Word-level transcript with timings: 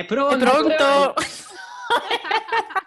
È 0.00 0.06
pronto! 0.06 0.34
È 0.34 0.38
pronto! 0.38 1.14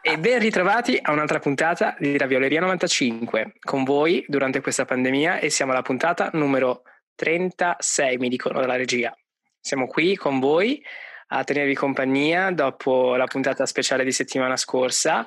e 0.01 0.17
ben 0.17 0.39
ritrovati 0.39 0.97
a 0.99 1.11
un'altra 1.11 1.37
puntata 1.37 1.95
di 1.99 2.17
Ravioleria 2.17 2.59
95 2.59 3.53
con 3.59 3.83
voi 3.83 4.25
durante 4.27 4.61
questa 4.61 4.85
pandemia 4.85 5.37
e 5.37 5.51
siamo 5.51 5.73
alla 5.73 5.83
puntata 5.83 6.31
numero 6.33 6.81
36, 7.13 8.17
mi 8.17 8.29
dicono 8.29 8.59
dalla 8.59 8.77
regia. 8.77 9.15
Siamo 9.59 9.85
qui 9.85 10.15
con 10.15 10.39
voi 10.39 10.83
a 11.27 11.43
tenervi 11.43 11.75
compagnia 11.75 12.49
dopo 12.49 13.15
la 13.15 13.25
puntata 13.25 13.67
speciale 13.67 14.03
di 14.03 14.11
settimana 14.11 14.57
scorsa. 14.57 15.23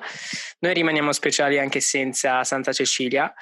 Noi 0.59 0.73
rimaniamo 0.73 1.13
speciali 1.13 1.57
anche 1.57 1.79
senza 1.79 2.43
Santa 2.43 2.73
Cecilia, 2.73 3.33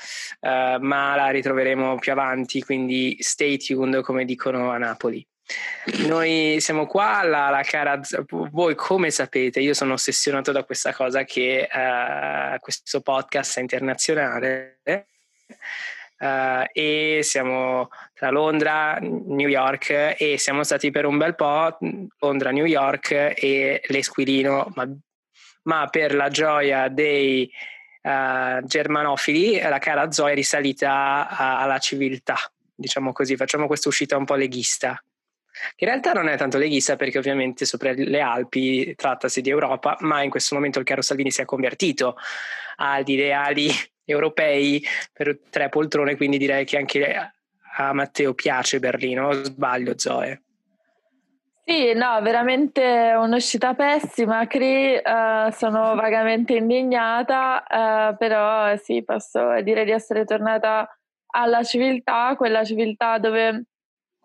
uh, 0.42 0.78
ma 0.82 1.16
la 1.16 1.30
ritroveremo 1.32 1.98
più 1.98 2.12
avanti, 2.12 2.62
quindi 2.62 3.18
stay 3.22 3.58
tuned 3.58 4.02
come 4.02 4.24
dicono 4.24 4.70
a 4.70 4.78
Napoli. 4.78 5.28
Noi 6.08 6.58
siamo 6.60 6.88
qua, 6.88 7.22
la, 7.24 7.50
la 7.50 7.62
cara, 7.62 8.00
voi 8.30 8.74
come 8.74 9.12
sapete, 9.12 9.60
io 9.60 9.76
sono 9.76 9.94
ossessionato 9.94 10.52
da 10.52 10.64
questa 10.64 10.92
cosa 10.92 11.24
che 11.24 11.70
uh, 11.72 12.60
questo 12.60 13.02
podcast 13.02 13.60
è 13.60 13.62
internazionale 13.62 14.80
uh, 16.18 16.64
e 16.74 17.20
siamo 17.22 17.90
tra 18.16 18.32
Londra, 18.32 18.98
New 19.00 19.48
York 19.48 20.16
e 20.18 20.38
siamo 20.40 20.64
stati 20.64 20.90
per 20.90 21.06
un 21.06 21.18
bel 21.18 21.36
po' 21.36 21.78
Londra, 22.20 22.50
New 22.50 22.66
York 22.66 23.12
e 23.12 23.84
l'Esquilino, 23.86 24.72
ma, 24.74 24.90
ma 25.64 25.88
per 25.90 26.16
la 26.16 26.30
gioia 26.30 26.88
dei 26.88 27.48
uh, 28.02 28.66
germanofili 28.66 29.62
la 29.62 29.78
cara 29.78 30.12
Zoe 30.12 30.32
è 30.32 30.36
risalita 30.36 31.28
alla 31.30 31.78
civiltà, 31.78 32.38
diciamo 32.74 33.12
così, 33.12 33.36
facciamo 33.36 33.68
questa 33.68 33.90
uscita 33.90 34.18
un 34.18 34.26
po' 34.26 34.34
leghista 34.34 35.00
in 35.78 35.88
realtà 35.88 36.14
non 36.14 36.28
è 36.28 36.38
tanto 36.38 36.58
leghista 36.58 36.96
perché 36.96 37.18
ovviamente 37.18 37.66
sopra 37.66 37.92
le 37.94 38.20
Alpi 38.20 38.96
trattasi 38.96 39.42
di 39.42 39.50
Europa, 39.50 39.98
ma 40.02 40.22
in 40.24 40.30
questo 40.30 40.56
momento 40.56 40.80
il 40.80 40.86
caro 40.86 41.02
Salvini 41.02 41.32
si 41.32 41.42
è 41.42 41.46
convertito 41.46 42.18
agli 42.78 43.12
ideali 43.12 43.70
europei 44.06 44.84
per 45.12 45.40
tre 45.50 45.70
poltrone, 45.70 46.16
quindi 46.16 46.38
direi 46.38 46.66
che 46.66 46.78
anche 46.78 47.32
a 47.78 47.94
Matteo 47.94 48.34
piace 48.34 48.80
Berlino, 48.80 49.28
o 49.28 49.44
sbaglio 49.44 49.98
Zoe? 49.98 50.42
Sì, 51.68 51.94
no, 51.94 52.22
veramente 52.22 53.16
un'uscita 53.18 53.74
pessima, 53.74 54.46
Cri, 54.46 54.94
uh, 54.94 55.50
sono 55.50 55.96
vagamente 55.96 56.54
indignata, 56.54 57.64
uh, 57.68 58.18
però 58.18 58.76
sì, 58.76 59.04
posso 59.04 59.60
dire 59.64 59.84
di 59.84 59.90
essere 59.90 60.26
tornata 60.26 60.88
alla 61.26 61.64
civiltà, 61.64 62.36
quella 62.38 62.64
civiltà 62.64 63.18
dove 63.18 63.64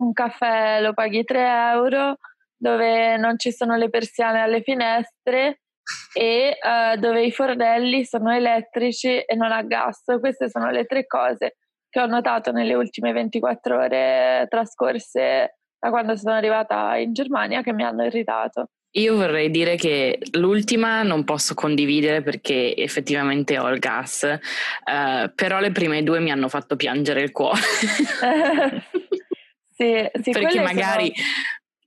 un 0.01 0.13
caffè 0.13 0.81
lo 0.81 0.93
paghi 0.93 1.23
3 1.23 1.71
euro, 1.71 2.17
dove 2.55 3.17
non 3.17 3.37
ci 3.37 3.51
sono 3.51 3.75
le 3.75 3.89
persiane 3.89 4.41
alle 4.41 4.61
finestre 4.61 5.61
e 6.13 6.57
uh, 6.61 6.99
dove 6.99 7.23
i 7.23 7.31
fornelli 7.31 8.05
sono 8.05 8.31
elettrici 8.31 9.19
e 9.19 9.35
non 9.35 9.51
a 9.51 9.63
gas. 9.63 10.03
Queste 10.19 10.49
sono 10.49 10.69
le 10.69 10.85
tre 10.85 11.05
cose 11.05 11.55
che 11.89 11.99
ho 11.99 12.05
notato 12.05 12.51
nelle 12.51 12.73
ultime 12.73 13.11
24 13.11 13.77
ore 13.77 14.45
trascorse 14.49 15.57
da 15.77 15.89
quando 15.89 16.15
sono 16.15 16.35
arrivata 16.35 16.95
in 16.97 17.13
Germania 17.13 17.61
che 17.63 17.73
mi 17.73 17.83
hanno 17.83 18.05
irritato. 18.05 18.67
Io 18.95 19.15
vorrei 19.15 19.49
dire 19.49 19.75
che 19.77 20.19
l'ultima 20.33 21.01
non 21.01 21.23
posso 21.23 21.53
condividere 21.53 22.21
perché 22.21 22.75
effettivamente 22.75 23.57
ho 23.57 23.69
il 23.69 23.79
gas, 23.79 24.23
uh, 24.23 25.31
però 25.33 25.59
le 25.59 25.71
prime 25.71 26.03
due 26.03 26.19
mi 26.19 26.29
hanno 26.29 26.49
fatto 26.49 26.75
piangere 26.75 27.21
il 27.21 27.31
cuore. 27.31 27.61
Sì, 29.81 30.21
sì, 30.21 30.31
perché 30.31 30.61
magari, 30.61 31.11
sono... 31.15 31.27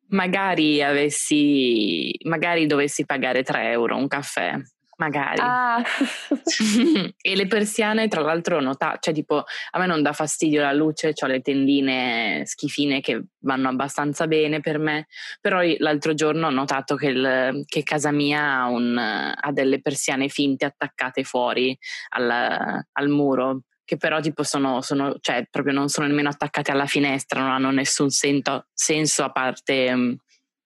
magari 0.09 0.83
avessi, 0.83 2.13
magari 2.25 2.67
dovessi 2.67 3.05
pagare 3.05 3.45
3 3.45 3.71
euro 3.71 3.97
un 3.97 4.09
caffè. 4.09 4.61
Magari. 4.97 5.41
Ah. 5.41 5.83
e 7.21 7.35
le 7.35 7.47
persiane, 7.47 8.07
tra 8.07 8.21
l'altro, 8.21 8.59
ho 8.59 8.61
notato, 8.61 8.99
cioè 9.01 9.15
tipo, 9.15 9.43
a 9.71 9.79
me 9.79 9.87
non 9.87 10.03
dà 10.03 10.13
fastidio 10.13 10.63
la 10.63 10.73
luce, 10.73 11.13
ho 11.21 11.27
le 11.27 11.41
tendine 11.41 12.43
schifine 12.45 13.01
che 13.01 13.25
vanno 13.41 13.69
abbastanza 13.69 14.29
bene 14.29 14.61
per 14.61 14.79
me, 14.79 15.09
però 15.41 15.61
l'altro 15.79 16.15
giorno 16.15 16.47
ho 16.47 16.51
notato 16.51 16.95
che, 16.95 17.09
il, 17.09 17.65
che 17.67 17.83
casa 17.83 18.13
mia 18.13 18.61
ha, 18.61 18.69
un, 18.69 18.97
ha, 18.97 19.53
delle 19.53 19.81
persiane 19.81 20.29
finte 20.29 20.65
attaccate 20.65 21.25
fuori 21.25 21.77
al, 22.11 22.85
al 22.93 23.09
muro 23.09 23.63
che 23.85 23.97
però 23.97 24.21
tipo 24.21 24.43
sono, 24.43 24.81
sono, 24.81 25.17
cioè 25.21 25.47
proprio 25.51 25.75
non 25.75 25.89
sono 25.89 26.07
nemmeno 26.07 26.29
attaccate 26.29 26.71
alla 26.71 26.87
finestra, 26.87 27.41
non 27.41 27.51
hanno 27.51 27.71
nessun 27.71 28.11
sento, 28.11 28.67
senso 28.73 29.25
a 29.25 29.31
parte, 29.31 29.95
mm, 29.95 30.13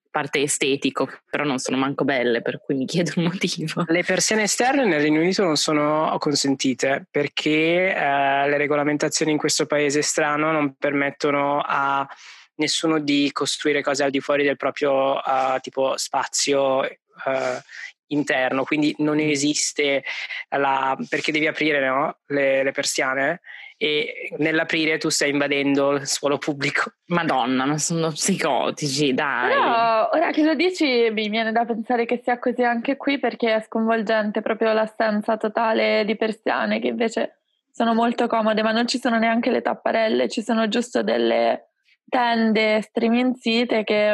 parte, 0.09 0.41
estetico, 0.41 1.09
però 1.29 1.43
non 1.43 1.59
sono 1.59 1.77
manco 1.77 2.05
belle, 2.05 2.41
per 2.41 2.61
cui 2.61 2.75
mi 2.75 2.85
chiedo 2.85 3.11
il 3.15 3.23
motivo. 3.23 3.83
Le 3.87 4.03
persiane 4.03 4.43
esterne 4.43 4.85
nel 4.85 5.01
Regno 5.01 5.19
Unito 5.19 5.43
non 5.43 5.57
sono 5.57 6.15
consentite 6.17 7.07
perché 7.11 7.93
eh, 7.93 8.49
le 8.49 8.57
regolamentazioni 8.57 9.31
in 9.31 9.37
questo 9.37 9.65
paese 9.65 10.01
strano 10.01 10.51
non 10.51 10.75
permettono 10.77 11.61
a 11.63 12.07
nessuno 12.55 12.99
di 12.99 13.29
costruire 13.31 13.81
cose 13.81 14.03
al 14.03 14.11
di 14.11 14.19
fuori 14.19 14.43
del 14.43 14.57
proprio 14.57 15.15
uh, 15.15 15.59
tipo 15.61 15.97
spazio 15.97 16.79
uh, 16.79 17.59
interno, 18.09 18.63
quindi 18.63 18.93
non 18.99 19.17
mm. 19.17 19.29
esiste 19.29 20.03
la, 20.49 20.97
perché 21.09 21.31
devi 21.31 21.47
aprire 21.47 21.85
no? 21.87 22.17
le, 22.27 22.63
le, 22.63 22.71
persiane 22.71 23.41
e 23.77 24.33
nell'aprire 24.37 24.97
tu 24.97 25.09
stai 25.09 25.29
invadendo 25.29 25.91
il 25.93 26.07
suolo 26.07 26.37
pubblico. 26.37 26.91
Madonna, 27.07 27.65
ma 27.65 27.77
sono 27.77 28.09
psicotici, 28.09 29.13
dai. 29.13 29.49
Però 29.49 30.09
ora 30.11 30.31
che 30.31 30.43
lo 30.43 30.53
dici 30.53 31.09
mi 31.11 31.29
viene 31.29 31.51
da 31.51 31.65
pensare 31.65 32.05
che 32.05 32.19
sia 32.23 32.39
così 32.39 32.63
anche 32.63 32.97
qui 32.97 33.19
perché 33.19 33.55
è 33.55 33.63
sconvolgente 33.65 34.41
proprio 34.41 34.73
l'assenza 34.73 35.37
totale 35.37 36.03
di 36.05 36.15
persiane 36.15 36.79
che 36.79 36.87
invece 36.87 37.39
sono 37.71 37.93
molto 37.93 38.27
comode, 38.27 38.61
ma 38.61 38.71
non 38.71 38.87
ci 38.87 38.99
sono 38.99 39.17
neanche 39.17 39.51
le 39.51 39.61
tapparelle, 39.61 40.27
ci 40.27 40.41
sono 40.41 40.67
giusto 40.67 41.01
delle 41.01 41.68
tende 42.09 42.81
striminzite 42.81 43.83
che 43.83 44.13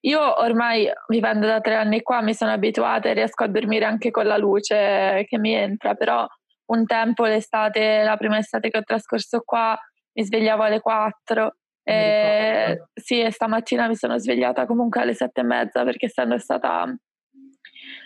io 0.00 0.40
ormai 0.40 0.90
vivendo 1.06 1.46
da 1.46 1.60
tre 1.60 1.76
anni 1.76 2.02
qua 2.02 2.20
mi 2.20 2.34
sono 2.34 2.50
abituata 2.50 3.08
e 3.08 3.14
riesco 3.14 3.44
a 3.44 3.48
dormire 3.48 3.84
anche 3.84 4.10
con 4.10 4.26
la 4.26 4.36
luce 4.36 5.24
che 5.26 5.38
mi 5.38 5.54
entra, 5.54 5.94
però 5.94 6.26
un 6.66 6.84
tempo 6.84 7.24
l'estate, 7.24 8.02
la 8.02 8.16
prima 8.16 8.38
estate 8.38 8.68
che 8.68 8.78
ho 8.78 8.82
trascorso 8.82 9.40
qua 9.44 9.78
mi 10.12 10.24
svegliavo 10.24 10.62
alle 10.62 10.80
4 10.80 11.54
e, 11.82 12.88
sì, 12.92 13.20
e 13.20 13.30
stamattina 13.30 13.88
mi 13.88 13.96
sono 13.96 14.18
svegliata 14.18 14.66
comunque 14.66 15.00
alle 15.00 15.14
sette 15.14 15.40
e 15.40 15.44
mezza 15.44 15.84
perché 15.84 16.06
essendo 16.06 16.36
stata 16.38 16.84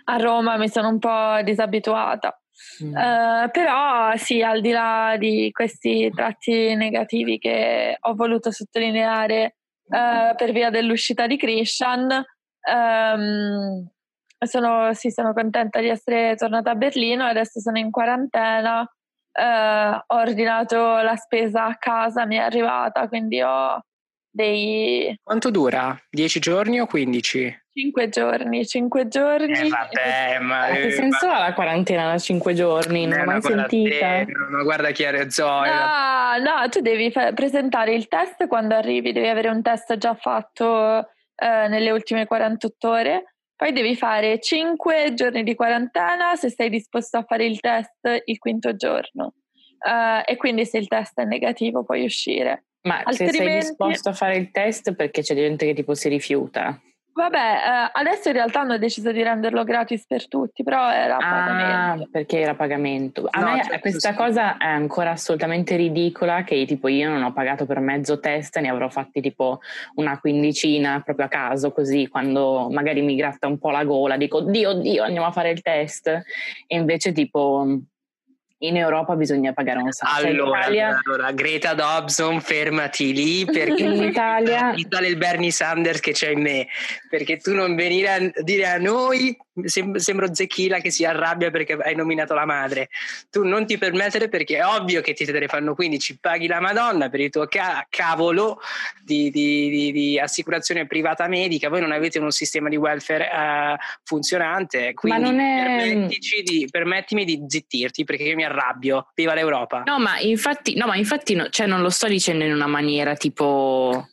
a 0.05 0.17
Roma 0.17 0.57
mi 0.57 0.69
sono 0.69 0.89
un 0.89 0.99
po' 0.99 1.41
disabituata. 1.43 2.42
Mm. 2.85 2.95
Uh, 2.95 3.51
però 3.51 4.17
sì, 4.17 4.43
al 4.43 4.61
di 4.61 4.71
là 4.71 5.17
di 5.19 5.51
questi 5.53 6.11
tratti 6.15 6.75
negativi 6.75 7.39
che 7.39 7.97
ho 7.99 8.15
voluto 8.15 8.51
sottolineare 8.51 9.57
uh, 9.87 10.35
per 10.37 10.53
via 10.53 10.71
dell'uscita 10.71 11.27
di 11.27 11.37
Christian, 11.37 12.25
um, 12.73 13.89
sono, 14.39 14.93
sì, 14.95 15.11
sono 15.11 15.33
contenta 15.33 15.81
di 15.81 15.89
essere 15.89 16.35
tornata 16.37 16.71
a 16.71 16.75
Berlino, 16.75 17.25
adesso 17.25 17.61
sono 17.61 17.79
in 17.79 17.91
quarantena, 17.91 18.81
uh, 18.81 19.97
ho 20.07 20.17
ordinato 20.17 20.77
la 20.77 21.17
spesa 21.17 21.67
a 21.67 21.77
casa, 21.77 22.27
mi 22.27 22.37
è 22.37 22.41
arrivata, 22.41 23.09
quindi 23.09 23.41
ho 23.41 23.81
dei... 24.31 25.17
Quanto 25.23 25.51
dura? 25.51 25.97
10 26.11 26.41
giorni 26.41 26.81
o 26.81 26.87
15? 26.87 27.62
5 27.75 28.09
giorni, 28.11 28.67
5 28.67 29.09
giorni. 29.09 29.53
Eh, 29.53 29.69
vabbè, 29.69 30.39
ma... 30.41 30.69
Eh, 30.69 30.83
che 30.83 30.91
senso 30.91 31.27
ha 31.27 31.39
la 31.39 31.55
quarantena 31.55 32.11
da 32.11 32.19
5 32.19 32.53
giorni? 32.53 33.07
Non 33.07 33.19
l'ho 33.21 33.25
mai 33.25 33.43
sentita. 33.43 34.25
Te, 34.25 34.27
ma 34.51 34.63
guarda 34.63 34.91
chi 34.91 35.05
è 35.05 35.31
Zoe. 35.31 35.69
No, 35.69 36.37
no, 36.39 36.69
tu 36.69 36.81
devi 36.81 37.11
fa- 37.11 37.33
presentare 37.33 37.95
il 37.95 38.09
test 38.09 38.47
quando 38.47 38.75
arrivi, 38.75 39.13
devi 39.13 39.29
avere 39.29 39.49
un 39.49 39.63
test 39.63 39.97
già 39.97 40.15
fatto 40.15 40.99
eh, 40.99 41.69
nelle 41.69 41.91
ultime 41.91 42.27
48 42.27 42.89
ore. 42.89 43.35
Poi 43.57 43.73
devi 43.73 43.97
fare 43.97 44.39
5 44.39 45.15
giorni 45.15 45.43
di 45.43 45.55
quarantena 45.55 46.37
se 46.37 46.51
sei 46.51 46.69
disposto 46.69 47.19
a 47.19 47.23
fare 47.23 47.47
il 47.47 47.59
test 47.61 48.23
il 48.25 48.39
quinto 48.39 48.77
giorno. 48.77 49.35
Uh, 49.85 50.23
e 50.25 50.37
quindi 50.37 50.65
se 50.65 50.79
il 50.79 50.87
test 50.87 51.19
è 51.21 51.25
negativo 51.25 51.85
puoi 51.85 52.05
uscire. 52.05 52.67
Ma 52.83 53.03
Altrimenti... 53.05 53.39
se 53.39 53.45
sei 53.45 53.59
disposto 53.61 54.09
a 54.11 54.13
fare 54.13 54.37
il 54.37 54.51
test 54.51 54.95
perché 54.95 55.23
c'è 55.23 55.35
gente 55.35 55.67
che 55.67 55.75
tipo 55.75 55.95
si 55.95 56.09
rifiuta? 56.09 56.81
Vabbè, 57.15 57.37
eh, 57.37 57.91
adesso 57.93 58.29
in 58.29 58.35
realtà 58.35 58.61
hanno 58.61 58.79
deciso 58.79 59.13
di 59.13 59.23
renderlo 59.23 59.65
gratis 59.65 60.07
per 60.07 60.29
tutti, 60.29 60.63
però 60.63 60.91
era 60.91 61.17
ah, 61.17 61.19
pagamento. 61.19 62.09
perché 62.11 62.41
era 62.41 62.55
pagamento. 62.55 63.27
A 63.29 63.41
no, 63.41 63.53
me 63.53 63.63
certo, 63.63 63.81
questa 63.81 64.11
sì. 64.11 64.17
cosa 64.17 64.57
è 64.57 64.67
ancora 64.67 65.11
assolutamente 65.11 65.77
ridicola, 65.77 66.43
che 66.43 66.65
tipo 66.65 66.89
io 66.89 67.11
non 67.11 67.23
ho 67.23 67.33
pagato 67.33 67.67
per 67.67 67.81
mezzo 67.81 68.19
test, 68.19 68.59
ne 68.59 68.71
avrò 68.71 68.89
fatti 68.89 69.21
tipo 69.21 69.61
una 69.97 70.19
quindicina 70.19 71.03
proprio 71.05 71.27
a 71.27 71.29
caso, 71.29 71.73
così 71.73 72.09
quando 72.09 72.69
magari 72.71 73.03
mi 73.03 73.15
gratta 73.15 73.47
un 73.47 73.59
po' 73.59 73.71
la 73.71 73.85
gola 73.85 74.17
dico, 74.17 74.41
Dio, 74.41 74.73
Dio, 74.75 75.03
andiamo 75.03 75.27
a 75.27 75.33
fare 75.33 75.51
il 75.51 75.61
test. 75.61 76.07
E 76.67 76.77
invece 76.77 77.13
tipo 77.13 77.79
In 78.63 78.77
Europa 78.77 79.17
bisogna 79.17 79.53
pagare 79.53 79.81
un 79.81 79.91
sacco. 79.91 80.21
Cioè, 80.21 80.31
allora, 80.31 80.61
Italia... 80.61 81.01
allora, 81.05 81.33
Greta 81.33 81.75
Dobson, 81.75 82.41
fermati 82.41 83.13
lì 83.13 83.45
perché 83.45 83.83
in 83.83 84.03
Italia 84.03 84.73
sale 84.89 85.09
il 85.09 85.17
Bernie 85.17 85.51
Sanders 85.51 85.99
che 85.99 86.13
c'è 86.13 86.31
in 86.31 86.43
me. 86.43 86.69
Perché 87.09 87.39
tu 87.39 87.55
non 87.55 87.75
venire 87.75 88.09
a 88.09 88.43
dire 88.43 88.67
a 88.69 88.79
noi 88.79 89.37
sem- 89.65 89.97
sembro 89.97 90.35
Zecchila 90.35 90.79
che 90.79 90.91
si 90.91 91.05
arrabbia 91.05 91.51
perché 91.51 91.75
hai 91.75 91.95
nominato 91.95 92.35
la 92.35 92.45
madre. 92.45 92.89
Tu 93.31 93.45
non 93.45 93.67
ti 93.67 93.79
permettere 93.79 94.29
perché 94.29 94.59
è 94.59 94.67
ovvio 94.67 95.01
che 95.01 95.13
ti 95.13 95.25
te 95.25 95.33
ne 95.33 95.49
fanno 95.49 95.75
15, 95.75 96.19
paghi 96.19 96.47
la 96.47 96.61
Madonna 96.61 97.09
per 97.09 97.21
il 97.21 97.31
tuo 97.31 97.47
ca- 97.47 97.87
cavolo 97.89 98.61
di, 99.03 99.31
di, 99.31 99.69
di, 99.69 99.93
di, 99.93 100.19
assicurazione 100.19 100.87
privata 100.87 101.27
medica, 101.29 101.69
voi 101.69 101.81
non 101.81 101.93
avete 101.93 102.19
un 102.19 102.31
sistema 102.31 102.69
di 102.69 102.77
welfare 102.77 103.29
uh, 103.33 103.77
funzionante, 104.05 104.95
quindi 104.95 105.21
Ma 105.21 105.27
non 105.27 105.41
è... 105.41 106.09
permettimi 106.71 107.25
di 107.25 107.45
zittirti 107.47 108.05
perché 108.05 108.25
io 108.25 108.37
mi 108.37 108.45
arrabbio. 108.45 109.11
Viva 109.15 109.35
l'Europa! 109.35 109.83
No, 109.85 109.99
ma 109.99 110.19
infatti, 110.21 110.75
no, 110.77 110.87
ma 110.87 110.97
infatti 110.97 111.35
no, 111.35 111.49
cioè 111.49 111.67
non 111.67 111.83
lo 111.83 111.91
sto 111.91 112.07
dicendo 112.07 112.45
in 112.45 112.53
una 112.53 112.67
maniera 112.67 113.15
tipo 113.17 114.07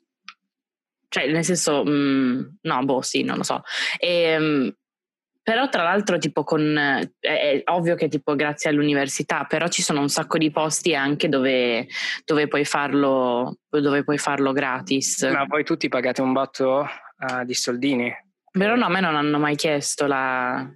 cioè 1.10 1.28
nel 1.28 1.44
senso, 1.44 1.84
mh, 1.84 1.90
mm, 1.90 2.42
no, 2.62 2.86
boh, 2.86 3.02
sì, 3.02 3.24
non 3.24 3.38
lo 3.38 3.44
so. 3.44 3.64
E, 3.98 4.22
ehm, 4.22 4.76
però 5.50 5.68
tra 5.68 5.82
l'altro 5.82 6.20
tipo 6.20 6.44
con, 6.44 6.78
è, 6.78 7.10
è, 7.20 7.64
ovvio 7.72 7.96
che 7.96 8.08
tipo 8.08 8.36
grazie 8.36 8.70
all'università, 8.70 9.46
però 9.46 9.68
ci 9.68 9.82
sono 9.82 10.00
un 10.00 10.08
sacco 10.08 10.38
di 10.38 10.52
posti 10.52 10.94
anche 10.94 11.28
dove, 11.28 11.88
dove, 12.24 12.48
puoi, 12.48 12.66
farlo, 12.66 13.58
dove 13.68 14.04
puoi 14.04 14.20
farlo 14.20 14.52
gratis. 14.52 15.24
Ma 15.24 15.46
voi 15.46 15.64
tutti 15.64 15.90
pagate 15.90 16.22
un 16.22 16.34
botto 16.34 16.88
uh, 17.18 17.44
di 17.46 17.56
soldini? 17.56 18.16
Però 18.52 18.76
no, 18.76 18.86
a 18.86 18.90
me 18.90 19.00
non 19.00 19.16
hanno 19.16 19.40
mai 19.40 19.56
chiesto 19.56 20.06
la, 20.06 20.72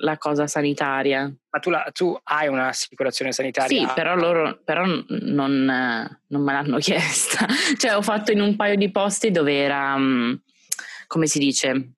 la 0.00 0.18
cosa 0.18 0.46
sanitaria. 0.46 1.22
Ma 1.48 1.58
tu, 1.58 1.70
la, 1.70 1.88
tu, 1.90 2.14
hai 2.22 2.48
un'assicurazione 2.48 3.32
sanitaria? 3.32 3.88
Sì, 3.88 3.94
però 3.94 4.14
loro 4.14 4.60
però 4.62 4.84
non, 4.84 5.06
non, 5.08 6.42
me 6.42 6.52
l'hanno 6.52 6.76
chiesta. 6.84 7.46
cioè 7.78 7.96
ho 7.96 8.02
fatto 8.02 8.30
in 8.30 8.42
un 8.42 8.56
paio 8.56 8.76
di 8.76 8.90
posti 8.90 9.30
dove 9.30 9.54
era, 9.54 9.96
mm, 9.96 10.34
come 11.06 11.26
si 11.26 11.38
dice, 11.38 11.92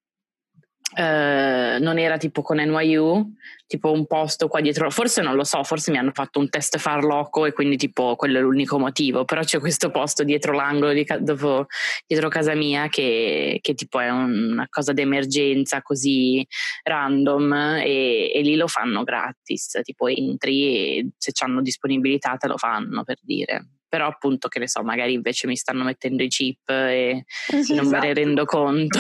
Uh, 0.91 1.79
non 1.83 1.99
era 1.99 2.17
tipo 2.17 2.41
con 2.41 2.57
NYU, 2.57 3.35
tipo 3.67 3.93
un 3.93 4.07
posto 4.07 4.49
qua 4.49 4.63
dietro, 4.63 4.91
forse 4.91 5.21
non 5.21 5.35
lo 5.35 5.45
so, 5.45 5.63
forse 5.63 5.91
mi 5.91 5.99
hanno 5.99 6.13
fatto 6.15 6.39
un 6.39 6.49
test 6.49 6.79
farlocco 6.79 7.45
e 7.45 7.53
quindi 7.53 7.77
tipo 7.77 8.17
quello 8.17 8.39
è 8.39 8.41
l'unico 8.41 8.79
motivo, 8.79 9.27
però 9.27 9.43
c'è 9.43 9.61
questo 9.61 9.91
posto 9.91 10.25
dietro 10.25 10.53
l'angolo, 10.53 10.95
di, 10.95 11.07
dopo, 11.21 11.67
dietro 12.07 12.29
casa 12.29 12.55
mia 12.55 12.89
che, 12.89 13.59
che 13.61 13.75
tipo 13.75 14.01
è 14.01 14.09
una 14.09 14.67
cosa 14.71 14.95
d'emergenza 14.95 15.83
così 15.83 16.45
random 16.85 17.53
e, 17.85 18.33
e, 18.35 18.41
lì 18.41 18.57
lo 18.57 18.67
fanno 18.67 19.05
gratis, 19.05 19.79
tipo 19.83 20.09
entri 20.09 20.99
e 20.99 21.09
se 21.19 21.33
hanno 21.45 21.61
disponibilità 21.61 22.37
te 22.37 22.49
lo 22.49 22.57
fanno 22.57 23.05
per 23.05 23.19
dire 23.21 23.78
però 23.89 24.07
appunto 24.07 24.49
che 24.49 24.59
ne 24.59 24.69
so, 24.69 24.83
magari 24.83 25.15
invece 25.15 25.47
mi 25.47 25.57
stanno 25.57 25.83
mettendo 25.83 26.23
i 26.23 26.29
chip 26.29 26.69
e 26.69 27.25
sì, 27.27 27.75
non 27.75 27.87
esatto. 27.87 27.89
me 27.89 27.91
ne 27.91 27.97
esatto. 27.97 28.13
rendo 28.13 28.45
conto. 28.45 28.99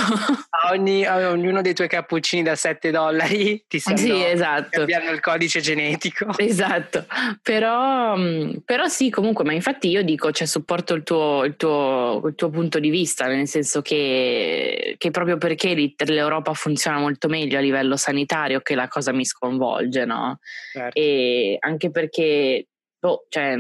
A, 0.50 0.72
ogni, 0.72 1.04
a 1.04 1.30
ognuno 1.30 1.60
dei 1.60 1.74
tuoi 1.74 1.88
cappuccini 1.88 2.42
da 2.42 2.56
7 2.56 2.90
dollari 2.90 3.64
ti 3.68 3.78
stanno 3.78 3.96
sì, 3.96 4.24
esatto. 4.24 4.68
cambiando 4.70 5.10
il 5.10 5.20
codice 5.20 5.60
genetico. 5.60 6.26
Esatto, 6.38 7.06
però, 7.42 8.16
però, 8.64 8.86
sì 8.86 9.10
comunque, 9.10 9.44
ma 9.44 9.52
infatti 9.52 9.88
io 9.88 10.02
dico, 10.02 10.30
cioè 10.32 10.46
supporto 10.46 10.94
il 10.94 11.02
tuo, 11.02 11.44
il 11.44 11.56
tuo, 11.56 12.22
il 12.24 12.34
tuo 12.34 12.50
punto 12.50 12.78
di 12.78 12.90
vista, 12.90 13.26
nel 13.26 13.46
senso 13.46 13.82
che, 13.82 14.94
che 14.96 15.10
proprio 15.10 15.36
perché 15.36 15.74
l'Europa 15.96 16.54
funziona 16.54 16.98
molto 16.98 17.28
meglio 17.28 17.58
a 17.58 17.60
livello 17.60 17.96
sanitario 17.96 18.60
che 18.60 18.74
la 18.74 18.88
cosa 18.88 19.12
mi 19.12 19.24
sconvolge, 19.24 20.04
no? 20.04 20.38
Certo. 20.72 20.98
E 20.98 21.56
anche 21.60 21.90
perché, 21.90 22.66
boh, 22.98 23.26
cioè 23.28 23.56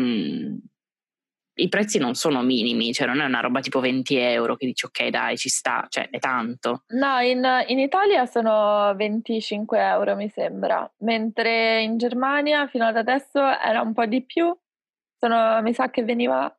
i 1.58 1.68
prezzi 1.68 1.98
non 1.98 2.14
sono 2.14 2.42
minimi, 2.42 2.92
cioè 2.92 3.06
non 3.06 3.20
è 3.20 3.24
una 3.24 3.40
roba 3.40 3.60
tipo 3.60 3.80
20 3.80 4.16
euro 4.16 4.56
che 4.56 4.66
dici 4.66 4.84
ok 4.84 5.08
dai 5.08 5.36
ci 5.36 5.48
sta, 5.48 5.86
cioè 5.88 6.08
è 6.10 6.18
tanto. 6.18 6.84
No, 6.88 7.18
in, 7.20 7.44
in 7.66 7.78
Italia 7.78 8.26
sono 8.26 8.94
25 8.94 9.78
euro 9.78 10.16
mi 10.16 10.28
sembra, 10.28 10.90
mentre 10.98 11.82
in 11.82 11.96
Germania 11.96 12.66
fino 12.66 12.86
ad 12.86 12.96
adesso 12.96 13.40
era 13.40 13.80
un 13.80 13.92
po' 13.92 14.06
di 14.06 14.24
più, 14.24 14.54
sono, 15.18 15.60
mi 15.62 15.72
sa 15.74 15.90
che 15.90 16.04
veniva 16.04 16.52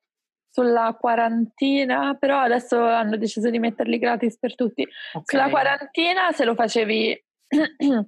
sulla 0.52 0.96
quarantina, 1.00 2.16
però 2.20 2.40
adesso 2.40 2.82
hanno 2.84 3.18
deciso 3.18 3.50
di 3.50 3.60
metterli 3.60 4.00
gratis 4.00 4.38
per 4.38 4.56
tutti. 4.56 4.82
Okay. 4.82 5.24
Sulla 5.24 5.50
quarantina 5.50 6.32
se 6.32 6.44
lo 6.44 6.56
facevi 6.56 7.26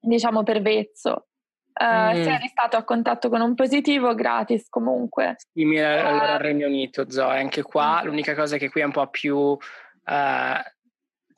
diciamo 0.00 0.42
per 0.42 0.60
vezzo 0.62 1.26
Uh, 1.74 2.18
mm. 2.18 2.22
Se 2.22 2.30
eri 2.30 2.48
stato 2.48 2.76
a 2.76 2.84
contatto 2.84 3.28
con 3.28 3.40
un 3.40 3.54
positivo, 3.54 4.14
gratis 4.14 4.68
comunque. 4.68 5.36
Simile 5.52 6.00
uh, 6.00 6.06
allora 6.06 6.32
al 6.34 6.38
Regno 6.38 6.66
Unito, 6.66 7.10
Zoe. 7.10 7.38
Anche 7.38 7.62
qua 7.62 8.02
mm. 8.02 8.06
l'unica 8.06 8.34
cosa 8.34 8.56
è 8.56 8.58
che 8.58 8.70
qui 8.70 8.82
è 8.82 8.84
un 8.84 8.92
po' 8.92 9.06
più 9.08 9.36
uh, 9.36 9.58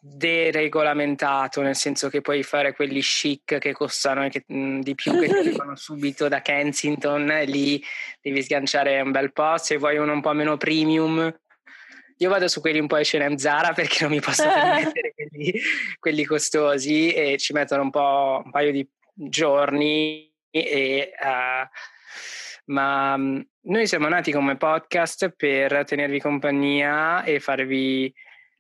deregolamentato, 0.07 1.63
nel 1.63 1.77
senso 1.77 2.09
che 2.09 2.21
puoi 2.21 2.43
fare 2.43 2.75
quelli 2.75 3.01
chic 3.01 3.59
che 3.59 3.73
costano 3.73 4.29
che, 4.29 4.45
mh, 4.47 4.57
mm, 4.57 4.81
di 4.81 4.95
più, 4.95 5.19
che 5.19 5.29
ti 5.29 5.35
arrivano 5.39 5.77
subito 5.77 6.29
da 6.29 6.43
Kensington, 6.43 7.25
lì 7.47 7.83
devi 8.21 8.43
sganciare 8.43 9.01
un 9.01 9.13
bel 9.13 9.33
po'. 9.33 9.57
Se 9.57 9.77
vuoi 9.79 9.97
uno 9.97 10.13
un 10.13 10.21
po' 10.21 10.33
meno 10.33 10.57
premium, 10.57 11.33
io 12.19 12.29
vado 12.29 12.49
su 12.49 12.61
quelli 12.61 12.79
un 12.79 12.87
po' 12.87 12.97
H&M 12.97 13.37
Zara 13.37 13.73
perché 13.73 13.99
non 14.03 14.11
mi 14.11 14.21
posso 14.21 14.45
permettere 14.49 15.15
quelli, 15.15 15.55
quelli, 15.99 16.25
costosi 16.25 17.13
e 17.13 17.39
ci 17.39 17.53
mettono 17.53 17.83
un 17.83 17.91
po' 17.91 18.43
un 18.45 18.51
paio 18.51 18.73
di 18.73 18.87
giorni, 19.15 20.31
e, 20.51 21.13
uh, 21.21 21.67
ma 22.67 23.17
mm, 23.17 23.41
noi 23.63 23.87
siamo 23.87 24.09
nati 24.09 24.33
come 24.33 24.57
podcast 24.57 25.31
per 25.37 25.85
tenervi 25.85 26.21
compagnia 26.21 27.23
e 27.25 27.41
farvi, 27.41 28.13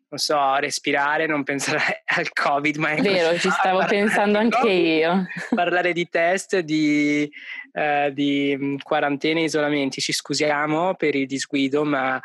non 0.08 0.18
so, 0.18 0.56
respirare, 0.56 1.26
non 1.26 1.42
pensare 1.42 2.02
al 2.16 2.32
Covid. 2.32 2.76
Ma 2.76 2.90
è 2.90 3.02
vero, 3.02 3.38
ci 3.38 3.50
stavo 3.50 3.84
pensando 3.86 4.38
anche 4.38 4.58
COVID, 4.58 4.84
io. 4.84 5.26
Parlare 5.54 5.92
di 5.92 6.08
test, 6.08 6.58
di, 6.60 7.30
uh, 7.72 8.10
di 8.10 8.56
mm, 8.58 8.76
quarantene, 8.82 9.42
isolamenti. 9.42 10.00
Ci 10.00 10.12
scusiamo 10.12 10.94
per 10.94 11.14
il 11.14 11.26
disguido, 11.26 11.84
ma 11.84 12.20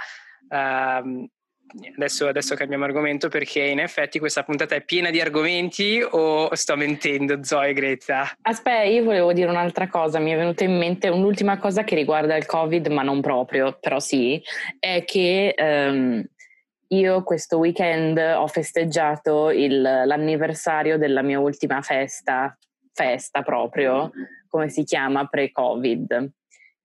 uh, 0.49 1.29
adesso, 1.95 2.27
adesso, 2.27 2.55
cambiamo 2.55 2.85
argomento 2.85 3.29
perché 3.29 3.61
in 3.61 3.79
effetti 3.79 4.19
questa 4.19 4.43
puntata 4.43 4.75
è 4.75 4.81
piena 4.81 5.09
di 5.09 5.21
argomenti 5.21 6.01
o 6.07 6.53
sto 6.55 6.75
mentendo 6.75 7.43
Zoe 7.43 7.73
Greta? 7.73 8.29
Aspetta, 8.41 8.83
io 8.83 9.03
volevo 9.03 9.33
dire 9.33 9.49
un'altra 9.49 9.87
cosa, 9.87 10.19
mi 10.19 10.31
è 10.31 10.37
venuta 10.37 10.63
in 10.63 10.77
mente 10.77 11.09
un'ultima 11.09 11.57
cosa 11.57 11.83
che 11.83 11.95
riguarda 11.95 12.35
il 12.35 12.45
Covid, 12.45 12.87
ma 12.87 13.03
non 13.03 13.21
proprio, 13.21 13.77
però 13.79 13.99
sì, 13.99 14.41
è 14.79 15.03
che 15.05 15.53
um, 15.57 16.23
io 16.87 17.23
questo 17.23 17.57
weekend 17.57 18.17
ho 18.17 18.47
festeggiato 18.47 19.51
il, 19.51 19.81
l'anniversario 19.81 20.97
della 20.97 21.21
mia 21.21 21.39
ultima 21.39 21.81
festa, 21.81 22.57
festa 22.93 23.41
proprio, 23.43 24.11
come 24.47 24.69
si 24.69 24.83
chiama, 24.83 25.27
pre-Covid. 25.27 26.31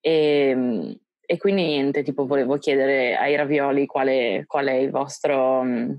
E, 0.01 0.99
e 1.27 1.37
quindi 1.39 1.63
niente, 1.65 2.03
tipo 2.03 2.27
volevo 2.27 2.59
chiedere 2.59 3.17
ai 3.17 3.37
ravioli 3.37 3.87
quale, 3.87 4.45
qual 4.47 4.67
è 4.67 4.75
il 4.75 4.91
vostro, 4.91 5.63
mm, 5.63 5.93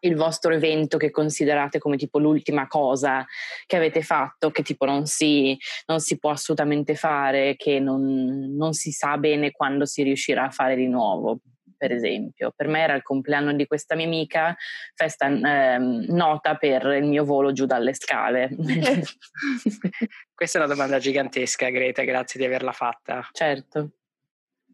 il 0.00 0.16
vostro 0.16 0.52
evento 0.52 0.96
che 0.96 1.10
considerate 1.10 1.78
come 1.78 1.96
tipo 1.96 2.18
l'ultima 2.18 2.66
cosa 2.66 3.24
che 3.66 3.76
avete 3.76 4.02
fatto, 4.02 4.50
che 4.50 4.62
tipo 4.62 4.84
non 4.84 5.06
si, 5.06 5.56
non 5.86 6.00
si 6.00 6.18
può 6.18 6.30
assolutamente 6.30 6.94
fare, 6.94 7.56
che 7.56 7.80
non, 7.80 8.54
non 8.56 8.72
si 8.74 8.92
sa 8.92 9.16
bene 9.18 9.50
quando 9.50 9.84
si 9.86 10.02
riuscirà 10.02 10.46
a 10.46 10.50
fare 10.50 10.76
di 10.76 10.86
nuovo 10.86 11.40
per 11.78 11.92
esempio. 11.92 12.52
Per 12.54 12.66
me 12.66 12.80
era 12.80 12.94
il 12.94 13.02
compleanno 13.02 13.54
di 13.54 13.66
questa 13.66 13.94
mia 13.94 14.04
amica, 14.04 14.54
festa 14.94 15.28
eh, 15.28 15.78
nota 15.78 16.56
per 16.56 16.84
il 16.86 17.04
mio 17.04 17.24
volo 17.24 17.52
giù 17.52 17.64
dalle 17.64 17.94
scale. 17.94 18.50
questa 20.34 20.58
è 20.58 20.62
una 20.62 20.74
domanda 20.74 20.98
gigantesca, 20.98 21.70
Greta, 21.70 22.02
grazie 22.02 22.40
di 22.40 22.46
averla 22.46 22.72
fatta. 22.72 23.26
Certo. 23.32 23.92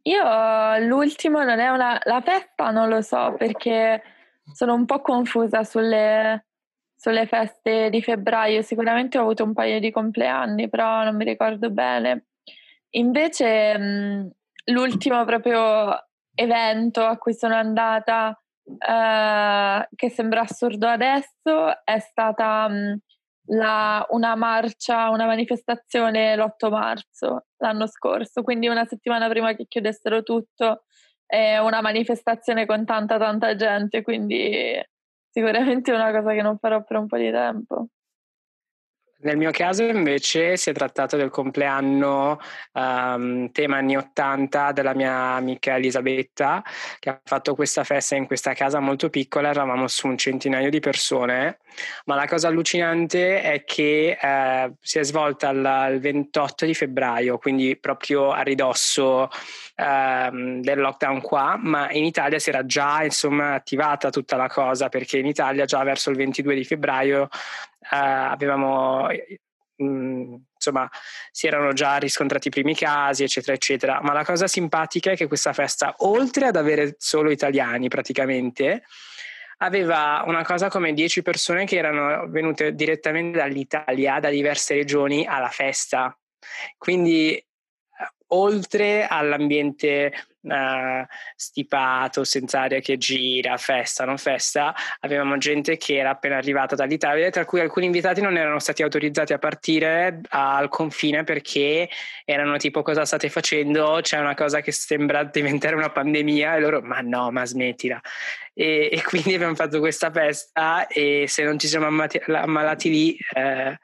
Io 0.07 0.79
l'ultimo 0.87 1.43
non 1.43 1.59
è 1.59 1.69
una... 1.71 1.99
La 2.05 2.21
festa 2.21 2.71
non 2.71 2.89
lo 2.89 3.01
so 3.01 3.35
perché 3.39 4.03
sono 4.53 4.75
un 4.75 4.85
po' 4.85 5.01
confusa 5.01 5.65
sulle, 5.65 6.47
sulle 6.95 7.27
feste 7.27 7.89
di 7.91 8.03
febbraio. 8.03 8.61
Sicuramente 8.63 9.19
ho 9.19 9.23
avuto 9.23 9.45
un 9.45 9.55
paio 9.55 9.81
di 9.81 9.91
compleanni, 9.91 10.69
però 10.69 11.05
non 11.05 11.17
mi 11.17 11.25
ricordo 11.25 11.71
bene. 11.71 12.27
Invece 12.91 13.79
mh, 13.79 14.31
l'ultimo 14.67 15.25
proprio 15.25 16.07
evento 16.35 17.05
a 17.05 17.17
cui 17.17 17.33
sono 17.33 17.55
andata, 17.55 18.39
eh, 18.65 19.89
che 19.95 20.11
sembra 20.11 20.43
assurdo 20.43 20.87
adesso, 20.87 21.83
è 21.85 21.99
stata 21.99 22.69
mh, 22.69 22.99
la, 23.49 24.07
una 24.11 24.35
marcia, 24.37 25.11
una 25.11 25.27
manifestazione 25.27 26.37
l'8 26.37 26.71
marzo 26.71 27.47
l'anno 27.59 27.87
scorso, 27.87 28.43
quindi 28.43 28.69
una 28.69 28.85
settimana 28.85 29.29
prima 29.29 29.55
che 29.55 29.67
chiudessero 29.67 30.23
tutto, 30.23 30.85
è 31.27 31.59
una 31.59 31.81
manifestazione 31.81 32.67
con 32.67 32.85
tanta 32.85 33.19
tanta 33.19 33.55
gente, 33.57 34.03
quindi 34.03 34.81
sicuramente 35.31 35.93
è 35.93 35.95
una 35.95 36.13
cosa 36.13 36.33
che 36.33 36.43
non 36.43 36.59
farò 36.59 36.83
per 36.85 36.97
un 36.99 37.07
po' 37.07 37.17
di 37.17 37.31
tempo. 37.31 37.89
Nel 39.25 39.39
mio 39.39 39.53
caso 39.53 39.85
invece 39.85 40.59
si 40.59 40.69
è 40.69 40.75
trattato 40.75 41.17
del 41.17 41.31
compleanno 41.31 42.39
um, 42.73 43.51
tema 43.53 43.79
anni 43.79 43.97
80 43.97 44.73
della 44.73 44.93
mia 44.93 45.15
amica 45.37 45.77
Elisabetta 45.77 46.63
che 46.99 47.09
ha 47.09 47.21
fatto 47.25 47.55
questa 47.55 47.85
festa 47.85 48.17
in 48.17 48.27
questa 48.27 48.53
casa 48.53 48.81
molto 48.81 49.09
piccola, 49.09 49.49
eravamo 49.49 49.89
su 49.89 50.09
un 50.09 50.19
centinaio 50.19 50.69
di 50.69 50.79
persone, 50.79 51.61
ma 52.05 52.17
la 52.17 52.27
cosa 52.27 52.49
allucinante 52.49 53.41
è 53.41 53.65
che 53.65 54.19
eh, 54.21 54.73
si 54.81 54.99
è 54.99 55.03
svolta 55.03 55.49
il, 55.49 55.95
il 55.95 56.01
28 56.01 56.67
di 56.67 56.75
febbraio, 56.75 57.39
quindi 57.39 57.79
proprio 57.79 58.31
a 58.31 58.43
ridosso 58.43 59.31
ehm, 59.75 60.61
del 60.61 60.81
lockdown 60.81 61.21
qua, 61.21 61.57
ma 61.61 61.91
in 61.91 62.05
Italia 62.05 62.39
si 62.39 62.51
era 62.51 62.65
già 62.65 63.03
insomma 63.03 63.55
attivata 63.55 64.11
tutta 64.11 64.37
la 64.37 64.49
cosa 64.49 64.89
perché 64.89 65.19
in 65.19 65.27
Italia 65.27 65.65
già 65.65 65.83
verso 65.83 66.11
il 66.11 66.17
22 66.17 66.55
di 66.55 66.65
febbraio 66.65 67.29
eh, 67.81 67.97
avevamo 67.97 69.09
mm, 69.83 70.35
insomma 70.55 70.89
si 71.31 71.47
erano 71.47 71.73
già 71.73 71.97
riscontrati 71.97 72.49
i 72.49 72.51
primi 72.51 72.75
casi 72.75 73.25
eccetera 73.25 73.53
eccetera. 73.55 74.01
Ma 74.03 74.13
la 74.13 74.25
cosa 74.25 74.47
simpatica 74.47 75.11
è 75.13 75.17
che 75.17 75.27
questa 75.27 75.53
festa 75.53 75.95
oltre 75.99 76.47
ad 76.47 76.57
avere 76.57 76.95
solo 76.99 77.31
italiani 77.31 77.89
praticamente 77.89 78.85
aveva 79.59 80.25
una 80.27 80.45
cosa 80.45 80.69
come 80.69 80.93
10 80.93 81.23
persone 81.23 81.65
che 81.65 81.77
erano 81.77 82.29
venute 82.29 82.75
direttamente 82.75 83.39
dall'Italia 83.39 84.21
da 84.21 84.29
diverse 84.29 84.75
regioni 84.75 85.27
alla 85.27 85.49
festa. 85.49 86.17
Quindi 86.77 87.43
oltre 88.35 89.07
all'ambiente 89.07 90.13
uh, 90.41 91.07
stipato, 91.37 92.25
senza 92.25 92.61
aria 92.61 92.81
che 92.81 92.99
gira, 92.99 93.57
festa, 93.57 94.05
non 94.05 94.19
festa, 94.19 94.75
avevamo 95.01 95.39
gente 95.39 95.77
che 95.77 95.97
era 95.97 96.11
appena 96.11 96.37
arrivata 96.37 96.75
dall'Italia, 96.75 97.31
tra 97.31 97.45
cui 97.45 97.61
alcuni 97.61 97.87
invitati 97.87 98.21
non 98.21 98.37
erano 98.37 98.59
stati 98.59 98.83
autorizzati 98.83 99.33
a 99.33 99.39
partire 99.39 100.21
al 100.29 100.69
confine 100.69 101.25
perché 101.25 101.89
erano 102.25 102.57
tipo 102.57 102.83
cosa 102.83 103.05
state 103.05 103.29
facendo? 103.29 104.01
C'è 104.03 104.19
una 104.19 104.35
cosa 104.35 104.61
che 104.61 104.73
sembra 104.73 105.25
diventare 105.25 105.75
una 105.75 105.91
pandemia 105.91 106.57
e 106.57 106.61
loro 106.61 106.83
ma 106.83 107.01
no, 107.01 107.31
ma 107.31 107.45
smettila. 107.45 108.01
E, 108.53 108.89
e 108.93 109.03
quindi 109.03 109.35
abbiamo 109.35 109.55
fatto 109.55 109.79
questa 109.81 110.11
festa 110.11 110.87
e 110.87 111.25
se 111.29 111.43
non 111.45 111.59
ci 111.59 111.69
siamo 111.69 111.87
ammalati, 111.87 112.21
ammalati 112.27 112.91
lì... 112.91 113.17
Eh, 113.35 113.79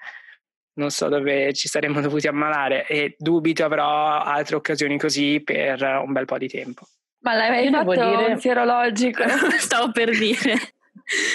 non 0.81 0.91
so 0.91 1.09
dove 1.09 1.53
ci 1.53 1.69
saremmo 1.69 2.01
dovuti 2.03 2.27
ammalare 2.27 2.87
e 2.87 3.15
dubito 3.19 3.65
avrò 3.65 4.21
altre 4.21 4.57
occasioni 4.57 4.99
così 4.99 5.41
per 5.45 5.83
un 5.83 6.13
bel 6.13 6.25
po' 6.25 6.39
di 6.39 6.49
tempo. 6.49 6.87
Ma 7.23 7.35
l'hai 7.35 7.51
mai 7.51 7.71
fatto 7.71 7.93
dire... 7.93 8.33
un 8.33 8.41
sierologico? 8.41 9.23
Stavo 9.59 9.93
per 9.93 10.11
dire, 10.11 10.55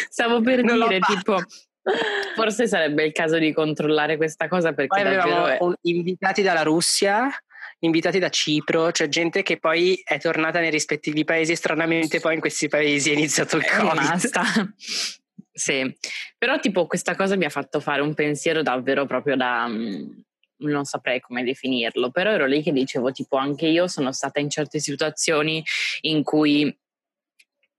stavo 0.10 0.42
per 0.42 0.64
non 0.64 0.80
dire 0.88 1.00
tipo 1.00 1.38
forse 2.36 2.68
sarebbe 2.68 3.04
il 3.04 3.12
caso 3.12 3.38
di 3.38 3.54
controllare 3.54 4.18
questa 4.18 4.48
cosa 4.48 4.74
perché 4.74 5.02
poi 5.02 5.02
avevamo 5.02 5.46
è... 5.46 5.60
invitati 5.82 6.42
dalla 6.42 6.64
Russia 6.64 7.30
invitati 7.80 8.18
da 8.18 8.30
Cipro, 8.30 8.92
cioè 8.92 9.08
gente 9.08 9.44
che 9.44 9.58
poi 9.58 10.02
è 10.04 10.20
tornata 10.20 10.60
nei 10.60 10.72
rispettivi 10.72 11.24
paesi 11.24 11.52
e 11.52 11.56
stranamente 11.56 12.20
poi 12.20 12.36
in 12.36 12.40
questi 12.40 12.68
paesi 12.68 13.12
è 13.12 13.14
iniziato 13.14 13.58
il 13.58 13.66
Covid. 13.66 13.96
Basta. 13.96 14.42
Sì, 15.58 15.98
però 16.38 16.60
tipo 16.60 16.86
questa 16.86 17.16
cosa 17.16 17.38
mi 17.38 17.46
ha 17.46 17.50
fatto 17.50 17.80
fare 17.80 18.02
un 18.02 18.14
pensiero 18.14 18.62
davvero 18.62 19.06
proprio 19.06 19.38
da... 19.38 19.66
Mm, 19.68 20.20
non 20.58 20.84
saprei 20.84 21.22
come 21.22 21.44
definirlo, 21.44 22.12
però 22.12 22.32
ero 22.32 22.46
lì 22.46 22.62
che 22.62 22.74
dicevo 22.74 23.12
tipo 23.12 23.38
anche 23.38 23.68
io 23.68 23.88
sono 23.88 24.12
stata 24.12 24.40
in 24.40 24.50
certe 24.50 24.80
situazioni 24.80 25.64
in 26.02 26.24
cui 26.24 26.78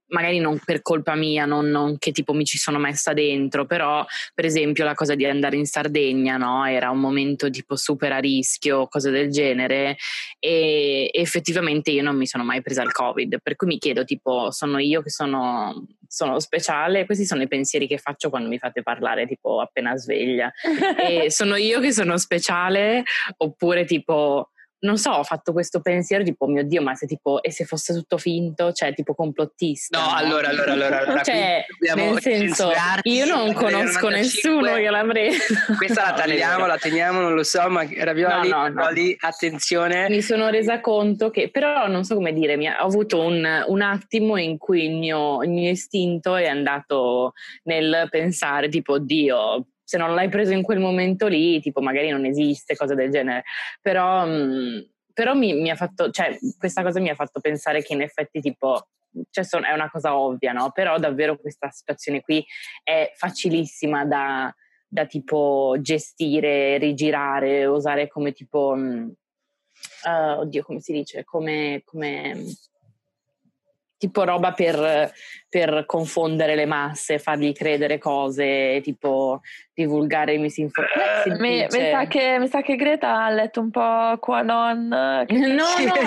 magari 0.09 0.39
non 0.39 0.61
per 0.65 0.83
colpa 0.83 1.15
mia, 1.15 1.47
non, 1.47 1.69
non, 1.69 1.99
che 1.99 2.13
tipo 2.13 2.33
mi 2.33 2.45
ci 2.45 2.59
sono 2.59 2.79
messa 2.79 3.13
dentro, 3.13 3.67
però 3.67 4.05
per 4.35 4.45
esempio 4.45 4.85
la 4.85 4.95
cosa 4.95 5.15
di 5.15 5.25
andare 5.25 5.57
in 5.57 5.67
Sardegna, 5.67 6.37
no? 6.37 6.65
Era 6.67 6.91
un 6.91 7.01
momento 7.01 7.51
tipo 7.51 7.77
super 7.77 8.13
a 8.13 8.19
rischio, 8.19 8.87
cose 8.89 9.11
del 9.11 9.31
genere 9.31 9.97
e 10.39 11.11
effettivamente 11.13 11.91
io 11.91 12.03
non 12.03 12.17
mi 12.17 12.27
sono 12.27 12.45
mai 12.45 12.63
presa 12.63 12.83
il 12.83 12.93
Covid, 12.93 13.41
per 13.43 13.57
cui 13.57 13.67
mi 13.67 13.79
chiedo 13.79 14.05
tipo 14.05 14.51
sono 14.51 14.79
io 14.79 15.03
che 15.03 15.11
sono, 15.11 15.87
sono 16.07 16.39
speciale, 16.39 17.07
questi 17.07 17.25
sono 17.25 17.43
i 17.43 17.49
pensieri 17.49 17.87
che 17.87 17.99
faccio 17.99 18.31
quando 18.31 18.49
mi 18.49 18.59
fate 18.59 18.83
parlare 18.83 19.27
tipo 19.27 19.61
appena 19.61 19.97
sveglia 19.97 20.53
e 20.99 21.31
sono 21.31 21.57
io 21.57 21.81
che 21.81 21.93
sono 21.93 22.17
speciale 22.17 23.03
oppure 23.39 23.85
tipo 23.85 24.51
non 24.87 24.97
so, 24.97 25.11
ho 25.11 25.25
fatto 25.25 25.53
questo 25.53 25.81
pensiero 25.81 26.23
tipo, 26.23 26.45
oh 26.45 26.49
mio 26.49 26.65
Dio, 26.65 26.81
ma 26.81 26.95
se 26.95 27.07
tipo, 27.07 27.43
e 27.43 27.51
se 27.51 27.65
fosse 27.65 27.93
tutto 27.93 28.17
finto, 28.17 28.73
cioè 28.73 28.95
tipo 28.95 29.15
complottista? 29.15 29.99
No, 29.99 30.07
no? 30.07 30.15
allora, 30.15 30.49
allora, 30.49 30.73
allora, 30.73 31.01
allora 31.01 31.23
cioè, 31.25 31.67
nel 31.95 32.21
senso, 32.21 32.71
io 33.03 33.27
non 33.27 33.53
conosco 33.53 34.09
nessuno 34.09 34.75
che 34.75 34.89
l'ha 34.89 35.05
preso. 35.05 35.55
Questa 35.77 36.03
la 36.03 36.13
tagliamo, 36.13 36.67
la 36.67 36.79
teniamo, 36.79 37.21
non 37.21 37.35
lo 37.35 37.43
so, 37.43 37.69
ma 37.69 37.87
Ravioli, 37.99 38.49
no, 38.49 38.69
no. 38.69 38.89
attenzione. 39.21 40.09
Mi 40.09 40.23
sono 40.23 40.49
resa 40.49 40.81
conto 40.81 41.31
che, 41.31 41.51
però 41.51 41.89
non 41.89 42.05
so 42.05 42.15
come 42.15 42.33
dire, 42.33 42.57
mi 42.57 42.69
ha, 42.69 42.83
ho 42.83 42.87
avuto 42.87 43.21
un, 43.21 43.65
un 43.67 43.83
attimo 43.83 44.37
in 44.37 44.57
cui 44.57 44.85
il 44.85 44.97
mio, 44.97 45.43
il 45.43 45.51
mio 45.51 45.71
istinto 45.71 46.37
è 46.37 46.47
andato 46.47 47.33
nel 47.65 48.07
pensare 48.09 48.69
tipo, 48.69 48.99
Dio, 48.99 49.67
se 49.87 49.99
non 49.99 50.15
l'hai 50.15 50.29
preso 50.29 50.53
in 50.53 50.63
quel 50.63 50.81
momento 50.81 51.29
lì, 51.29 51.61
tipo 51.61 51.81
magari 51.81 52.11
non 52.11 52.25
esiste, 52.25 52.75
cose 52.75 52.97
del 52.97 53.11
genere. 53.11 53.45
Però, 53.81 54.27
mh, 54.27 54.31
mm, 54.31 54.79
però 55.15 55.35
mi, 55.35 55.55
mi, 55.55 55.71
ha 55.71 55.77
fatto, 55.77 56.11
cioè, 56.11 56.37
questa 56.59 56.83
cosa 56.83 56.99
mi 56.99 57.09
ha 57.09 57.15
fatto 57.15 57.39
pensare 57.39 57.83
che 57.83 57.93
in 57.93 58.03
effetti 58.03 58.41
tipo 58.41 58.89
cioè 59.31 59.45
son, 59.45 59.65
è 59.65 59.73
una 59.73 59.89
cosa 59.89 60.19
ovvia, 60.19 60.53
no? 60.53 60.73
Però 60.73 60.99
davvero 60.99 61.39
questa 61.39 61.71
situazione 61.71 62.21
qui 62.21 62.45
è 62.83 63.13
facilissima 63.15 64.05
da, 64.05 64.53
da 64.89 65.07
tipo 65.07 65.77
gestire, 65.81 66.79
rigirare, 66.79 67.65
usare 67.65 68.09
come 68.09 68.33
tipo, 68.33 68.77
uh, 68.77 70.11
oddio, 70.11 70.63
come 70.65 70.81
si 70.81 70.93
dice, 70.93 71.25
come, 71.25 71.83
come 71.85 72.45
tipo 73.99 74.25
roba 74.25 74.53
per, 74.53 75.13
per, 75.49 75.87
confondere 75.87 76.55
le 76.55 76.67
masse, 76.67 77.19
fargli 77.19 77.53
credere 77.53 77.99
cose, 77.99 78.81
tipo 78.83 79.41
divulgare 79.77 80.39
misinformazioni. 80.39 81.37
Eh, 81.37 81.39
mi, 81.39 81.67
mi, 81.71 81.91
sa 81.91 82.07
che, 82.07 82.39
mi 82.39 82.49
sa 82.49 82.63
che 82.63 82.77
Greta 82.77 83.25
ha 83.25 83.31
letto 83.31 83.61
un 83.61 83.71
po' 83.71 84.17
Quanon. 84.19 84.89
No, 84.89 85.25
no, 85.27 85.65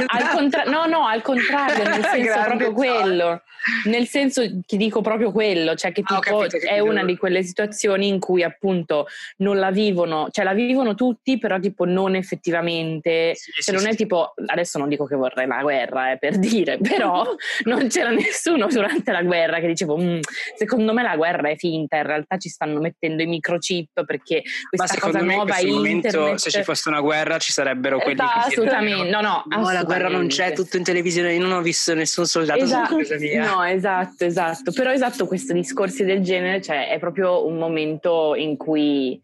al 0.08 0.30
contra- 0.34 0.64
no, 0.64 0.86
no, 0.88 1.06
al 1.06 1.22
contrario, 1.22 1.84
nel 1.84 2.04
senso 2.12 2.42
proprio 2.46 2.74
quello. 2.74 3.44
Nel 3.86 4.08
senso 4.08 4.42
ti 4.66 4.78
dico 4.78 5.02
proprio 5.02 5.32
quello, 5.32 5.76
cioè 5.76 5.92
che 5.92 6.02
ah, 6.02 6.18
tipo 6.18 6.40
ah, 6.40 6.48
capito, 6.48 6.66
è 6.66 6.80
una 6.80 7.04
di 7.04 7.18
quelle 7.18 7.44
situazioni 7.44 8.08
in 8.08 8.18
cui 8.18 8.42
appunto 8.42 9.06
non 9.38 9.60
la 9.60 9.70
vivono, 9.70 10.30
cioè 10.32 10.46
la 10.46 10.54
vivono 10.54 10.96
tutti, 10.96 11.38
però 11.38 11.60
tipo 11.60 11.86
non 11.86 12.16
effettivamente, 12.16 13.36
sì, 13.36 13.52
cioè 13.52 13.78
sì, 13.78 13.84
non 13.84 13.94
è 13.94 13.96
tipo, 13.96 14.34
adesso 14.46 14.80
non 14.80 14.88
dico 14.88 15.06
che 15.06 15.16
vorrei 15.16 15.46
la 15.46 15.62
guerra, 15.62 16.12
eh, 16.12 16.18
per 16.18 16.40
dire, 16.40 16.78
però 16.78 17.26
non 17.66 17.88
c'era 17.90 18.10
nessuno 18.10 18.68
durante 18.68 19.12
la 19.12 19.24
guerra 19.24 19.60
che 19.60 19.68
dicevo, 19.68 19.98
mm, 19.98 20.20
secondo 20.56 20.94
me 20.94 21.04
la 21.04 21.18
guerra 21.18 21.50
è 21.50 21.58
finta, 21.58 21.98
in 21.98 22.04
realtà 22.04 22.38
ci 22.38 22.48
stanno 22.48 22.80
mettendo 22.80 23.22
i 23.24 23.28
microchip 23.60 24.06
perché 24.06 24.44
questa 24.70 25.00
cosa 25.00 25.20
nuova 25.22 25.60
in 25.60 25.68
internet... 25.68 26.16
momento 26.16 26.38
se 26.38 26.50
ci 26.50 26.64
fosse 26.64 26.90
una 26.90 27.02
guerra 27.02 27.38
ci 27.38 27.52
sarebbero 27.52 28.00
quelli 28.00 28.20
esatto, 28.20 28.40
che 28.40 28.48
assolutamente, 28.48 29.10
no, 29.10 29.22
no, 29.22 29.44
no 29.48 29.72
la 29.72 29.84
guerra 29.84 30.10
non 30.10 30.28
c'è, 30.28 30.54
tutto 30.54 30.78
in 30.78 30.84
televisione, 30.84 31.34
io 31.34 31.42
non 31.42 31.52
ho 31.52 31.62
visto 31.62 31.94
nessun 31.94 32.26
soldato 32.26 32.64
esatto, 32.64 32.94
su 32.94 32.98
casa 32.98 33.18
mia. 33.18 33.46
No, 33.46 33.64
esatto, 33.64 34.26
esatto. 34.26 34.72
Però 34.72 34.92
esatto, 34.92 35.28
questi 35.28 35.54
discorsi 35.54 36.04
del 36.04 36.22
genere, 36.22 36.62
cioè 36.62 36.90
è 36.90 37.00
proprio 37.00 37.46
un 37.46 37.58
momento 37.58 38.34
in 38.36 38.58
cui 38.58 39.22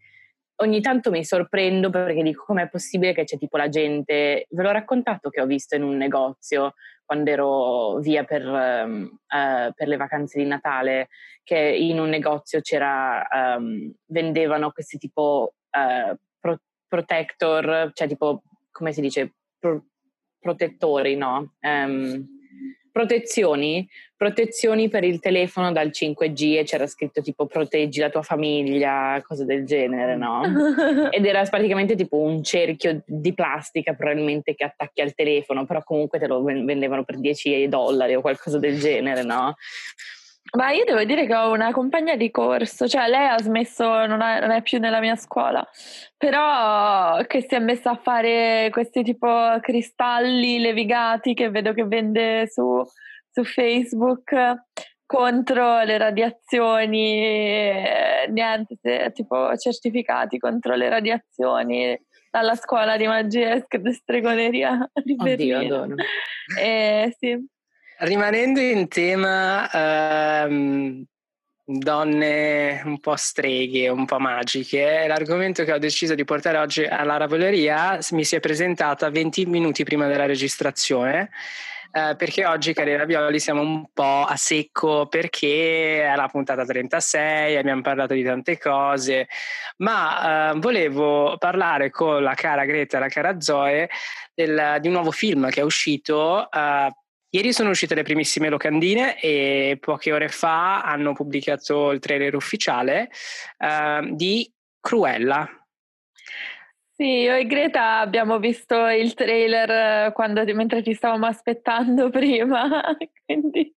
ogni 0.57 0.81
tanto 0.81 1.12
mi 1.12 1.25
sorprendo 1.25 1.89
perché 1.89 2.24
dico 2.24 2.45
com'è 2.45 2.69
possibile 2.69 3.13
che 3.13 3.24
c'è 3.24 3.38
tipo 3.38 3.57
la 3.57 3.69
gente, 3.69 4.47
ve 4.50 4.63
l'ho 4.63 4.71
raccontato 4.71 5.29
che 5.29 5.41
ho 5.41 5.45
visto 5.45 5.75
in 5.75 5.83
un 5.83 5.97
negozio 5.97 6.74
quando 7.03 7.29
ero 7.29 7.97
via 8.00 8.24
per, 8.24 8.45
um, 8.45 9.03
uh, 9.03 9.71
per 9.74 9.88
le 9.88 9.97
vacanze 9.97 10.39
di 10.39 10.45
Natale, 10.45 11.09
che 11.43 11.57
in 11.57 12.00
un 12.00 12.09
negozio 12.09 12.62
c'era, 12.62 13.27
um, 13.57 13.93
vendevano 14.07 14.71
questi 14.71 14.97
tipo 14.97 15.53
uh, 15.69 16.15
pro- 16.39 16.62
protector, 16.88 17.91
cioè 17.93 18.07
tipo, 18.07 18.41
come 18.71 18.91
si 18.91 19.01
dice, 19.01 19.35
pro- 19.59 19.85
protettori, 20.39 21.15
no? 21.15 21.53
Um, 21.62 22.34
protezioni, 22.95 23.85
protezioni 24.15 24.87
per 24.87 25.03
il 25.03 25.19
telefono 25.19 25.73
dal 25.73 25.89
5G 25.89 26.59
e 26.59 26.63
c'era 26.63 26.87
scritto 26.87 27.21
tipo 27.21 27.45
proteggi 27.45 27.99
la 27.99 28.09
tua 28.09 28.21
famiglia, 28.21 29.21
cose 29.27 29.43
del 29.43 29.65
genere, 29.65 30.15
no? 30.15 30.41
Ed 31.11 31.25
era 31.25 31.43
praticamente 31.43 31.95
tipo 31.95 32.15
un 32.15 32.41
cerchio 32.41 33.03
di 33.05 33.33
plastica 33.33 33.95
probabilmente 33.95 34.55
che 34.55 34.63
attacchi 34.63 35.01
al 35.01 35.13
telefono, 35.13 35.65
però 35.65 35.83
comunque 35.83 36.19
te 36.19 36.27
lo 36.27 36.41
vendevano 36.41 37.03
per 37.03 37.19
10 37.19 37.67
dollari 37.67 38.15
o 38.15 38.21
qualcosa 38.21 38.59
del 38.59 38.79
genere, 38.79 39.23
no? 39.23 39.55
Ma 40.53 40.71
io 40.71 40.85
devo 40.85 41.03
dire 41.03 41.25
che 41.25 41.35
ho 41.35 41.51
una 41.51 41.71
compagna 41.71 42.15
di 42.15 42.29
corso, 42.31 42.87
cioè 42.87 43.09
lei 43.09 43.27
ha 43.27 43.37
smesso, 43.39 44.05
non 44.05 44.21
è, 44.21 44.39
non 44.39 44.51
è, 44.51 44.61
più 44.61 44.79
nella 44.79 44.99
mia 44.99 45.15
scuola, 45.15 45.67
però 46.15 47.21
che 47.25 47.41
si 47.41 47.55
è 47.55 47.59
messa 47.59 47.91
a 47.91 47.99
fare 48.01 48.69
questi 48.71 49.03
tipo 49.03 49.27
cristalli 49.59 50.59
levigati 50.59 51.33
che 51.33 51.49
vedo 51.49 51.73
che 51.73 51.83
vende 51.85 52.47
su, 52.47 52.81
su 53.31 53.43
Facebook 53.43 54.33
contro 55.05 55.83
le 55.83 55.97
radiazioni, 55.97 57.19
eh, 57.19 58.27
niente, 58.29 58.77
tipo 59.13 59.55
certificati 59.57 60.37
contro 60.37 60.75
le 60.75 60.89
radiazioni 60.89 61.99
dalla 62.31 62.55
scuola 62.55 62.97
di 62.97 63.07
magia 63.07 63.53
e 63.53 63.93
stregoneria 63.93 64.89
di 65.03 65.15
Oddio, 65.17 65.59
adoro. 65.59 65.95
Eh, 66.59 67.15
sì. 67.17 67.53
Rimanendo 67.97 68.59
in 68.59 68.89
tema 68.89 69.69
ehm, 69.71 71.05
donne 71.63 72.81
un 72.83 72.99
po' 72.99 73.15
streghe, 73.15 73.87
un 73.87 74.05
po' 74.05 74.19
magiche, 74.19 75.05
l'argomento 75.07 75.63
che 75.63 75.71
ho 75.71 75.77
deciso 75.77 76.13
di 76.13 76.25
portare 76.25 76.57
oggi 76.57 76.83
alla 76.83 77.15
ravoleria 77.15 77.97
mi 78.11 78.25
si 78.25 78.35
è 78.35 78.41
presentata 78.41 79.09
20 79.09 79.45
minuti 79.45 79.83
prima 79.85 80.07
della 80.07 80.25
registrazione. 80.25 81.29
Eh, 81.91 82.15
perché 82.17 82.45
oggi, 82.45 82.73
cari 82.73 82.97
Ravioli, 82.97 83.39
siamo 83.39 83.61
un 83.61 83.85
po' 83.93 84.25
a 84.25 84.35
secco 84.35 85.07
perché 85.07 86.03
è 86.03 86.13
la 86.15 86.27
puntata 86.27 86.65
36, 86.65 87.55
abbiamo 87.55 87.81
parlato 87.81 88.13
di 88.13 88.23
tante 88.23 88.57
cose, 88.57 89.29
ma 89.77 90.51
eh, 90.51 90.59
volevo 90.59 91.37
parlare 91.37 91.91
con 91.91 92.21
la 92.21 92.33
cara 92.33 92.65
Greta 92.65 92.97
e 92.97 92.99
la 92.99 93.07
cara 93.07 93.39
Zoe 93.39 93.89
del, 94.33 94.79
di 94.81 94.87
un 94.87 94.93
nuovo 94.93 95.11
film 95.11 95.49
che 95.49 95.61
è 95.61 95.63
uscito 95.63 96.51
eh, 96.51 96.93
Ieri 97.35 97.51
sono 97.51 97.71
uscite 97.71 97.95
le 97.95 98.03
primissime 98.03 98.47
locandine 98.47 99.19
e 99.19 99.77
poche 99.81 100.13
ore 100.13 100.29
fa 100.29 100.83
hanno 100.83 101.11
pubblicato 101.11 101.91
il 101.91 101.99
trailer 101.99 102.33
ufficiale 102.33 103.09
uh, 103.57 104.15
di 104.15 104.49
Cruella. 104.79 105.45
Sì, 106.95 107.03
io 107.03 107.35
e 107.35 107.45
Greta 107.45 107.99
abbiamo 107.99 108.39
visto 108.39 108.87
il 108.87 109.13
trailer 109.15 110.13
quando, 110.13 110.45
mentre 110.53 110.81
ti 110.81 110.93
stavamo 110.93 111.25
aspettando 111.25 112.07
prima, 112.09 112.95
quindi 113.25 113.75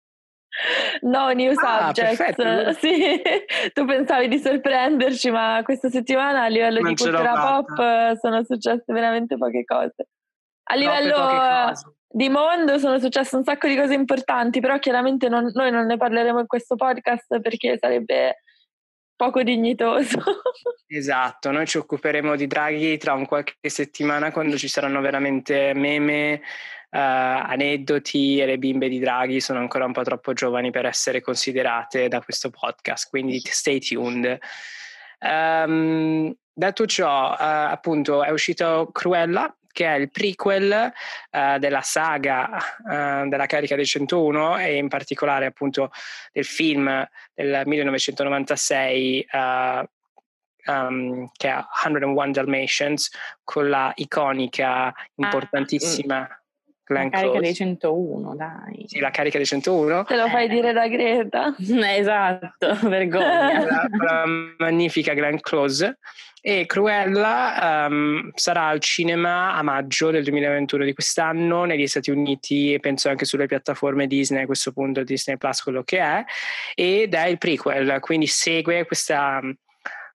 no 1.00 1.30
new 1.30 1.54
ah, 1.56 1.94
subject. 1.94 2.70
Sì, 2.76 3.22
tu 3.72 3.86
pensavi 3.86 4.28
di 4.28 4.38
sorprenderci, 4.38 5.30
ma 5.30 5.62
questa 5.64 5.88
settimana 5.88 6.42
a 6.42 6.48
livello 6.48 6.80
non 6.80 6.92
di 6.92 7.02
cultura 7.02 7.32
pop 7.32 8.18
sono 8.18 8.44
successe 8.44 8.92
veramente 8.92 9.38
poche 9.38 9.64
cose. 9.64 10.08
A 10.64 10.74
livello 10.74 11.72
di 12.16 12.30
mondo 12.30 12.78
sono 12.78 12.98
successe 12.98 13.36
un 13.36 13.44
sacco 13.44 13.68
di 13.68 13.76
cose 13.76 13.92
importanti, 13.92 14.60
però 14.60 14.78
chiaramente 14.78 15.28
non, 15.28 15.50
noi 15.52 15.70
non 15.70 15.84
ne 15.84 15.98
parleremo 15.98 16.40
in 16.40 16.46
questo 16.46 16.74
podcast 16.74 17.40
perché 17.42 17.76
sarebbe 17.78 18.40
poco 19.14 19.42
dignitoso. 19.42 20.22
esatto, 20.88 21.50
noi 21.50 21.66
ci 21.66 21.76
occuperemo 21.76 22.34
di 22.34 22.46
Draghi 22.46 22.96
tra 22.96 23.12
un 23.12 23.26
qualche 23.26 23.68
settimana 23.68 24.32
quando 24.32 24.56
ci 24.56 24.66
saranno 24.66 25.02
veramente 25.02 25.74
meme, 25.74 26.36
uh, 26.36 26.40
aneddoti 26.90 28.38
e 28.40 28.46
le 28.46 28.56
bimbe 28.56 28.88
di 28.88 28.98
Draghi 28.98 29.38
sono 29.38 29.58
ancora 29.58 29.84
un 29.84 29.92
po' 29.92 30.02
troppo 30.02 30.32
giovani 30.32 30.70
per 30.70 30.86
essere 30.86 31.20
considerate 31.20 32.08
da 32.08 32.22
questo 32.22 32.48
podcast, 32.48 33.10
quindi 33.10 33.42
stay 33.44 33.78
tuned. 33.78 34.38
Um, 35.20 36.34
detto 36.50 36.86
ciò, 36.86 37.32
uh, 37.32 37.36
appunto, 37.38 38.24
è 38.24 38.30
uscito 38.30 38.88
Cruella, 38.90 39.54
che 39.76 39.84
è 39.84 39.98
il 39.98 40.10
prequel 40.10 40.90
uh, 41.32 41.58
della 41.58 41.82
saga 41.82 42.48
uh, 42.82 43.28
della 43.28 43.44
carica 43.44 43.76
dei 43.76 43.84
101 43.84 44.56
e 44.56 44.76
in 44.76 44.88
particolare 44.88 45.44
appunto 45.44 45.90
del 46.32 46.46
film 46.46 47.06
del 47.34 47.62
1996 47.66 49.26
uh, 49.32 50.72
um, 50.72 51.28
che 51.36 51.50
è 51.50 51.64
101 51.82 52.30
Dalmatians 52.30 53.10
con 53.44 53.68
la 53.68 53.92
iconica, 53.96 54.94
importantissima... 55.16 56.22
Ah, 56.22 56.40
Glenn 56.86 57.04
la 57.04 57.10
carica 57.10 57.30
Close. 57.32 57.40
dei 57.40 57.54
101, 57.54 58.36
dai. 58.36 58.84
Sì, 58.86 59.00
la 59.00 59.10
carica 59.10 59.38
dei 59.38 59.46
101. 59.46 60.04
Te 60.04 60.16
lo 60.16 60.28
fai 60.28 60.48
dire 60.48 60.72
da 60.72 60.86
Greta. 60.86 61.54
esatto, 61.58 62.78
vergogna. 62.88 63.64
La, 63.66 63.88
la 63.90 64.24
magnifica 64.58 65.12
Glenn 65.12 65.36
Close. 65.40 65.98
E 66.40 66.64
Cruella 66.66 67.86
um, 67.88 68.30
sarà 68.34 68.68
al 68.68 68.78
cinema 68.78 69.54
a 69.54 69.62
maggio 69.62 70.12
del 70.12 70.22
2021 70.22 70.84
di 70.84 70.92
quest'anno 70.92 71.64
negli 71.64 71.88
Stati 71.88 72.12
Uniti 72.12 72.72
e 72.72 72.78
penso 72.78 73.08
anche 73.08 73.24
sulle 73.24 73.46
piattaforme 73.46 74.06
Disney 74.06 74.44
a 74.44 74.46
questo 74.46 74.70
punto, 74.70 75.02
Disney 75.02 75.38
Plus 75.38 75.60
quello 75.60 75.82
che 75.82 75.98
è, 75.98 76.24
ed 76.76 77.14
è 77.14 77.26
il 77.26 77.38
prequel, 77.38 77.98
quindi 77.98 78.28
segue 78.28 78.86
questo 78.86 79.14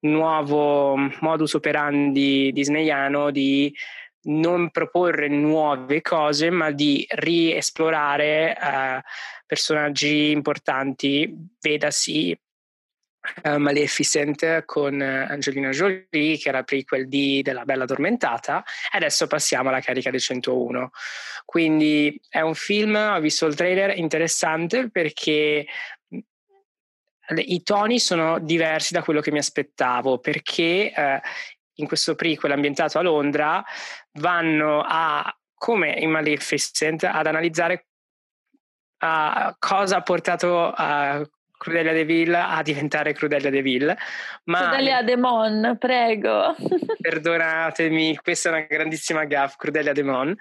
nuovo 0.02 0.96
modus 1.20 1.54
operandi 1.54 2.52
disneyano 2.54 3.30
di 3.30 3.74
non 4.24 4.70
proporre 4.70 5.28
nuove 5.28 6.02
cose, 6.02 6.50
ma 6.50 6.72
di 6.72 7.06
riesplorare 7.10 8.56
uh, 8.60 9.02
personaggi 9.46 10.32
importanti, 10.32 11.34
vedasi 11.60 12.38
uh, 13.44 13.58
Maleficent 13.58 14.66
con 14.66 15.02
Angelina 15.02 15.70
Jolie, 15.70 16.38
che 16.38 16.50
era 16.50 16.64
prequel 16.64 17.08
di, 17.08 17.42
della 17.42 17.66
Bella 17.66 17.84
Addormentata, 17.84 18.64
e 18.92 18.98
adesso 18.98 19.28
passiamo 19.28 19.70
alla 19.70 19.82
carica 19.82 20.12
del 20.12 20.22
101. 20.22 20.92
Quindi 21.46 22.20
è 22.30 22.42
un 22.42 22.56
film, 22.56 22.96
ho 22.96 23.20
visto 23.20 23.46
il 23.46 23.56
trailer, 23.56 23.98
interessante 23.98 24.90
perché 24.90 25.66
i 27.36 27.64
toni 27.64 28.00
sono 28.00 28.40
diversi 28.40 28.94
da 28.94 29.04
quello 29.04 29.22
che 29.22 29.32
mi 29.32 29.38
aspettavo 29.38 30.20
perché 30.20 30.94
eh, 30.94 31.22
in 31.82 31.88
questo 31.88 32.16
prequel 32.16 32.52
ambientato 32.52 32.98
a 33.00 33.02
Londra 33.02 33.64
vanno 34.14 34.84
a, 34.86 35.36
come 35.56 35.92
in 35.92 36.10
Maleficent, 36.10 37.04
ad 37.04 37.28
analizzare 37.28 37.88
uh, 39.00 39.54
cosa 39.60 39.98
ha 39.98 40.02
portato 40.02 40.72
a 40.72 41.28
Crudelia 41.58 41.94
De 41.94 42.06
Vil 42.06 42.34
a 42.34 42.62
diventare 42.64 43.14
Crudelia 43.14 43.52
De 43.52 43.62
Vil. 43.62 43.96
Ma 44.46 44.70
Crudelia 44.70 45.04
Demon, 45.04 45.76
prego. 45.80 46.56
Perdonatemi, 47.00 48.18
questa 48.24 48.50
è 48.50 48.52
una 48.54 48.66
grandissima 48.68 49.26
gaffe, 49.26 49.56
Crudelia 49.58 49.94
Demon. 49.94 50.36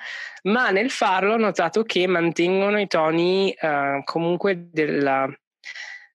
Ma 0.45 0.71
nel 0.71 0.91
farlo 0.91 1.35
ho 1.35 1.37
notato 1.37 1.83
che 1.83 2.07
mantengono 2.07 2.81
i 2.81 2.87
toni 2.87 3.55
uh, 3.61 4.03
comunque 4.05 4.69
della, 4.71 5.29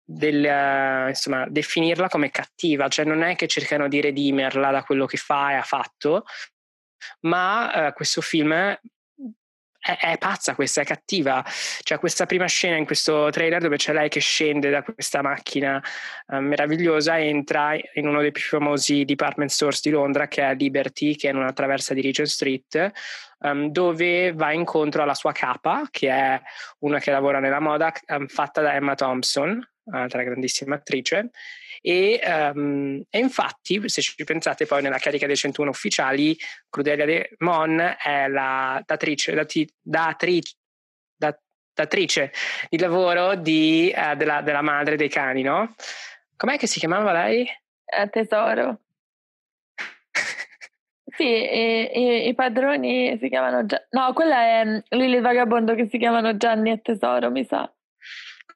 del, 0.05 1.07
insomma, 1.09 1.47
definirla 1.49 2.07
come 2.07 2.29
cattiva, 2.29 2.87
cioè 2.87 3.05
non 3.05 3.23
è 3.23 3.35
che 3.35 3.47
cercano 3.47 3.87
di 3.87 3.99
redimerla 4.01 4.69
da 4.69 4.83
quello 4.83 5.07
che 5.07 5.17
fa 5.17 5.51
e 5.51 5.55
ha 5.55 5.63
fatto, 5.63 6.25
ma 7.21 7.87
uh, 7.87 7.93
questo 7.93 8.21
film 8.21 8.53
è, 8.53 8.79
è, 9.79 10.17
pazza 10.17 10.55
questa, 10.55 10.81
è 10.81 10.85
cattiva. 10.85 11.43
C'è 11.83 11.97
questa 11.99 12.25
prima 12.25 12.45
scena 12.45 12.75
in 12.75 12.85
questo 12.85 13.29
trailer 13.31 13.61
dove 13.61 13.77
c'è 13.77 13.93
lei 13.93 14.09
che 14.09 14.19
scende 14.19 14.69
da 14.69 14.83
questa 14.83 15.21
macchina 15.21 15.81
uh, 16.27 16.37
meravigliosa 16.37 17.17
e 17.17 17.27
entra 17.27 17.73
in 17.93 18.07
uno 18.07 18.21
dei 18.21 18.31
più 18.31 18.43
famosi 18.43 19.05
department 19.05 19.49
stores 19.49 19.81
di 19.81 19.89
Londra 19.89 20.27
che 20.27 20.43
è 20.43 20.55
Liberty, 20.55 21.15
che 21.15 21.27
è 21.27 21.31
in 21.31 21.37
una 21.37 21.53
traversa 21.53 21.93
di 21.93 22.01
Regent 22.01 22.27
Street, 22.27 22.91
um, 23.39 23.69
dove 23.69 24.33
va 24.33 24.51
incontro 24.51 25.03
alla 25.03 25.15
sua 25.15 25.31
capa, 25.31 25.87
che 25.89 26.09
è 26.09 26.41
una 26.79 26.99
che 26.99 27.11
lavora 27.11 27.39
nella 27.39 27.59
moda, 27.59 27.91
um, 28.07 28.27
fatta 28.27 28.61
da 28.61 28.73
Emma 28.73 28.95
Thompson, 28.95 29.63
altra 29.91 30.23
grandissima 30.23 30.75
attrice. 30.75 31.31
E, 31.81 32.19
um, 32.53 33.03
e, 33.09 33.19
infatti, 33.19 33.87
se 33.87 34.01
ci 34.01 34.23
pensate 34.23 34.65
poi 34.65 34.81
nella 34.81 34.97
carica 34.97 35.27
dei 35.27 35.35
101 35.35 35.69
ufficiali, 35.69 36.35
Crudelia 36.69 37.05
De 37.05 37.35
Mon 37.39 37.95
è 38.01 38.27
la 38.27 38.81
datrice, 38.83 39.33
dati, 39.33 39.69
datrice, 39.79 40.55
dat, 41.15 41.39
datrice 41.73 42.31
di 42.69 42.79
lavoro 42.79 43.35
di, 43.35 43.93
uh, 43.95 44.15
della, 44.15 44.41
della, 44.41 44.61
madre 44.61 44.95
dei 44.95 45.09
cani, 45.09 45.43
no? 45.43 45.75
Com'è 46.35 46.57
che 46.57 46.67
si 46.67 46.79
chiamava 46.79 47.11
lei? 47.11 47.47
Eh, 47.85 48.09
tesoro. 48.09 48.79
sì, 51.15 51.23
i, 51.23 51.99
i, 51.99 52.27
i, 52.29 52.33
padroni 52.33 53.17
si 53.19 53.29
chiamano 53.29 53.63
Gianni. 53.65 53.85
No, 53.91 54.11
quella 54.13 54.41
è 54.41 54.65
mm, 54.65 54.77
Lily 54.89 55.21
Vagabondo 55.21 55.75
che 55.75 55.87
si 55.87 55.99
chiamano 55.99 56.35
Gianni 56.35 56.71
e 56.71 56.81
Tesoro, 56.81 57.29
mi 57.29 57.45
sa. 57.45 57.71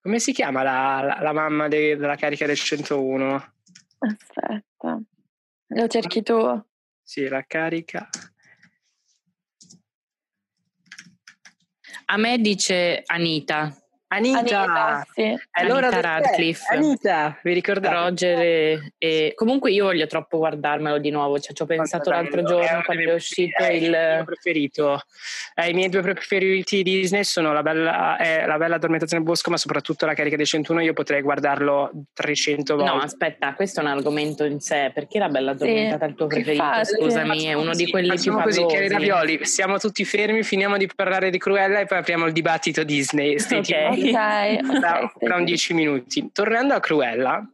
Come 0.01 0.19
si 0.19 0.31
chiama 0.31 0.63
la, 0.63 1.01
la, 1.01 1.21
la 1.21 1.33
mamma 1.33 1.67
de, 1.67 1.97
della 1.97 2.15
carica 2.15 2.45
del 2.45 2.55
101? 2.55 3.53
Aspetta, 3.99 5.01
lo 5.67 5.87
cerchi 5.87 6.23
tu? 6.23 6.65
Sì, 7.03 7.27
la 7.27 7.43
carica. 7.45 8.07
A 12.05 12.17
me 12.17 12.39
dice 12.39 13.03
Anita. 13.05 13.75
Anita, 14.11 14.39
Anita 14.39 15.07
sì. 15.13 15.37
allora 15.51 15.87
Anita 15.87 16.01
Radcliffe. 16.01 16.73
Anita, 16.73 17.37
vi 17.43 17.53
ricordate? 17.53 17.93
Roger 17.93 18.39
e, 18.39 18.93
e, 18.97 19.33
comunque 19.35 19.71
io 19.71 19.85
voglio 19.85 20.07
troppo 20.07 20.39
guardarmelo 20.39 20.97
di 20.97 21.11
nuovo, 21.11 21.39
cioè, 21.39 21.53
ci 21.53 21.61
ho 21.61 21.65
pensato 21.67 22.09
l'altro 22.09 22.41
giorno 22.41 22.81
quando 22.83 23.11
è 23.11 23.13
uscito 23.13 23.63
è 23.63 23.71
il... 23.71 23.83
il 23.83 23.89
mio 23.89 24.23
preferito. 24.23 24.99
Eh, 25.53 25.69
I 25.69 25.73
miei 25.73 25.89
due 25.89 26.01
preferiti 26.01 26.81
Disney 26.81 27.23
sono 27.23 27.53
La 27.53 27.61
Bella, 27.61 28.17
eh, 28.17 28.47
la 28.47 28.57
bella 28.57 28.75
Addormentazione 28.75 29.21
nel 29.21 29.31
Bosco, 29.31 29.51
ma 29.51 29.57
soprattutto 29.57 30.07
La 30.07 30.15
Carica 30.15 30.35
dei 30.35 30.45
101. 30.45 30.81
Io 30.81 30.93
potrei 30.93 31.21
guardarlo 31.21 31.91
300 32.13 32.75
volte. 32.75 32.91
No, 32.91 32.99
aspetta, 33.01 33.53
questo 33.53 33.81
è 33.81 33.83
un 33.83 33.89
argomento 33.89 34.43
in 34.43 34.59
sé. 34.59 34.89
Perché 34.91 35.19
La 35.19 35.29
Bella 35.29 35.51
Addormentata 35.51 35.97
sì, 35.97 36.03
è 36.03 36.07
il 36.07 36.15
tuo 36.15 36.25
preferito? 36.27 36.63
Scusami, 36.83 37.43
è 37.43 37.53
uno 37.53 37.75
di 37.75 37.87
quelli 37.87 38.17
più 38.19 38.33
così, 38.41 38.65
Chiari 38.65 38.87
Ravioli, 38.87 39.45
siamo 39.45 39.77
tutti 39.77 40.03
fermi, 40.03 40.41
finiamo 40.41 40.77
di 40.77 40.89
parlare 40.95 41.29
di 41.29 41.37
Cruella 41.37 41.79
e 41.79 41.85
poi 41.85 41.99
apriamo 41.99 42.25
il 42.25 42.33
dibattito 42.33 42.83
Disney. 42.83 43.35
Ok. 43.35 43.57
okay, 43.57 43.98
tra, 44.01 45.11
tra 45.19 45.35
un 45.35 45.45
dieci 45.45 45.73
minuti. 45.73 46.29
Tornando 46.31 46.73
a 46.73 46.79
Cruella, 46.79 47.47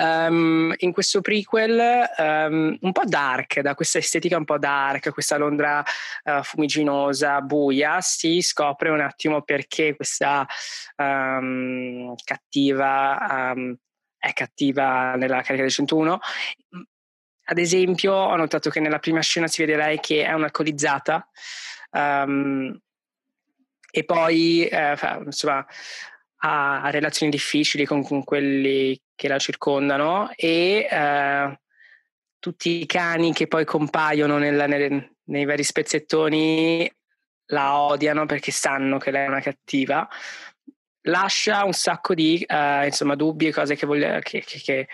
Um, 0.00 0.72
in 0.76 0.92
questo 0.92 1.20
prequel 1.20 2.08
um, 2.18 2.78
un 2.80 2.92
po' 2.92 3.02
dark, 3.04 3.58
da 3.58 3.74
questa 3.74 3.98
estetica 3.98 4.36
un 4.36 4.44
po' 4.44 4.56
dark, 4.56 5.10
questa 5.10 5.36
Londra 5.36 5.82
uh, 6.22 6.40
fumiginosa, 6.44 7.40
buia, 7.40 8.00
si 8.00 8.40
scopre 8.40 8.90
un 8.90 9.00
attimo 9.00 9.42
perché 9.42 9.96
questa 9.96 10.46
um, 10.98 12.14
cattiva 12.22 13.52
è 14.18 14.32
cattiva 14.32 15.16
nella 15.16 15.42
carica 15.42 15.62
del 15.62 15.72
101. 15.72 16.18
Ad 17.50 17.58
esempio, 17.58 18.12
ho 18.12 18.36
notato 18.36 18.70
che 18.70 18.78
nella 18.78 19.00
prima 19.00 19.20
scena 19.20 19.48
si 19.48 19.64
vede 19.64 19.76
lei 19.76 19.98
che 19.98 20.24
è 20.24 20.32
un'alcolizzata 20.32 21.28
e 23.90 24.04
poi 24.04 24.66
eh, 24.66 24.96
insomma 25.24 25.64
ha 26.40 26.90
relazioni 26.90 27.32
difficili 27.32 27.84
con, 27.84 28.02
con 28.02 28.22
quelli 28.22 29.00
che 29.14 29.28
la 29.28 29.38
circondano 29.38 30.30
e 30.36 30.86
eh, 30.88 31.58
tutti 32.38 32.80
i 32.80 32.86
cani 32.86 33.32
che 33.32 33.48
poi 33.48 33.64
compaiono 33.64 34.38
nella, 34.38 34.66
nelle, 34.66 35.16
nei 35.24 35.44
vari 35.44 35.64
spezzettoni 35.64 36.90
la 37.50 37.80
odiano 37.80 38.26
perché 38.26 38.50
sanno 38.52 38.98
che 38.98 39.10
lei 39.10 39.24
è 39.24 39.28
una 39.28 39.40
cattiva. 39.40 40.08
Lascia 41.02 41.64
un 41.64 41.72
sacco 41.72 42.14
di 42.14 42.44
uh, 42.46 42.84
insomma, 42.84 43.14
dubbi 43.14 43.46
e 43.46 43.52
cose 43.52 43.74
che, 43.74 43.86
voglia, 43.86 44.18
che, 44.20 44.44
che, 44.44 44.58
che 44.58 44.88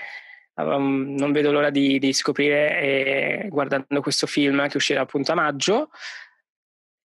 um, 0.54 1.14
non 1.16 1.32
vedo 1.32 1.50
l'ora 1.50 1.70
di, 1.70 1.98
di 1.98 2.12
scoprire 2.12 2.80
e, 2.80 3.48
guardando 3.48 4.00
questo 4.00 4.26
film 4.26 4.68
che 4.68 4.76
uscirà 4.76 5.00
appunto 5.00 5.32
a 5.32 5.34
maggio. 5.34 5.90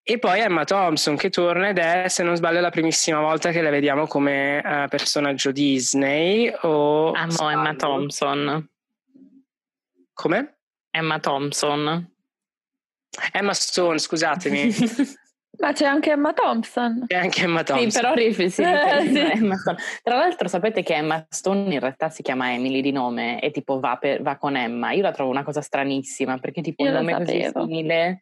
E 0.07 0.19
poi 0.19 0.39
Emma 0.39 0.65
Thompson 0.65 1.15
che 1.15 1.31
torna 1.31 1.69
ed 1.69 1.79
è, 1.79 2.07
se 2.09 2.21
non 2.21 2.35
sbaglio, 2.35 2.59
la 2.59 2.69
primissima 2.69 3.21
volta 3.21 3.49
che 3.49 3.63
la 3.63 3.71
vediamo 3.71 4.05
come 4.05 4.61
uh, 4.63 4.87
personaggio 4.87 5.51
Disney. 5.51 6.53
O 6.61 7.11
Amo 7.11 7.31
sbaglio. 7.31 7.59
Emma 7.59 7.73
Thompson. 7.73 8.69
Come? 10.13 10.57
Emma 10.91 11.19
Thompson. 11.19 12.13
Emma 13.31 13.53
Stone, 13.53 13.97
scusatemi. 13.97 14.69
Ma 15.57 15.73
c'è 15.73 15.85
anche 15.85 16.11
Emma 16.11 16.33
Thompson. 16.33 17.05
C'è 17.07 17.15
anche 17.15 17.41
Emma 17.41 17.63
Thompson. 17.63 17.89
Sì, 17.89 17.99
però 17.99 18.13
rifi, 18.15 18.49
sì, 18.51 18.61
eh, 18.61 19.07
sì. 19.07 19.17
Emma 19.17 19.55
Stone. 19.57 19.77
Tra 20.03 20.17
l'altro 20.17 20.47
sapete 20.47 20.83
che 20.83 20.93
Emma 20.93 21.25
Stone 21.27 21.73
in 21.73 21.79
realtà 21.79 22.11
si 22.11 22.21
chiama 22.21 22.53
Emily 22.53 22.81
di 22.81 22.91
nome 22.91 23.39
e 23.41 23.49
tipo 23.49 23.79
va, 23.79 23.97
per, 23.97 24.21
va 24.21 24.37
con 24.37 24.55
Emma. 24.55 24.91
Io 24.91 25.01
la 25.01 25.11
trovo 25.11 25.31
una 25.31 25.43
cosa 25.43 25.61
stranissima 25.61 26.37
perché 26.37 26.61
tipo 26.61 26.83
Io 26.83 26.89
un 26.91 26.97
nome 26.97 27.13
così 27.15 27.49
simile 27.51 28.21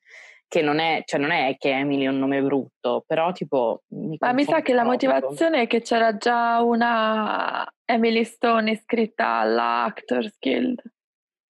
che 0.53 0.61
non 0.61 0.77
è, 0.77 1.01
cioè 1.03 1.19
non 1.19 1.31
è 1.31 1.55
che 1.57 1.71
Emily 1.71 2.03
è 2.03 2.09
un 2.09 2.19
nome 2.19 2.39
brutto, 2.43 3.03
però 3.07 3.31
tipo... 3.31 3.81
Mi 3.87 4.17
Ma 4.19 4.33
mi 4.33 4.43
sa 4.43 4.61
che 4.61 4.71
la 4.75 4.83
motivazione 4.83 5.63
è 5.63 5.67
che 5.67 5.81
c'era 5.81 6.15
già 6.15 6.61
una 6.61 7.67
Emily 7.85 8.23
Stone 8.23 8.69
iscritta 8.69 9.39
alla 9.39 9.85
Actors 9.85 10.37
Guild. 10.39 10.79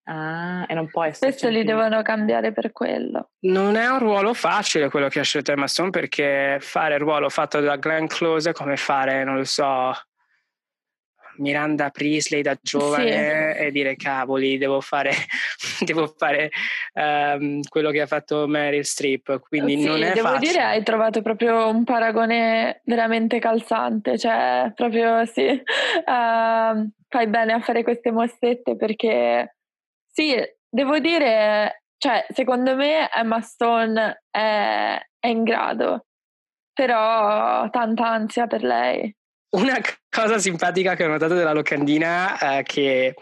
Ah, 0.04 0.64
e 0.66 0.72
non 0.72 0.88
può 0.88 1.04
essere. 1.04 1.32
Spesso 1.32 1.50
li 1.50 1.64
devono 1.64 2.00
cambiare 2.00 2.52
per 2.52 2.72
quello. 2.72 3.32
Non 3.40 3.76
è 3.76 3.86
un 3.90 3.98
ruolo 3.98 4.32
facile 4.32 4.88
quello 4.88 5.08
che 5.08 5.20
ha 5.20 5.22
scelto 5.22 5.52
Emma 5.52 5.66
Stone 5.66 5.90
perché 5.90 6.56
fare 6.60 6.94
il 6.94 7.00
ruolo 7.00 7.28
fatto 7.28 7.60
da 7.60 7.76
Glenn 7.76 8.06
Close 8.06 8.50
è 8.50 8.52
come 8.54 8.76
fare, 8.78 9.22
non 9.22 9.36
lo 9.36 9.44
so, 9.44 9.92
Miranda 11.36 11.90
Priestley 11.90 12.42
da 12.42 12.56
giovane 12.60 13.54
sì. 13.56 13.62
e 13.64 13.70
dire 13.70 13.96
cavoli, 13.96 14.58
devo 14.58 14.80
fare, 14.80 15.10
devo 15.84 16.12
fare 16.16 16.50
um, 16.94 17.60
quello 17.68 17.90
che 17.90 18.00
ha 18.00 18.06
fatto 18.06 18.46
Meryl 18.46 18.84
Streep. 18.84 19.40
Quindi 19.40 19.78
sì, 19.78 19.86
non 19.86 20.02
è 20.02 20.12
devo 20.12 20.28
facile. 20.28 20.50
dire 20.52 20.62
hai 20.62 20.82
trovato 20.82 21.22
proprio 21.22 21.68
un 21.68 21.84
paragone 21.84 22.80
veramente 22.84 23.38
calzante, 23.38 24.18
cioè 24.18 24.72
proprio 24.74 25.24
sì, 25.26 25.46
uh, 25.46 25.62
fai 27.08 27.26
bene 27.26 27.52
a 27.52 27.60
fare 27.60 27.82
queste 27.82 28.10
mossette 28.10 28.76
perché 28.76 29.56
sì, 30.14 30.36
devo 30.68 30.98
dire, 31.00 31.84
cioè 31.98 32.24
secondo 32.32 32.76
me 32.76 33.10
Emma 33.12 33.40
Stone 33.40 34.22
è, 34.30 35.00
è 35.18 35.26
in 35.26 35.42
grado, 35.42 36.06
però 36.72 37.68
tanta 37.70 38.08
ansia 38.08 38.46
per 38.46 38.62
lei. 38.62 39.12
Una 39.56 39.80
cosa 40.14 40.38
simpatica 40.38 40.94
che 40.94 41.04
ho 41.04 41.08
notato 41.08 41.34
della 41.34 41.52
locandina 41.52 42.58
eh, 42.58 42.62
che 42.62 43.16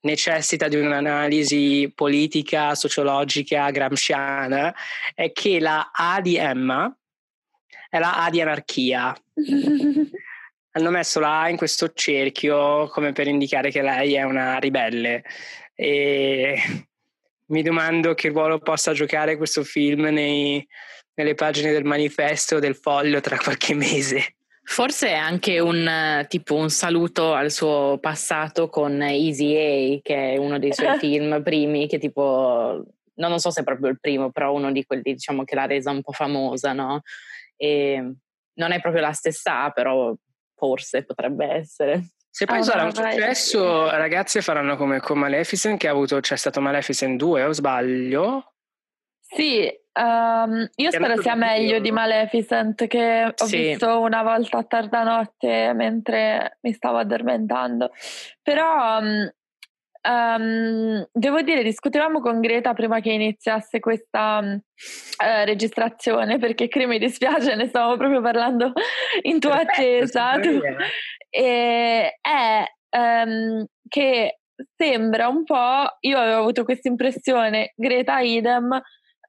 necessita 0.00 0.66
di 0.66 0.74
un'analisi 0.74 1.92
politica, 1.94 2.74
sociologica, 2.74 3.70
gramsciana, 3.70 4.74
è 5.14 5.30
che 5.30 5.60
la 5.60 5.90
A 5.92 6.20
di 6.20 6.36
Emma 6.36 6.92
è 7.88 7.98
la 8.00 8.24
A 8.24 8.28
di 8.28 8.40
anarchia. 8.40 9.16
Hanno 10.72 10.90
messo 10.90 11.20
la 11.20 11.42
A 11.42 11.48
in 11.48 11.56
questo 11.56 11.92
cerchio 11.92 12.88
come 12.88 13.12
per 13.12 13.28
indicare 13.28 13.70
che 13.70 13.80
lei 13.80 14.14
è 14.14 14.24
una 14.24 14.58
ribelle. 14.58 15.22
E 15.76 16.60
mi 17.46 17.62
domando 17.62 18.14
che 18.14 18.30
ruolo 18.30 18.58
possa 18.58 18.92
giocare 18.92 19.36
questo 19.36 19.62
film 19.62 20.06
nei, 20.06 20.66
nelle 21.14 21.34
pagine 21.34 21.70
del 21.70 21.84
manifesto 21.84 22.58
del 22.58 22.74
foglio 22.74 23.20
tra 23.20 23.36
qualche 23.36 23.74
mese. 23.74 24.34
Forse 24.72 25.08
è 25.08 25.14
anche 25.14 25.58
un 25.58 26.24
tipo 26.28 26.54
un 26.54 26.70
saluto 26.70 27.34
al 27.34 27.50
suo 27.50 27.98
passato 28.00 28.68
con 28.68 29.02
Easy 29.02 29.56
A, 29.56 30.00
che 30.00 30.34
è 30.34 30.36
uno 30.36 30.60
dei 30.60 30.72
suoi 30.72 30.96
film 31.00 31.42
primi, 31.42 31.88
che 31.88 31.98
tipo, 31.98 32.80
no, 33.14 33.28
non 33.28 33.40
so 33.40 33.50
se 33.50 33.62
è 33.62 33.64
proprio 33.64 33.90
il 33.90 33.98
primo, 33.98 34.30
però 34.30 34.54
uno 34.54 34.70
di 34.70 34.84
quelli 34.84 35.14
diciamo 35.14 35.42
che 35.42 35.56
l'ha 35.56 35.66
resa 35.66 35.90
un 35.90 36.02
po' 36.02 36.12
famosa, 36.12 36.72
no? 36.72 37.02
E 37.56 38.14
non 38.54 38.70
è 38.70 38.80
proprio 38.80 39.02
la 39.02 39.10
stessa 39.10 39.70
però 39.70 40.14
forse 40.54 41.04
potrebbe 41.04 41.46
essere. 41.46 42.12
Se 42.30 42.44
poi 42.44 42.60
oh, 42.60 42.62
sarà 42.62 42.84
un 42.84 42.94
successo, 42.94 43.64
vai. 43.64 43.98
ragazze 43.98 44.40
faranno 44.40 44.76
come 44.76 45.00
con 45.00 45.18
Maleficent, 45.18 45.80
che 45.80 45.88
ha 45.88 45.90
avuto, 45.90 46.20
c'è 46.20 46.36
stato 46.36 46.60
Maleficent 46.60 47.18
2, 47.18 47.42
o 47.42 47.52
sbaglio? 47.52 48.52
Sì, 49.18 49.68
um, 49.92 50.68
io 50.74 50.90
spero 50.90 51.20
sia 51.20 51.34
meglio 51.34 51.78
di 51.78 51.90
Maleficent 51.90 52.86
che 52.86 53.34
ho 53.36 53.46
sì. 53.46 53.56
visto 53.56 54.00
una 54.00 54.22
volta 54.22 54.58
a 54.58 54.64
tarda 54.64 55.02
notte 55.02 55.72
mentre 55.74 56.58
mi 56.62 56.72
stavo 56.72 56.98
addormentando. 56.98 57.90
Però 58.42 58.98
um, 58.98 59.30
um, 60.08 61.08
devo 61.12 61.42
dire, 61.42 61.62
discutevamo 61.62 62.20
con 62.20 62.40
Greta 62.40 62.74
prima 62.74 63.00
che 63.00 63.10
iniziasse 63.10 63.80
questa 63.80 64.38
uh, 64.42 65.44
registrazione 65.44 66.38
perché 66.38 66.68
qui 66.68 66.86
mi 66.86 66.98
dispiace, 66.98 67.54
ne 67.54 67.68
stavamo 67.68 67.96
proprio 67.96 68.20
parlando 68.20 68.72
in 69.22 69.40
tua 69.40 69.60
attesa. 69.60 70.38
e 71.30 72.18
è 72.20 72.64
che 73.88 74.40
sembra 74.76 75.28
un 75.28 75.44
po', 75.44 75.96
io 76.00 76.18
avevo 76.18 76.40
avuto 76.40 76.64
questa 76.64 76.88
impressione, 76.88 77.72
Greta 77.76 78.20
idem, 78.20 78.80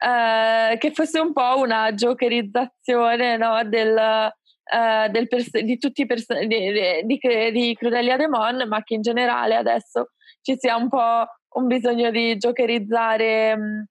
eh, 0.02 0.78
che 0.78 0.92
fosse 0.92 1.20
un 1.20 1.32
po' 1.32 1.60
una 1.60 1.92
jokerizzazione 1.94 3.38
no, 3.38 3.64
del, 3.66 3.96
eh, 3.98 5.10
del 5.10 5.28
pers- 5.28 5.60
di 5.60 5.78
tutti 5.78 6.02
i 6.02 6.06
personaggi 6.06 6.48
di, 6.48 7.20
di, 7.20 7.52
di 7.52 7.76
Crudelia 7.76 8.18
Demon, 8.18 8.68
ma 8.68 8.82
che 8.84 8.96
in 8.96 9.02
generale 9.02 9.56
adesso 9.56 10.12
ci 10.42 10.56
sia 10.58 10.76
un 10.76 10.90
po' 10.90 11.26
un 11.54 11.68
bisogno 11.68 12.10
di 12.10 12.36
jokerizzare 12.38 13.56
mh, 13.56 13.62
mm, 13.62 13.82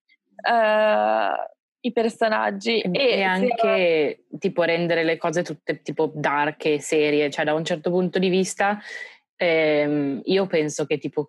eh, 0.52 1.34
i 1.82 1.92
personaggi. 1.92 2.80
E, 2.80 2.90
e 2.92 3.22
anche 3.22 4.24
sia... 4.28 4.38
tipo 4.38 4.62
rendere 4.64 5.04
le 5.04 5.16
cose 5.16 5.42
tutte 5.42 5.80
tipo 5.80 6.10
dark 6.12 6.64
e 6.64 6.80
serie, 6.80 7.30
cioè 7.30 7.44
da 7.44 7.54
un 7.54 7.64
certo 7.64 7.90
punto 7.90 8.18
di 8.18 8.28
vista 8.28 8.80
ehm, 9.36 10.20
io 10.24 10.46
penso 10.46 10.84
che 10.84 10.98
tipo 10.98 11.24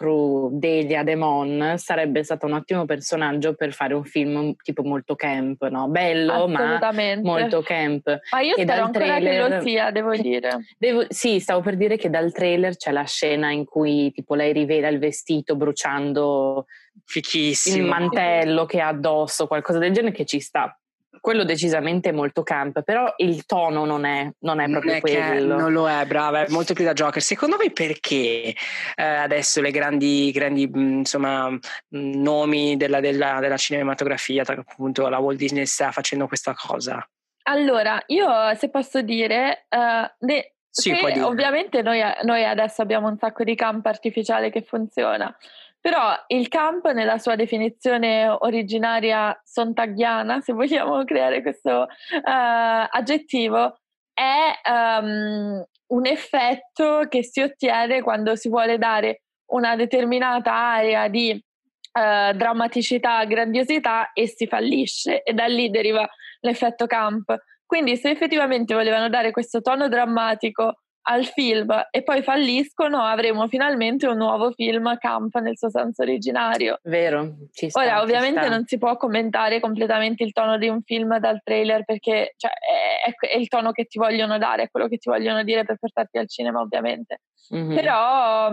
Cruel, 0.00 0.30
Crudelia 0.50 1.02
Demon 1.02 1.74
sarebbe 1.76 2.24
stato 2.24 2.46
un 2.46 2.52
ottimo 2.52 2.86
personaggio 2.86 3.54
per 3.54 3.72
fare 3.72 3.94
un 3.94 4.04
film 4.04 4.54
tipo 4.62 4.82
molto 4.82 5.14
camp, 5.14 5.68
no? 5.68 5.88
Bello, 5.88 6.48
ma 6.48 6.78
molto 7.22 7.60
camp. 7.60 8.18
Ma 8.32 8.40
io 8.40 8.56
e 8.56 8.62
spero 8.62 8.84
ancora 8.84 9.04
trailer, 9.04 9.48
che 9.48 9.56
lo 9.56 9.62
sia, 9.62 9.90
devo 9.90 10.12
dire. 10.16 10.64
Devo, 10.78 11.04
sì, 11.08 11.38
stavo 11.38 11.60
per 11.60 11.76
dire 11.76 11.96
che 11.96 12.08
dal 12.08 12.32
trailer 12.32 12.76
c'è 12.76 12.90
la 12.90 13.04
scena 13.04 13.50
in 13.50 13.64
cui 13.64 14.10
tipo 14.12 14.34
lei 14.34 14.52
rivela 14.52 14.88
il 14.88 14.98
vestito 14.98 15.54
bruciando 15.54 16.66
Fichissimo. 17.04 17.76
il 17.76 17.84
mantello 17.84 18.64
che 18.64 18.80
ha 18.80 18.88
addosso, 18.88 19.46
qualcosa 19.46 19.78
del 19.78 19.92
genere 19.92 20.14
che 20.14 20.24
ci 20.24 20.40
sta 20.40 20.74
quello 21.20 21.44
decisamente 21.44 22.08
è 22.08 22.12
molto 22.12 22.42
camp, 22.42 22.82
però 22.82 23.12
il 23.18 23.44
tono 23.44 23.84
non 23.84 24.04
è, 24.04 24.30
non 24.40 24.60
è 24.60 24.68
proprio 24.68 24.92
non 24.92 24.96
è 24.96 25.00
quello. 25.00 25.56
non 25.58 25.72
lo 25.72 25.88
è, 25.88 26.06
brava, 26.06 26.44
è 26.44 26.50
molto 26.50 26.74
più 26.74 26.84
da 26.84 26.92
Joker. 26.92 27.20
Secondo 27.20 27.56
voi 27.56 27.70
perché 27.70 28.54
eh, 28.94 29.02
adesso 29.02 29.60
le 29.60 29.70
grandi, 29.70 30.30
grandi 30.32 30.66
mm, 30.66 30.98
insomma, 30.98 31.50
mm, 31.50 31.58
nomi 31.90 32.76
della, 32.76 33.00
della, 33.00 33.38
della 33.40 33.56
cinematografia, 33.56 34.42
appunto 34.46 35.08
la 35.08 35.18
Walt 35.18 35.38
Disney 35.38 35.66
sta 35.66 35.92
facendo 35.92 36.26
questa 36.26 36.54
cosa? 36.54 37.06
Allora, 37.44 38.02
io 38.06 38.54
se 38.56 38.68
posso 38.68 39.02
dire, 39.02 39.66
uh, 39.70 40.26
ne, 40.26 40.52
sì, 40.68 40.92
ovviamente 40.92 41.82
noi, 41.82 42.00
noi 42.22 42.44
adesso 42.44 42.80
abbiamo 42.80 43.08
un 43.08 43.18
sacco 43.18 43.42
di 43.42 43.56
camp 43.56 43.84
artificiale 43.86 44.50
che 44.50 44.62
funziona, 44.62 45.36
però 45.80 46.14
il 46.28 46.48
camp 46.48 46.90
nella 46.92 47.18
sua 47.18 47.36
definizione 47.36 48.28
originaria 48.28 49.38
sontaghiana, 49.42 50.40
se 50.40 50.52
vogliamo 50.52 51.02
creare 51.04 51.40
questo 51.40 51.70
uh, 51.80 51.86
aggettivo, 52.22 53.78
è 54.12 54.60
um, 54.70 55.64
un 55.86 56.06
effetto 56.06 57.06
che 57.08 57.24
si 57.24 57.40
ottiene 57.40 58.02
quando 58.02 58.36
si 58.36 58.48
vuole 58.50 58.76
dare 58.76 59.22
una 59.52 59.74
determinata 59.74 60.52
area 60.52 61.08
di 61.08 61.32
uh, 61.32 62.36
drammaticità, 62.36 63.24
grandiosità 63.24 64.12
e 64.12 64.28
si 64.28 64.46
fallisce 64.46 65.22
e 65.22 65.32
da 65.32 65.46
lì 65.46 65.70
deriva 65.70 66.06
l'effetto 66.40 66.86
camp. 66.86 67.34
Quindi 67.64 67.96
se 67.96 68.10
effettivamente 68.10 68.74
volevano 68.74 69.08
dare 69.08 69.30
questo 69.30 69.62
tono 69.62 69.88
drammatico 69.88 70.80
al 71.10 71.24
film 71.26 71.68
e 71.90 72.02
poi 72.02 72.22
falliscono, 72.22 73.02
avremo 73.02 73.48
finalmente 73.48 74.06
un 74.06 74.16
nuovo 74.16 74.52
film 74.52 74.96
camp 74.98 75.36
nel 75.38 75.58
suo 75.58 75.68
senso 75.68 76.02
originario. 76.02 76.78
Vero, 76.84 77.34
ci 77.52 77.68
sta. 77.68 77.80
Ora, 77.80 78.00
ovviamente 78.00 78.40
sta. 78.40 78.48
non 78.48 78.64
si 78.64 78.78
può 78.78 78.96
commentare 78.96 79.58
completamente 79.58 80.22
il 80.22 80.32
tono 80.32 80.56
di 80.56 80.68
un 80.68 80.82
film 80.82 81.18
dal 81.18 81.40
trailer 81.42 81.84
perché 81.84 82.34
cioè, 82.36 82.52
è, 82.52 83.26
è, 83.26 83.36
il 83.36 83.48
tono 83.48 83.72
che 83.72 83.86
ti 83.86 83.98
vogliono 83.98 84.38
dare, 84.38 84.64
è 84.64 84.70
quello 84.70 84.86
che 84.86 84.98
ti 84.98 85.10
vogliono 85.10 85.42
dire 85.42 85.64
per 85.64 85.78
portarti 85.78 86.18
al 86.18 86.28
cinema, 86.28 86.60
ovviamente. 86.60 87.22
Mm-hmm. 87.52 87.74
Però 87.74 88.52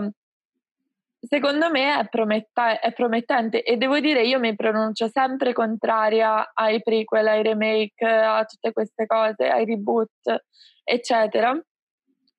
secondo 1.20 1.70
me 1.70 2.00
è, 2.00 2.08
prometta- 2.08 2.80
è, 2.80 2.92
promettente 2.92 3.62
e 3.62 3.76
devo 3.76 4.00
dire 4.00 4.22
io 4.22 4.40
mi 4.40 4.54
pronuncio 4.56 5.08
sempre 5.08 5.52
contraria 5.52 6.50
ai 6.54 6.82
prequel, 6.82 7.26
ai 7.28 7.42
remake, 7.44 8.04
a 8.04 8.44
tutte 8.44 8.72
queste 8.72 9.06
cose, 9.06 9.48
ai 9.48 9.64
reboot, 9.64 10.42
eccetera 10.82 11.56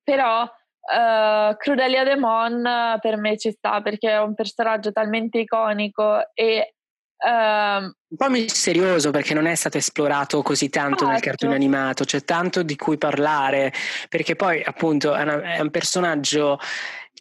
però 0.10 0.42
uh, 0.42 1.56
Crudelia 1.56 2.04
Demon 2.04 2.98
per 3.00 3.18
me 3.18 3.38
ci 3.38 3.52
sta 3.52 3.80
perché 3.82 4.10
è 4.10 4.20
un 4.20 4.34
personaggio 4.34 4.92
talmente 4.92 5.38
iconico 5.38 6.34
e 6.34 6.74
uh, 7.16 7.84
un 7.84 8.18
po' 8.18 8.30
misterioso 8.30 9.12
perché 9.12 9.36
non 9.36 9.46
è 9.46 9.54
stato 9.54 9.78
esplorato 9.78 10.42
così 10.42 10.70
tanto 10.70 10.96
esatto. 10.96 11.12
nel 11.12 11.22
cartone 11.22 11.54
animato, 11.54 12.06
c'è 12.06 12.24
tanto 12.24 12.64
di 12.64 12.76
cui 12.76 12.98
parlare, 12.98 13.72
perché 14.10 14.36
poi 14.36 14.64
appunto 14.64 15.14
è, 15.14 15.22
una, 15.22 15.42
è 15.42 15.60
un 15.60 15.70
personaggio 15.70 16.58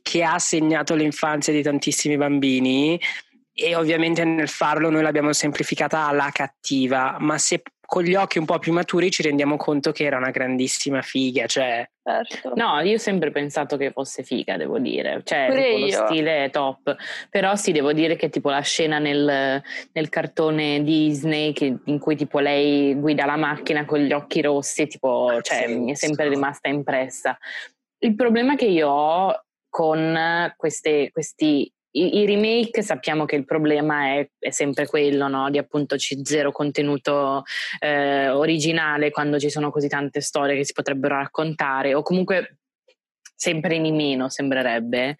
che 0.00 0.22
ha 0.22 0.38
segnato 0.38 0.94
l'infanzia 0.94 1.52
di 1.52 1.62
tantissimi 1.62 2.16
bambini 2.16 2.98
e 3.52 3.74
ovviamente 3.74 4.24
nel 4.24 4.48
farlo 4.48 4.88
noi 4.88 5.02
l'abbiamo 5.02 5.34
semplificata 5.34 6.06
alla 6.06 6.30
cattiva, 6.32 7.16
ma 7.18 7.36
se 7.36 7.60
con 7.88 8.02
gli 8.02 8.14
occhi 8.14 8.36
un 8.36 8.44
po' 8.44 8.58
più 8.58 8.74
maturi 8.74 9.10
ci 9.10 9.22
rendiamo 9.22 9.56
conto 9.56 9.92
che 9.92 10.04
era 10.04 10.18
una 10.18 10.28
grandissima 10.30 11.00
figa, 11.00 11.46
cioè... 11.46 11.88
Certo. 12.02 12.52
No, 12.54 12.78
io 12.80 12.96
ho 12.96 12.98
sempre 12.98 13.30
pensato 13.30 13.78
che 13.78 13.92
fosse 13.92 14.22
figa, 14.22 14.58
devo 14.58 14.78
dire, 14.78 15.22
cioè 15.24 15.48
tipo, 15.50 15.78
lo 15.78 16.06
stile 16.06 16.44
è 16.44 16.50
top, 16.50 16.94
però 17.30 17.56
sì, 17.56 17.72
devo 17.72 17.94
dire 17.94 18.16
che 18.16 18.28
tipo 18.28 18.50
la 18.50 18.60
scena 18.60 18.98
nel, 18.98 19.62
nel 19.92 20.08
cartone 20.10 20.82
Disney 20.82 21.54
che, 21.54 21.78
in 21.82 21.98
cui 21.98 22.14
tipo 22.14 22.40
lei 22.40 22.94
guida 22.94 23.24
la 23.24 23.36
macchina 23.36 23.86
con 23.86 24.00
gli 24.00 24.12
occhi 24.12 24.42
rossi, 24.42 24.86
tipo, 24.86 25.40
cioè 25.40 25.64
sì, 25.66 25.74
mi 25.74 25.92
è 25.92 25.94
sempre 25.94 26.28
rimasta 26.28 26.68
impressa. 26.68 27.38
Il 28.00 28.14
problema 28.14 28.54
che 28.54 28.66
io 28.66 28.86
ho 28.86 29.44
con 29.70 30.52
queste, 30.58 31.08
questi 31.10 31.72
i, 32.00 32.18
I, 32.18 32.26
remake 32.26 32.82
sappiamo 32.82 33.24
che 33.24 33.36
il 33.36 33.44
problema 33.44 34.14
è, 34.14 34.30
è 34.38 34.50
sempre 34.50 34.86
quello, 34.86 35.28
no? 35.28 35.50
di 35.50 35.58
appunto 35.58 35.96
c- 35.96 36.20
zero 36.22 36.52
contenuto 36.52 37.44
eh, 37.80 38.28
originale 38.28 39.10
quando 39.10 39.38
ci 39.38 39.50
sono 39.50 39.70
così 39.70 39.88
tante 39.88 40.20
storie 40.20 40.56
che 40.56 40.64
si 40.64 40.72
potrebbero 40.72 41.16
raccontare 41.16 41.94
o 41.94 42.02
comunque 42.02 42.58
sempre 43.38 43.76
in 43.76 43.94
meno 43.94 44.28
sembrerebbe, 44.28 45.16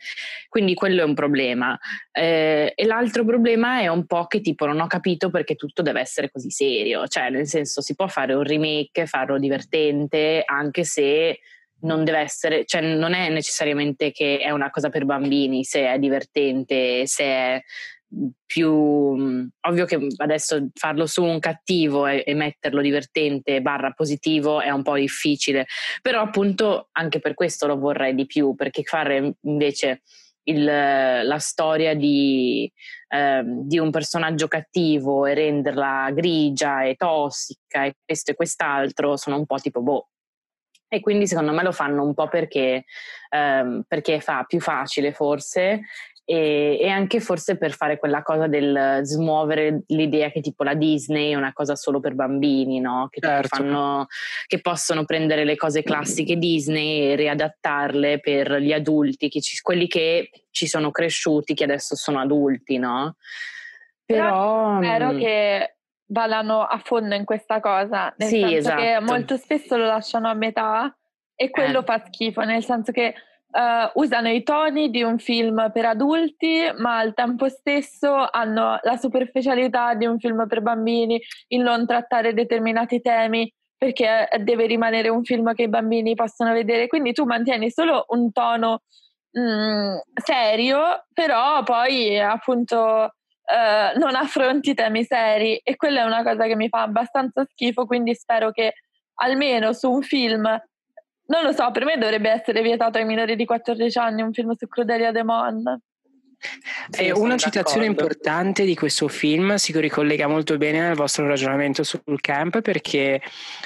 quindi 0.49 0.75
quello 0.75 1.03
è 1.03 1.05
un 1.05 1.14
problema. 1.14 1.79
Eh, 2.11 2.73
e 2.75 2.85
l'altro 2.85 3.25
problema 3.25 3.81
è 3.81 3.87
un 3.87 4.07
po' 4.07 4.27
che 4.27 4.41
tipo 4.41 4.67
non 4.67 4.81
ho 4.81 4.88
capito 4.88 5.31
perché 5.31 5.55
tutto 5.55 5.83
deve 5.83 6.01
essere 6.01 6.29
così 6.31 6.51
serio, 6.51 7.07
cioè 7.07 7.31
nel 7.31 7.47
senso 7.47 7.81
si 7.81 7.95
può 7.95 8.09
fare 8.09 8.35
un 8.35 8.43
remake, 8.43 9.07
farlo 9.07 9.38
divertente, 9.38 10.43
anche 10.45 10.83
se 10.83 11.38
non 11.81 12.05
deve 12.05 12.19
essere, 12.19 12.64
cioè 12.64 12.81
non 12.81 13.12
è 13.14 13.29
necessariamente 13.29 14.11
che 14.11 14.38
è 14.38 14.51
una 14.51 14.71
cosa 14.71 14.88
per 14.88 15.05
bambini, 15.05 15.64
se 15.64 15.87
è 15.87 15.99
divertente, 15.99 17.07
se 17.07 17.25
è 17.25 17.62
più 18.47 18.71
ovvio 18.71 19.85
che 19.85 20.07
adesso 20.17 20.69
farlo 20.73 21.07
su 21.07 21.23
un 21.23 21.38
cattivo 21.38 22.07
e, 22.07 22.25
e, 22.27 22.35
metterlo 22.35 22.81
divertente 22.81 23.61
barra 23.61 23.91
positivo 23.91 24.62
è 24.62 24.71
un 24.71 24.83
po' 24.83 24.95
difficile 24.95 25.67
però 26.01 26.23
appunto 26.23 26.88
anche 26.93 27.21
per 27.21 27.35
questo 27.35 27.67
lo 27.67 27.77
vorrei 27.77 28.14
di 28.14 28.25
più 28.25 28.55
perché 28.55 28.83
fare 28.83 29.35
invece 29.43 30.01
il, 30.45 30.64
la 30.64 31.38
storia 31.38 31.95
di, 31.95 32.71
eh, 33.09 33.43
di, 33.45 33.79
un 33.79 33.91
personaggio 33.91 34.49
cattivo 34.49 35.27
e 35.27 35.35
renderla 35.35 36.11
grigia 36.12 36.85
e 36.85 36.95
tossica 36.95 37.85
e 37.85 37.97
questo 38.03 38.31
e 38.31 38.35
quest'altro 38.35 39.19
sono 39.19 39.37
un 39.37 39.45
po' 39.45 39.59
tipo 39.59 39.83
boh 39.83 40.09
e 40.88 41.01
quindi 41.01 41.27
secondo 41.27 41.53
me 41.53 41.62
lo 41.62 41.72
fanno 41.72 42.03
un 42.03 42.14
po' 42.14 42.29
perché, 42.29 42.85
ehm, 43.31 43.85
perché 43.87 44.20
fa 44.20 44.44
più 44.46 44.61
facile 44.61 45.12
forse 45.12 45.83
e, 46.31 46.77
e, 46.79 46.88
anche 46.88 47.20
forse 47.20 47.57
per 47.57 47.72
fare 47.72 47.98
quella 47.98 48.22
cosa 48.22 48.48
del 48.48 49.01
smuovere 49.03 49.85
l'idea 49.87 50.31
che 50.31 50.42
tipo 50.42 50.62
la 50.62 50.74
Disney 50.74 51.31
è 51.33 51.37
una 51.37 51.55
cosa 51.55 51.74
solo 51.74 52.01
per 52.01 52.12
bambini, 52.12 52.81
no? 52.81 53.09
Che, 53.11 53.18
certo. 53.18 53.48
fanno, 53.48 54.07
che 54.46 54.61
possono 54.61 55.07
prendere 55.07 55.44
le 55.44 55.57
cose 55.57 55.83
classiche 55.83 56.37
Disney 56.37 57.12
e 57.12 57.16
riadattarle 57.16 58.20
per 58.20 58.57
gli 58.57 58.74
adulti, 58.74 59.31
che 59.31 59.40
ci, 59.40 59.59
quelli 59.62 59.87
che 59.87 60.29
ci 60.51 60.66
sono 60.66 60.90
cresciuti, 60.90 61.55
che 61.55 61.64
adesso 61.64 61.96
sono 61.96 62.20
adulti, 62.20 62.77
no? 62.77 63.16
Però, 64.05 64.81
Però 64.81 64.83
spero 64.83 65.12
mm, 65.14 65.18
che 65.18 65.77
vadano 66.09 66.62
a 66.62 66.81
fondo 66.83 67.14
in 67.14 67.25
questa 67.25 67.61
cosa, 67.61 68.12
nel 68.16 68.29
sì, 68.29 68.40
senso 68.40 68.57
esatto. 68.57 68.81
che 68.81 69.01
molto 69.01 69.37
spesso 69.37 69.77
lo 69.77 69.87
lasciano 69.87 70.29
a 70.29 70.35
metà 70.35 70.97
e 71.35 71.51
quello 71.51 71.81
eh. 71.81 71.85
fa 71.85 72.03
schifo, 72.05 72.42
nel 72.42 72.64
senso 72.64 72.92
che 72.92 73.14
uh, 73.51 74.01
usano 74.01 74.29
i 74.29 74.42
toni 74.42 74.90
di 74.90 75.03
un 75.03 75.18
film 75.18 75.71
per 75.73 75.85
adulti, 75.87 76.62
ma 76.79 76.99
al 76.99 77.14
tempo 77.14 77.49
stesso 77.49 78.29
hanno 78.31 78.79
la 78.83 78.97
superficialità 78.97 79.94
di 79.94 80.07
un 80.07 80.18
film 80.18 80.47
per 80.47 80.62
bambini, 80.62 81.21
il 81.49 81.62
non 81.62 81.87
trattare 81.87 82.35
determinati 82.35 83.01
temi 83.01 83.53
perché 83.77 84.29
deve 84.40 84.66
rimanere 84.66 85.09
un 85.09 85.23
film 85.23 85.55
che 85.55 85.62
i 85.62 85.68
bambini 85.68 86.16
possono 86.16 86.53
vedere, 86.53 86.88
quindi 86.88 87.12
tu 87.12 87.25
mantieni 87.25 87.71
solo 87.71 88.07
un 88.09 88.33
tono 88.33 88.83
mh, 89.31 89.40
mm, 89.40 89.97
serio, 90.14 91.07
però 91.12 91.62
poi 91.62 92.18
appunto 92.18 93.12
eh, 93.51 93.99
non 93.99 94.15
affronti 94.15 94.75
temi 94.75 95.05
seri 95.05 95.57
e 95.57 95.77
quella 95.77 96.03
è 96.03 96.05
una 96.05 96.23
cosa 96.23 96.47
che 96.47 96.55
mi 96.55 96.69
fa 96.69 96.83
abbastanza 96.83 97.47
schifo, 97.51 97.87
quindi 97.87 98.15
spero 98.15 98.51
che 98.51 98.75
almeno 99.21 99.73
su 99.73 99.91
un 99.91 100.03
film, 100.03 100.43
non 100.43 101.43
lo 101.43 101.53
so, 101.53 101.71
per 101.71 101.85
me 101.85 101.97
dovrebbe 101.97 102.29
essere 102.29 102.61
vietato 102.61 102.99
ai 102.99 103.07
minori 103.07 103.37
di 103.37 103.47
14 103.47 103.99
anni 103.99 104.23
un 104.23 104.33
film 104.33 104.53
su 104.55 104.69
Crudelia 104.69 105.13
Demon. 105.13 105.81
Sì, 106.91 107.11
una 107.11 107.37
citazione 107.37 107.87
importante 107.87 108.65
di 108.65 108.77
questo 108.77 109.09
film 109.09 109.57
si 109.57 109.73
ricollega 109.81 110.29
molto 110.29 110.57
bene 110.57 110.91
al 110.91 110.95
vostro 110.95 111.27
ragionamento 111.27 111.83
sul 111.83 112.21
camp 112.21 112.61
perché 112.61 113.21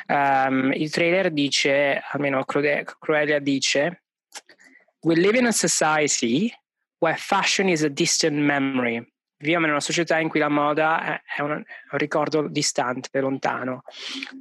um, 0.07 0.73
il 0.73 0.91
trailer 0.91 1.31
dice, 1.33 2.03
almeno 2.13 2.45
Crudelia 2.45 3.41
dice, 3.41 4.05
We 5.01 5.17
live 5.17 5.37
in 5.37 5.47
a 5.47 5.53
society 5.53 6.51
where 6.99 7.17
fashion 7.19 7.69
is 7.69 7.83
a 7.83 7.89
distant 7.89 8.37
memory 8.37 9.12
viviamo 9.43 9.67
in 9.67 9.73
una 9.73 9.81
società 9.81 10.19
in 10.19 10.29
cui 10.29 10.39
la 10.39 10.49
moda 10.49 11.21
è 11.23 11.43
un, 11.43 11.63
ricordo 11.91 12.47
distante, 12.49 13.21
lontano. 13.21 13.83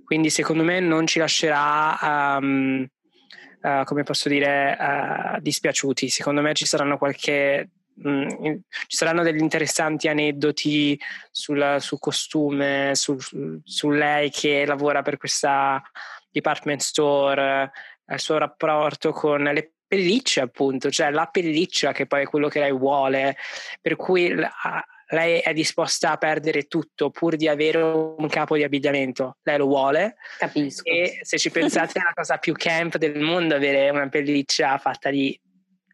Quindi 0.05 0.29
secondo 0.29 0.63
me 0.63 0.79
non 0.79 1.07
ci 1.07 1.17
lascerà, 1.17 2.37
um, 2.39 2.87
uh, 3.61 3.83
come 3.83 4.03
posso 4.03 4.29
dire, 4.29 4.77
uh, 4.79 5.41
dispiaciuti. 5.41 6.07
Secondo 6.07 6.41
me 6.41 6.53
ci 6.53 6.65
saranno 6.65 6.99
qualche 6.99 7.69
mm, 8.07 8.27
ci 8.87 8.95
saranno 8.95 9.23
degli 9.23 9.41
interessanti 9.41 10.07
aneddoti 10.07 10.99
sul, 11.31 11.77
sul 11.79 11.99
costume, 11.99 12.91
su, 12.93 13.17
su, 13.63 13.89
lei 13.89 14.29
che 14.29 14.65
lavora 14.67 15.01
per 15.01 15.17
questa 15.17 15.81
department 16.29 16.79
store, 16.79 17.71
il 18.07 18.19
suo 18.19 18.37
rapporto 18.37 19.11
con 19.11 19.41
le 19.41 19.73
pellicce 19.91 20.39
appunto, 20.39 20.89
cioè 20.89 21.11
la 21.11 21.25
pelliccia 21.25 21.91
che 21.91 22.05
poi 22.05 22.21
è 22.21 22.25
quello 22.25 22.47
che 22.47 22.59
lei 22.59 22.71
vuole, 22.71 23.35
per 23.81 23.97
cui 23.97 24.33
lei 25.11 25.39
è 25.39 25.53
disposta 25.53 26.11
a 26.11 26.17
perdere 26.17 26.63
tutto 26.63 27.09
pur 27.09 27.35
di 27.35 27.47
avere 27.47 27.77
un 27.81 28.27
capo 28.27 28.55
di 28.55 28.63
abbigliamento, 28.63 29.37
lei 29.43 29.57
lo 29.57 29.65
vuole. 29.65 30.15
Capisco. 30.37 30.83
E 30.83 31.19
se 31.21 31.37
ci 31.37 31.51
pensate 31.51 31.99
è 31.99 32.03
la 32.03 32.13
cosa 32.13 32.37
più 32.37 32.53
camp 32.53 32.97
del 32.97 33.19
mondo 33.19 33.55
avere 33.55 33.89
una 33.89 34.09
pelliccia 34.09 34.77
fatta 34.77 35.09
di 35.09 35.39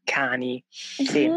cani. 0.04 0.64
Sì. 0.70 1.30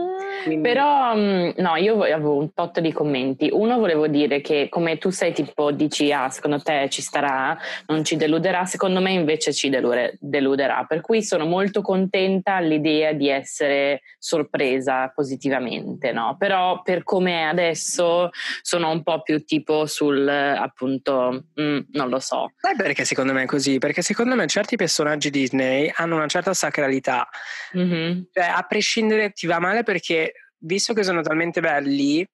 Quindi... 0.44 0.68
Però 0.68 1.14
mm, 1.14 1.50
no, 1.56 1.76
io 1.76 2.02
avevo 2.02 2.36
un 2.36 2.52
tot 2.52 2.80
di 2.80 2.92
commenti. 2.92 3.48
Uno 3.52 3.78
volevo 3.78 4.06
dire 4.06 4.40
che 4.40 4.68
come 4.68 4.98
tu 4.98 5.10
sei 5.10 5.32
tipo 5.32 5.70
dici 5.70 6.12
ah 6.12 6.28
secondo 6.28 6.60
te 6.60 6.88
ci 6.90 7.02
starà, 7.02 7.56
non 7.86 8.04
ci 8.04 8.16
deluderà, 8.16 8.64
secondo 8.64 9.00
me 9.00 9.12
invece 9.12 9.52
ci 9.52 9.70
deluderà. 9.70 10.84
Per 10.88 11.00
cui 11.00 11.22
sono 11.22 11.46
molto 11.46 11.82
contenta 11.82 12.54
all'idea 12.54 13.12
di 13.12 13.28
essere 13.28 14.02
sorpresa 14.18 15.08
positivamente, 15.14 16.12
no? 16.12 16.36
Però 16.38 16.82
per 16.82 17.02
come 17.02 17.40
è 17.40 17.42
adesso 17.42 18.30
sono 18.62 18.90
un 18.90 19.02
po' 19.02 19.22
più 19.22 19.44
tipo 19.44 19.86
sul 19.86 20.28
appunto 20.28 21.46
mm, 21.60 21.78
non 21.92 22.08
lo 22.08 22.18
so. 22.18 22.52
Sai 22.56 22.76
perché 22.76 23.04
secondo 23.04 23.32
me 23.32 23.42
è 23.42 23.46
così? 23.46 23.78
Perché 23.78 24.02
secondo 24.02 24.34
me 24.34 24.46
certi 24.46 24.76
personaggi 24.76 25.30
Disney 25.30 25.90
hanno 25.94 26.16
una 26.16 26.26
certa 26.26 26.54
sacralità. 26.54 27.28
Mm-hmm. 27.76 28.20
Cioè, 28.32 28.44
a 28.44 28.62
prescindere 28.62 29.30
ti 29.30 29.46
va 29.46 29.58
male 29.58 29.82
perché 29.82 30.29
visto 30.60 30.92
che 30.92 31.02
sono 31.02 31.22
talmente 31.22 31.60
belli 31.60 32.26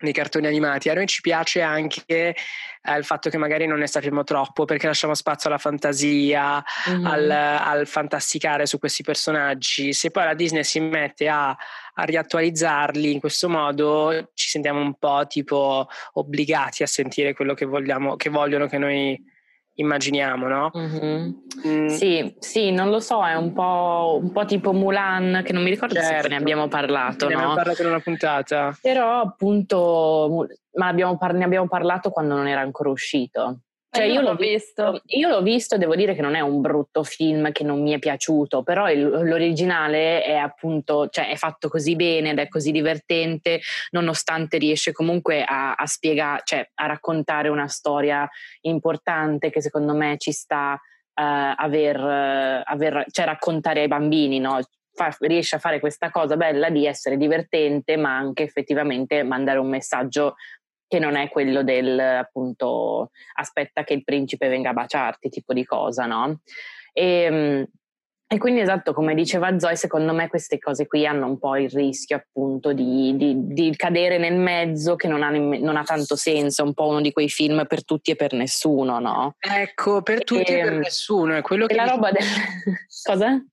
nei 0.00 0.12
cartoni 0.12 0.46
animati, 0.46 0.88
a 0.88 0.94
noi 0.94 1.06
ci 1.06 1.20
piace 1.20 1.60
anche 1.60 2.02
eh, 2.06 2.34
il 2.96 3.04
fatto 3.04 3.28
che 3.28 3.36
magari 3.36 3.66
non 3.66 3.78
ne 3.78 3.86
sappiamo 3.86 4.24
troppo 4.24 4.64
perché 4.64 4.86
lasciamo 4.86 5.14
spazio 5.14 5.50
alla 5.50 5.58
fantasia, 5.58 6.62
mm-hmm. 6.88 7.06
al, 7.06 7.30
al, 7.30 7.86
fantasticare 7.86 8.66
su 8.66 8.78
questi 8.78 9.02
personaggi. 9.02 9.92
Se 9.92 10.10
poi 10.10 10.24
la 10.24 10.34
Disney 10.34 10.64
si 10.64 10.80
mette 10.80 11.28
a, 11.28 11.50
a, 11.50 12.02
riattualizzarli 12.04 13.12
in 13.12 13.20
questo 13.20 13.48
modo, 13.48 14.30
ci 14.34 14.48
sentiamo 14.48 14.80
un 14.80 14.94
po' 14.94 15.26
tipo 15.28 15.86
obbligati 16.14 16.82
a 16.82 16.86
sentire 16.86 17.34
quello 17.34 17.52
che 17.52 17.66
vogliamo, 17.66 18.16
che 18.16 18.30
vogliono 18.30 18.66
che 18.66 18.78
noi 18.78 19.22
immaginiamo, 19.74 20.46
no? 20.48 20.70
Mm-hmm. 20.76 21.30
Mm. 21.66 21.86
Sì, 21.88 22.34
sì, 22.38 22.70
non 22.70 22.90
lo 22.90 23.00
so, 23.00 23.24
è 23.24 23.34
un 23.34 23.52
po', 23.52 24.18
un 24.22 24.32
po', 24.32 24.44
tipo 24.44 24.72
Mulan, 24.72 25.42
che 25.44 25.52
non 25.52 25.62
mi 25.62 25.70
ricordo 25.70 25.94
certo. 25.94 26.22
se 26.22 26.28
ne 26.28 26.36
abbiamo 26.36 26.68
parlato, 26.68 27.26
ne 27.26 27.34
no? 27.34 27.38
abbiamo 27.38 27.54
parlato 27.54 27.82
in 27.82 27.88
una 27.88 28.00
puntata. 28.00 28.76
Però 28.80 29.20
appunto, 29.20 30.46
ma 30.74 30.86
abbiamo 30.86 31.16
par- 31.16 31.34
ne 31.34 31.44
abbiamo 31.44 31.68
parlato 31.68 32.10
quando 32.10 32.34
non 32.34 32.46
era 32.46 32.60
ancora 32.60 32.90
uscito. 32.90 33.60
Cioè, 33.92 34.04
io, 34.04 34.14
io 34.14 34.20
l'ho 34.20 34.36
visto. 34.36 34.92
visto. 34.92 35.02
Io 35.16 35.28
l'ho 35.28 35.42
visto, 35.42 35.76
devo 35.76 35.96
dire 35.96 36.14
che 36.14 36.22
non 36.22 36.36
è 36.36 36.40
un 36.40 36.60
brutto 36.60 37.02
film 37.02 37.50
che 37.50 37.64
non 37.64 37.82
mi 37.82 37.90
è 37.90 37.98
piaciuto, 37.98 38.62
però 38.62 38.88
il, 38.88 39.02
l'originale 39.02 40.22
è 40.22 40.36
appunto, 40.36 41.08
cioè 41.08 41.28
è 41.28 41.34
fatto 41.34 41.68
così 41.68 41.96
bene 41.96 42.30
ed 42.30 42.38
è 42.38 42.48
così 42.48 42.70
divertente, 42.70 43.60
nonostante 43.90 44.58
riesce 44.58 44.92
comunque 44.92 45.42
a, 45.42 45.74
a 45.74 45.86
spiegare, 45.86 46.42
cioè 46.44 46.70
a 46.74 46.86
raccontare 46.86 47.48
una 47.48 47.66
storia 47.66 48.28
importante 48.60 49.50
che 49.50 49.60
secondo 49.60 49.94
me 49.94 50.16
ci 50.18 50.30
sta 50.30 50.80
uh, 51.20 51.54
aver, 51.56 51.98
uh, 51.98 52.62
aver, 52.64 53.06
cioè 53.10 53.24
raccontare 53.24 53.80
ai 53.80 53.88
bambini, 53.88 54.38
no? 54.38 54.60
Fa, 54.92 55.14
riesce 55.20 55.56
a 55.56 55.60
fare 55.60 55.80
questa 55.80 56.10
cosa 56.10 56.36
bella 56.36 56.68
di 56.70 56.86
essere 56.86 57.16
divertente, 57.16 57.96
ma 57.96 58.16
anche 58.16 58.44
effettivamente 58.44 59.22
mandare 59.24 59.58
un 59.58 59.68
messaggio 59.68 60.36
che 60.90 60.98
non 60.98 61.14
è 61.14 61.28
quello 61.28 61.62
del 61.62 62.00
appunto 62.00 63.10
aspetta 63.36 63.84
che 63.84 63.94
il 63.94 64.02
principe 64.02 64.48
venga 64.48 64.70
a 64.70 64.72
baciarti, 64.72 65.28
tipo 65.28 65.52
di 65.52 65.64
cosa, 65.64 66.04
no? 66.04 66.40
E, 66.92 67.04
ehm, 67.04 67.66
e 68.32 68.38
quindi 68.38 68.60
esatto, 68.60 68.92
come 68.92 69.14
diceva 69.14 69.56
Zoe, 69.56 69.76
secondo 69.76 70.12
me 70.12 70.28
queste 70.28 70.58
cose 70.58 70.88
qui 70.88 71.06
hanno 71.06 71.26
un 71.26 71.38
po' 71.38 71.56
il 71.56 71.70
rischio 71.70 72.16
appunto 72.16 72.72
di, 72.72 73.16
di, 73.16 73.34
di 73.36 73.74
cadere 73.76 74.18
nel 74.18 74.36
mezzo 74.36 74.96
che 74.96 75.06
non 75.06 75.22
ha, 75.22 75.30
non 75.30 75.76
ha, 75.76 75.84
tanto 75.84 76.16
senso, 76.16 76.62
è 76.62 76.66
un 76.66 76.74
po' 76.74 76.88
uno 76.88 77.00
di 77.00 77.12
quei 77.12 77.28
film 77.28 77.64
per 77.68 77.84
tutti 77.84 78.10
e 78.10 78.16
per 78.16 78.32
nessuno, 78.32 78.98
no? 78.98 79.36
Ecco, 79.38 80.02
per 80.02 80.24
tutti 80.24 80.42
e, 80.42 80.58
e 80.58 80.62
per 80.62 80.72
ehm, 80.72 80.78
nessuno, 80.78 81.36
è 81.36 81.42
quello 81.42 81.66
che... 81.66 81.74
La 81.74 81.86
roba 81.86 82.10
del... 82.10 82.22
Cosa? 83.04 83.44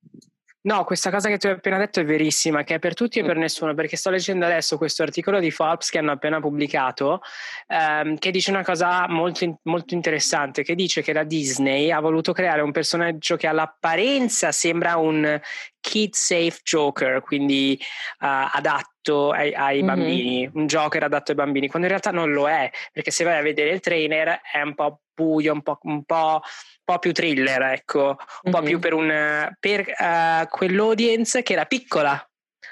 No, 0.67 0.83
questa 0.83 1.09
cosa 1.09 1.29
che 1.29 1.37
tu 1.37 1.47
hai 1.47 1.53
appena 1.53 1.77
detto 1.77 2.01
è 2.01 2.05
verissima, 2.05 2.63
che 2.65 2.75
è 2.75 2.79
per 2.79 2.93
tutti 2.93 3.19
e 3.19 3.23
per 3.23 3.37
mm. 3.37 3.39
nessuno, 3.39 3.73
perché 3.73 3.95
sto 3.95 4.09
leggendo 4.09 4.43
adesso 4.43 4.75
questo 4.75 5.01
articolo 5.01 5.39
di 5.39 5.49
Forbes 5.49 5.89
che 5.89 5.97
hanno 5.97 6.11
appena 6.11 6.41
pubblicato, 6.41 7.21
ehm, 7.67 8.17
che 8.17 8.31
dice 8.31 8.51
una 8.51 8.65
cosa 8.65 9.07
molto, 9.07 9.59
molto 9.63 9.93
interessante, 9.93 10.63
che 10.63 10.75
dice 10.75 11.01
che 11.01 11.13
la 11.13 11.23
Disney 11.23 11.89
ha 11.89 12.01
voluto 12.01 12.33
creare 12.33 12.59
un 12.59 12.73
personaggio 12.73 13.37
che 13.37 13.47
all'apparenza 13.47 14.51
sembra 14.51 14.97
un 14.97 15.39
kid 15.79 16.13
safe 16.13 16.59
joker, 16.63 17.21
quindi 17.21 17.79
uh, 18.19 18.49
adatto 18.51 19.31
ai, 19.31 19.53
ai 19.53 19.77
mm-hmm. 19.77 19.85
bambini, 19.85 20.49
un 20.53 20.67
joker 20.67 21.01
adatto 21.01 21.31
ai 21.31 21.37
bambini, 21.37 21.69
quando 21.69 21.87
in 21.87 21.93
realtà 21.93 22.11
non 22.11 22.33
lo 22.33 22.49
è, 22.49 22.69
perché 22.91 23.11
se 23.11 23.23
vai 23.23 23.37
a 23.37 23.41
vedere 23.41 23.69
il 23.69 23.79
trainer 23.79 24.41
è 24.51 24.61
un 24.61 24.75
po' 24.75 24.99
buio, 25.13 25.53
un 25.53 25.61
po', 25.61 25.79
un 25.83 26.03
po', 26.03 26.41
po 26.87 26.99
più 26.99 27.11
thriller, 27.11 27.61
ecco, 27.63 28.01
un 28.01 28.15
mm-hmm. 28.15 28.51
po' 28.51 28.61
più 28.61 28.79
per, 28.79 28.93
un, 28.93 29.51
per 29.59 29.93
uh, 29.99 30.47
quell'audience 30.47 31.43
che 31.43 31.51
era 31.51 31.65
piccola 31.65 32.25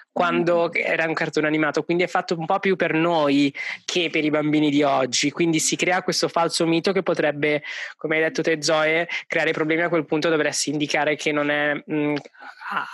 quando 0.09 0.69
mm-hmm. 0.69 0.85
era 0.85 1.05
un 1.05 1.13
cartone 1.13 1.47
animato, 1.47 1.83
quindi 1.83 2.03
è 2.03 2.07
fatto 2.07 2.39
un 2.39 2.45
po' 2.45 2.59
più 2.59 2.77
per 2.77 2.93
noi 2.93 3.53
che 3.83 4.09
per 4.09 4.23
i 4.23 4.29
bambini 4.29 4.69
di 4.71 4.81
oggi, 4.83 5.31
quindi 5.31 5.59
si 5.59 5.75
crea 5.75 6.01
questo 6.01 6.29
falso 6.29 6.65
mito 6.65 6.93
che 6.93 7.03
potrebbe, 7.03 7.61
come 7.97 8.15
hai 8.15 8.21
detto 8.21 8.41
te 8.41 8.61
Zoe, 8.61 9.09
creare 9.27 9.51
problemi 9.51 9.81
a 9.81 9.89
quel 9.89 10.05
punto 10.05 10.29
dovresti 10.29 10.69
indicare 10.69 11.17
che 11.17 11.33
non 11.33 11.49
è 11.49 11.73
mh, 11.73 11.93
mm, 11.93 12.15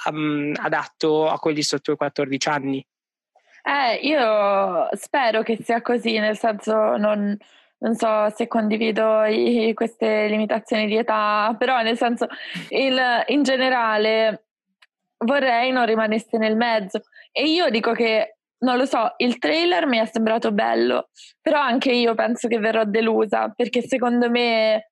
um, 0.09 0.53
adatto 0.55 1.29
a 1.29 1.37
quelli 1.37 1.61
sotto 1.61 1.91
i 1.91 1.95
14 1.95 2.49
anni. 2.49 2.83
Eh, 3.63 3.99
io 4.07 4.89
spero 4.93 5.43
che 5.43 5.59
sia 5.61 5.83
così, 5.83 6.17
nel 6.17 6.35
senso 6.35 6.97
non, 6.97 7.37
non 7.81 7.95
so 7.95 8.29
se 8.35 8.47
condivido 8.47 9.23
i, 9.25 9.73
queste 9.73 10.27
limitazioni 10.27 10.85
di 10.85 10.97
età, 10.97 11.55
però 11.57 11.81
nel 11.81 11.97
senso 11.97 12.27
il, 12.69 12.99
in 13.27 13.43
generale 13.43 14.45
vorrei 15.25 15.71
non 15.71 15.85
rimanesse 15.85 16.37
nel 16.37 16.55
mezzo. 16.55 17.01
E 17.31 17.45
io 17.45 17.69
dico 17.69 17.93
che, 17.93 18.37
non 18.59 18.77
lo 18.77 18.85
so, 18.85 19.13
il 19.17 19.37
trailer 19.39 19.87
mi 19.87 19.97
è 19.97 20.05
sembrato 20.05 20.51
bello, 20.51 21.09
però 21.41 21.59
anche 21.59 21.91
io 21.91 22.13
penso 22.13 22.47
che 22.47 22.59
verrò 22.59 22.83
delusa, 22.85 23.51
perché 23.55 23.81
secondo 23.81 24.29
me 24.29 24.91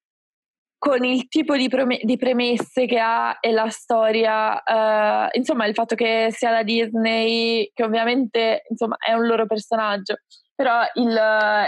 con 0.80 1.04
il 1.04 1.28
tipo 1.28 1.58
di, 1.58 1.67
prom- 1.67 2.02
di, 2.02 2.17
premesse 2.17 2.86
che 2.86 2.99
ha 2.99 3.38
e 3.41 3.52
la 3.52 3.67
storia, 3.69 4.54
uh, 4.54 5.28
insomma 5.34 5.65
il 5.65 5.73
fatto 5.73 5.93
che 5.93 6.30
sia 6.32 6.52
la 6.52 6.63
Disney, 6.63 7.69
che 7.73 7.84
ovviamente 7.84 8.63
insomma, 8.69 8.95
è 8.97 9.12
un 9.12 9.28
loro 9.28 9.45
personaggio, 9.45 10.15
però 10.60 10.82
il, 10.95 11.17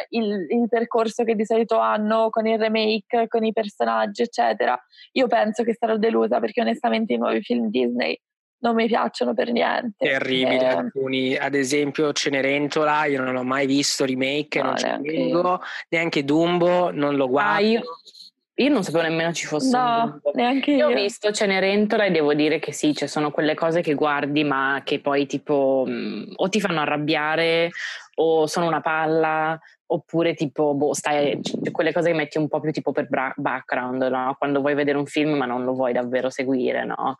il, 0.09 0.47
il, 0.49 0.67
percorso 0.67 1.23
che 1.23 1.33
di 1.33 1.45
solito 1.45 1.79
hanno 1.79 2.29
con 2.29 2.45
il 2.45 2.59
remake, 2.59 3.29
con 3.29 3.45
i 3.45 3.53
personaggi, 3.53 4.23
eccetera, 4.23 4.77
io 5.13 5.27
penso 5.27 5.63
che 5.63 5.73
sarò 5.79 5.95
delusa 5.95 6.41
perché 6.41 6.59
onestamente 6.59 7.13
i 7.13 7.17
nuovi 7.17 7.41
film 7.41 7.69
Disney 7.69 8.19
non 8.57 8.75
mi 8.75 8.87
piacciono 8.87 9.33
per 9.33 9.49
niente. 9.53 10.05
Terribili 10.05 10.57
eh, 10.57 10.65
alcuni, 10.65 11.37
ad 11.37 11.55
esempio 11.55 12.11
Cenerentola, 12.11 13.05
io 13.05 13.23
non 13.23 13.31
l'ho 13.31 13.43
mai 13.43 13.65
visto 13.65 14.03
remake, 14.03 14.59
no, 14.59 14.65
non 14.65 14.77
ci 14.77 14.85
vengo, 15.03 15.61
neanche 15.87 16.25
Dumbo, 16.25 16.91
non 16.91 17.15
lo 17.15 17.29
guardo. 17.29 17.55
Ah, 17.55 17.59
io, 17.61 17.81
io 18.55 18.69
non 18.69 18.83
sapevo 18.83 19.03
nemmeno 19.03 19.31
ci 19.31 19.45
fosse 19.45 19.75
no, 19.75 20.19
un 20.21 20.31
neanche 20.33 20.71
io. 20.71 20.89
Io 20.89 20.97
ho 20.97 21.01
visto 21.01 21.31
Cenerentola 21.31 22.03
e 22.03 22.11
devo 22.11 22.33
dire 22.33 22.59
che 22.59 22.73
sì, 22.73 22.93
ci 22.93 23.07
sono 23.07 23.31
quelle 23.31 23.55
cose 23.55 23.79
che 23.79 23.93
guardi 23.93 24.43
ma 24.43 24.81
che 24.83 24.99
poi 24.99 25.25
tipo 25.27 25.85
mh, 25.87 25.91
mm, 25.91 26.23
o 26.35 26.49
ti 26.49 26.59
fanno 26.59 26.81
arrabbiare 26.81 27.71
o 28.21 28.47
sono 28.47 28.67
una 28.67 28.81
palla 28.81 29.59
oppure 29.87 30.33
tipo 30.35 30.73
boh, 30.73 30.93
stai, 30.93 31.39
quelle 31.71 31.91
cose 31.91 32.11
che 32.11 32.15
metti 32.15 32.37
un 32.37 32.47
po' 32.47 32.59
più 32.59 32.71
tipo 32.71 32.91
per 32.91 33.07
bra- 33.09 33.33
background, 33.35 34.01
no? 34.03 34.35
quando 34.37 34.61
vuoi 34.61 34.73
vedere 34.73 34.97
un 34.97 35.05
film 35.05 35.33
ma 35.33 35.45
non 35.45 35.63
lo 35.63 35.73
vuoi 35.73 35.91
davvero 35.91 36.29
seguire, 36.29 36.85
no? 36.85 37.17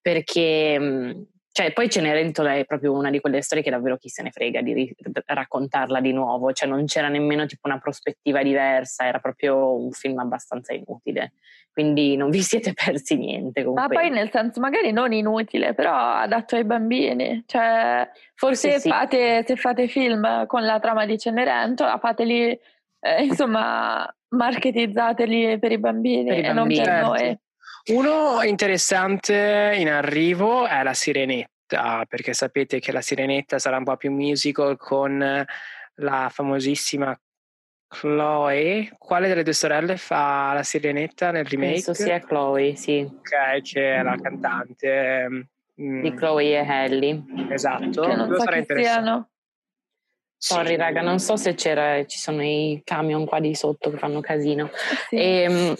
Perché 0.00 0.78
mh, 0.78 1.26
cioè, 1.52 1.70
poi 1.74 1.90
Cenerentola 1.90 2.54
è 2.54 2.64
proprio 2.64 2.92
una 2.92 3.10
di 3.10 3.20
quelle 3.20 3.42
storie 3.42 3.62
che 3.62 3.68
davvero 3.68 3.98
chi 3.98 4.08
se 4.08 4.22
ne 4.22 4.30
frega 4.30 4.62
di 4.62 4.72
ri- 4.72 4.96
raccontarla 5.26 6.00
di 6.00 6.10
nuovo, 6.10 6.50
cioè 6.54 6.66
non 6.66 6.86
c'era 6.86 7.08
nemmeno 7.08 7.44
tipo 7.44 7.68
una 7.68 7.78
prospettiva 7.78 8.42
diversa, 8.42 9.04
era 9.04 9.18
proprio 9.18 9.78
un 9.78 9.90
film 9.92 10.18
abbastanza 10.18 10.72
inutile. 10.72 11.34
Quindi 11.70 12.16
non 12.16 12.30
vi 12.30 12.40
siete 12.42 12.72
persi 12.72 13.16
niente. 13.16 13.64
Ma 13.64 13.86
poi 13.86 14.08
nel 14.08 14.30
senso, 14.30 14.60
magari 14.60 14.92
non 14.92 15.12
inutile, 15.12 15.74
però 15.74 15.94
adatto 15.94 16.56
ai 16.56 16.64
bambini. 16.64 17.44
Cioè, 17.46 18.08
forse 18.34 18.70
se, 18.72 18.80
sì. 18.80 18.88
fate, 18.88 19.44
se 19.46 19.56
fate 19.56 19.88
film 19.88 20.46
con 20.46 20.64
la 20.64 20.80
trama 20.80 21.04
di 21.04 21.18
Cenerentola, 21.18 21.98
fateli, 21.98 22.58
eh, 22.98 23.22
insomma, 23.24 24.10
marketizzateli 24.28 25.58
per 25.58 25.72
i 25.72 25.78
bambini 25.78 26.28
per 26.28 26.38
i 26.38 26.40
e 26.40 26.52
bambini, 26.54 26.54
non 26.54 26.68
per 26.68 26.84
certo. 26.84 27.08
noi. 27.08 27.38
Uno 27.86 28.42
interessante 28.42 29.74
in 29.76 29.88
arrivo 29.88 30.66
è 30.66 30.82
la 30.84 30.94
Sirenetta, 30.94 32.04
perché 32.08 32.32
sapete 32.32 32.78
che 32.78 32.92
la 32.92 33.00
Sirenetta 33.00 33.58
sarà 33.58 33.76
un 33.76 33.84
po' 33.84 33.96
più 33.96 34.12
musical 34.12 34.76
con 34.76 35.44
la 35.94 36.28
famosissima 36.30 37.18
Chloe. 37.88 38.94
Quale 38.98 39.26
delle 39.26 39.42
due 39.42 39.52
sorelle 39.52 39.96
fa 39.96 40.52
la 40.52 40.62
Sirenetta 40.62 41.32
nel 41.32 41.44
remake? 41.44 41.72
Penso 41.72 41.94
sia 41.94 42.20
Chloe, 42.20 42.76
sì. 42.76 43.00
Ok, 43.00 43.62
che 43.62 43.96
è 43.96 44.02
la 44.02 44.16
cantante. 44.16 45.48
Mm. 45.80 46.02
Di 46.02 46.14
Chloe 46.14 46.52
e 46.52 46.58
Halle. 46.58 47.24
Esatto. 47.50 48.02
Che 48.02 48.14
non 48.14 48.28
so 48.28 48.38
sarà 48.38 48.62
che 48.62 48.82
siano. 48.82 49.30
Sorry 50.36 50.68
sì. 50.68 50.76
raga, 50.76 51.02
non 51.02 51.18
so 51.18 51.36
se 51.36 51.54
c'era, 51.54 52.04
ci 52.04 52.18
sono 52.18 52.42
i 52.42 52.80
camion 52.84 53.24
qua 53.26 53.40
di 53.40 53.54
sotto 53.54 53.90
che 53.90 53.98
fanno 53.98 54.20
casino. 54.20 54.70
Sì. 55.08 55.16
E, 55.16 55.42
ehm, 55.42 55.74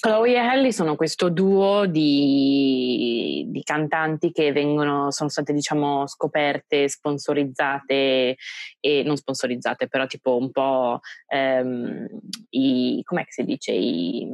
Chloe 0.00 0.32
e 0.32 0.38
Halle 0.38 0.72
sono 0.72 0.96
questo 0.96 1.28
duo 1.28 1.84
di, 1.86 3.46
di, 3.48 3.62
cantanti 3.62 4.32
che 4.32 4.50
vengono, 4.50 5.10
sono 5.10 5.28
state 5.28 5.52
diciamo 5.52 6.06
scoperte, 6.06 6.88
sponsorizzate 6.88 8.36
e 8.80 9.02
non 9.04 9.16
sponsorizzate, 9.16 9.88
però 9.88 10.06
tipo 10.06 10.38
un 10.38 10.50
po' 10.50 11.00
ehm, 11.26 12.08
i, 12.50 13.02
com'è 13.04 13.24
che 13.24 13.32
si 13.32 13.44
dice? 13.44 13.72
I, 13.72 14.26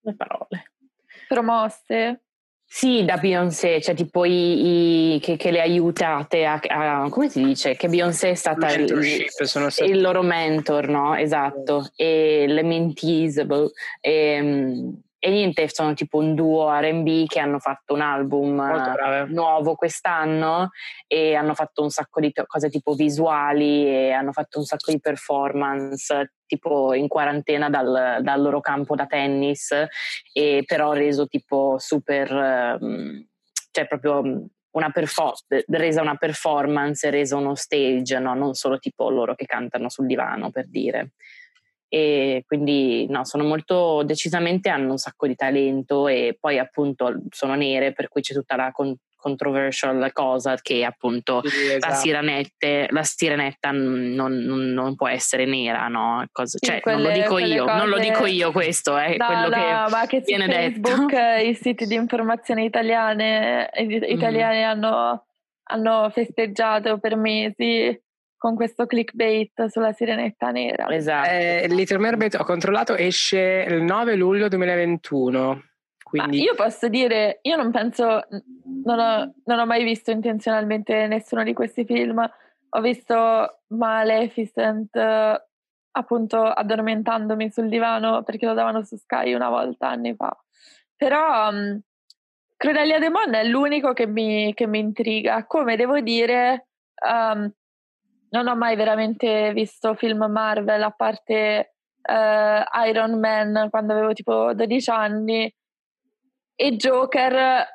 le 0.00 0.16
parole. 0.16 0.72
Promosse? 1.28 2.22
Sì, 2.74 3.04
da 3.04 3.18
Beyoncé, 3.18 3.82
cioè 3.82 3.94
tipo 3.94 4.24
i, 4.24 5.14
i, 5.14 5.20
che, 5.20 5.36
che, 5.36 5.50
le 5.50 5.60
aiutate 5.60 6.46
a, 6.46 6.58
a, 6.58 7.08
come 7.10 7.28
si 7.28 7.44
dice? 7.44 7.76
Che 7.76 7.86
Beyoncé 7.86 8.30
è 8.30 8.34
stata 8.34 8.72
il, 8.72 8.90
il, 9.84 10.00
loro 10.00 10.22
mentor, 10.22 10.88
no? 10.88 11.14
Esatto, 11.14 11.90
e 11.94 12.46
le 12.48 12.62
mentees, 12.62 13.44
e, 14.00 14.90
e 15.24 15.30
niente, 15.30 15.68
sono 15.68 15.94
tipo 15.94 16.18
un 16.18 16.34
duo 16.34 16.68
RB 16.80 17.28
che 17.28 17.38
hanno 17.38 17.60
fatto 17.60 17.94
un 17.94 18.00
album 18.00 18.58
nuovo 19.28 19.76
quest'anno 19.76 20.70
e 21.06 21.36
hanno 21.36 21.54
fatto 21.54 21.80
un 21.82 21.90
sacco 21.90 22.18
di 22.18 22.32
cose 22.44 22.68
tipo 22.68 22.94
visuali 22.94 23.86
e 23.86 24.10
hanno 24.10 24.32
fatto 24.32 24.58
un 24.58 24.64
sacco 24.64 24.90
di 24.90 24.98
performance 24.98 26.32
tipo 26.44 26.92
in 26.92 27.06
quarantena 27.06 27.70
dal, 27.70 28.18
dal 28.20 28.42
loro 28.42 28.60
campo 28.60 28.96
da 28.96 29.06
tennis 29.06 29.72
e 30.32 30.64
però 30.66 30.92
reso 30.92 31.28
tipo 31.28 31.76
super, 31.78 32.32
ehm, 32.32 33.24
cioè 33.70 33.86
proprio 33.86 34.22
una 34.72 34.90
perfo- 34.90 35.34
resa 35.68 36.02
una 36.02 36.16
performance, 36.16 37.08
resa 37.10 37.36
uno 37.36 37.54
stage, 37.54 38.18
no? 38.18 38.34
non 38.34 38.54
solo 38.54 38.80
tipo 38.80 39.08
loro 39.08 39.36
che 39.36 39.46
cantano 39.46 39.88
sul 39.88 40.06
divano 40.06 40.50
per 40.50 40.66
dire 40.68 41.12
e 41.94 42.42
quindi 42.46 43.06
no, 43.10 43.22
sono 43.26 43.44
molto 43.44 44.02
decisamente 44.02 44.70
hanno 44.70 44.92
un 44.92 44.96
sacco 44.96 45.26
di 45.26 45.34
talento 45.34 46.08
e 46.08 46.38
poi 46.40 46.58
appunto 46.58 47.20
sono 47.28 47.54
nere 47.54 47.92
per 47.92 48.08
cui 48.08 48.22
c'è 48.22 48.32
tutta 48.32 48.56
la 48.56 48.70
con- 48.72 48.96
controversial 49.14 50.10
cosa 50.14 50.56
che 50.56 50.86
appunto 50.86 51.42
sì, 51.44 51.66
esatto. 51.66 51.88
la, 51.88 51.94
sirenette, 51.94 52.86
la 52.88 53.02
sirenetta 53.02 53.72
non, 53.72 54.14
non, 54.14 54.72
non, 54.72 54.94
può 54.94 55.06
essere 55.06 55.44
nera, 55.44 55.86
no? 55.88 56.24
Cosa, 56.32 56.56
sì, 56.58 56.64
cioè, 56.64 56.80
quelle, 56.80 57.02
non 57.02 57.12
lo 57.12 57.12
dico 57.12 57.38
io, 57.38 57.64
cose... 57.66 57.76
non 57.76 57.88
lo 57.90 57.98
dico 57.98 58.24
io 58.24 58.52
questo, 58.52 58.96
è 58.96 59.16
no, 59.18 59.26
quello 59.26 59.48
no, 59.48 59.62
che, 59.62 59.90
ma 59.90 60.06
che 60.06 60.20
viene 60.24 60.46
Facebook, 60.46 61.10
detto. 61.10 61.44
i 61.46 61.54
siti 61.54 61.86
di 61.86 61.94
informazione 61.94 62.64
italiane, 62.64 63.68
italiani 63.76 64.60
mm. 64.60 64.64
hanno, 64.64 65.26
hanno 65.64 66.10
festeggiato 66.10 66.98
per 66.98 67.16
mesi 67.16 68.00
con 68.42 68.56
questo 68.56 68.86
clickbait 68.86 69.66
sulla 69.66 69.92
sirenetta 69.92 70.50
nera. 70.50 70.88
Esatto. 70.88 71.28
Eh, 71.30 71.68
Little 71.68 71.98
Mermaid 71.98 72.34
ho 72.34 72.42
controllato, 72.42 72.96
esce 72.96 73.64
il 73.68 73.82
9 73.82 74.16
luglio 74.16 74.48
2021. 74.48 75.62
Quindi... 76.02 76.38
Ma 76.38 76.42
io 76.42 76.54
posso 76.56 76.88
dire, 76.88 77.38
io 77.42 77.54
non 77.54 77.70
penso, 77.70 78.26
non 78.84 78.98
ho, 78.98 79.32
non 79.44 79.58
ho, 79.60 79.64
mai 79.64 79.84
visto 79.84 80.10
intenzionalmente 80.10 81.06
nessuno 81.06 81.44
di 81.44 81.52
questi 81.52 81.84
film. 81.84 82.18
Ho 82.70 82.80
visto 82.80 83.60
Maleficent 83.68 84.90
appunto 85.92 86.42
addormentandomi 86.42 87.48
sul 87.48 87.68
divano 87.68 88.24
perché 88.24 88.46
lo 88.46 88.54
davano 88.54 88.82
su 88.82 88.96
Sky 88.96 89.34
una 89.34 89.50
volta 89.50 89.88
anni 89.88 90.16
fa. 90.16 90.36
Però 90.96 91.48
um, 91.48 91.80
Crudelia 92.56 92.98
de 92.98 93.08
Mon 93.08 93.34
è 93.34 93.44
l'unico 93.44 93.92
che 93.92 94.08
mi, 94.08 94.52
che 94.52 94.66
mi 94.66 94.80
intriga. 94.80 95.46
Come 95.46 95.76
devo 95.76 96.00
dire, 96.00 96.66
um, 97.08 97.48
non 98.32 98.48
ho 98.48 98.56
mai 98.56 98.76
veramente 98.76 99.52
visto 99.52 99.94
film 99.94 100.24
Marvel 100.24 100.82
a 100.82 100.90
parte 100.90 101.74
uh, 102.02 102.86
Iron 102.86 103.18
Man 103.18 103.68
quando 103.70 103.92
avevo 103.92 104.12
tipo 104.12 104.54
12 104.54 104.90
anni. 104.90 105.54
E 106.54 106.76
Joker 106.76 107.66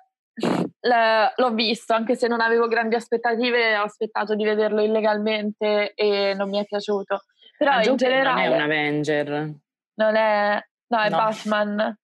l'ho 0.80 1.50
visto 1.54 1.94
anche 1.94 2.16
se 2.16 2.28
non 2.28 2.42
avevo 2.42 2.68
grandi 2.68 2.96
aspettative 2.96 3.76
ho 3.78 3.84
aspettato 3.84 4.36
di 4.36 4.44
vederlo 4.46 4.82
illegalmente 4.82 5.94
e 5.94 6.34
non 6.36 6.50
mi 6.50 6.60
è 6.60 6.66
piaciuto. 6.66 7.22
Però 7.58 7.72
ah, 7.72 7.78
in 7.78 7.82
Joker 7.82 7.98
generale 7.98 8.48
non 8.48 8.54
è 8.54 8.56
un 8.56 8.62
Avenger. 8.62 9.30
Non 9.96 10.16
è 10.16 10.62
no 10.88 11.00
è 11.00 11.10
no. 11.10 11.18
Batman 11.18 11.98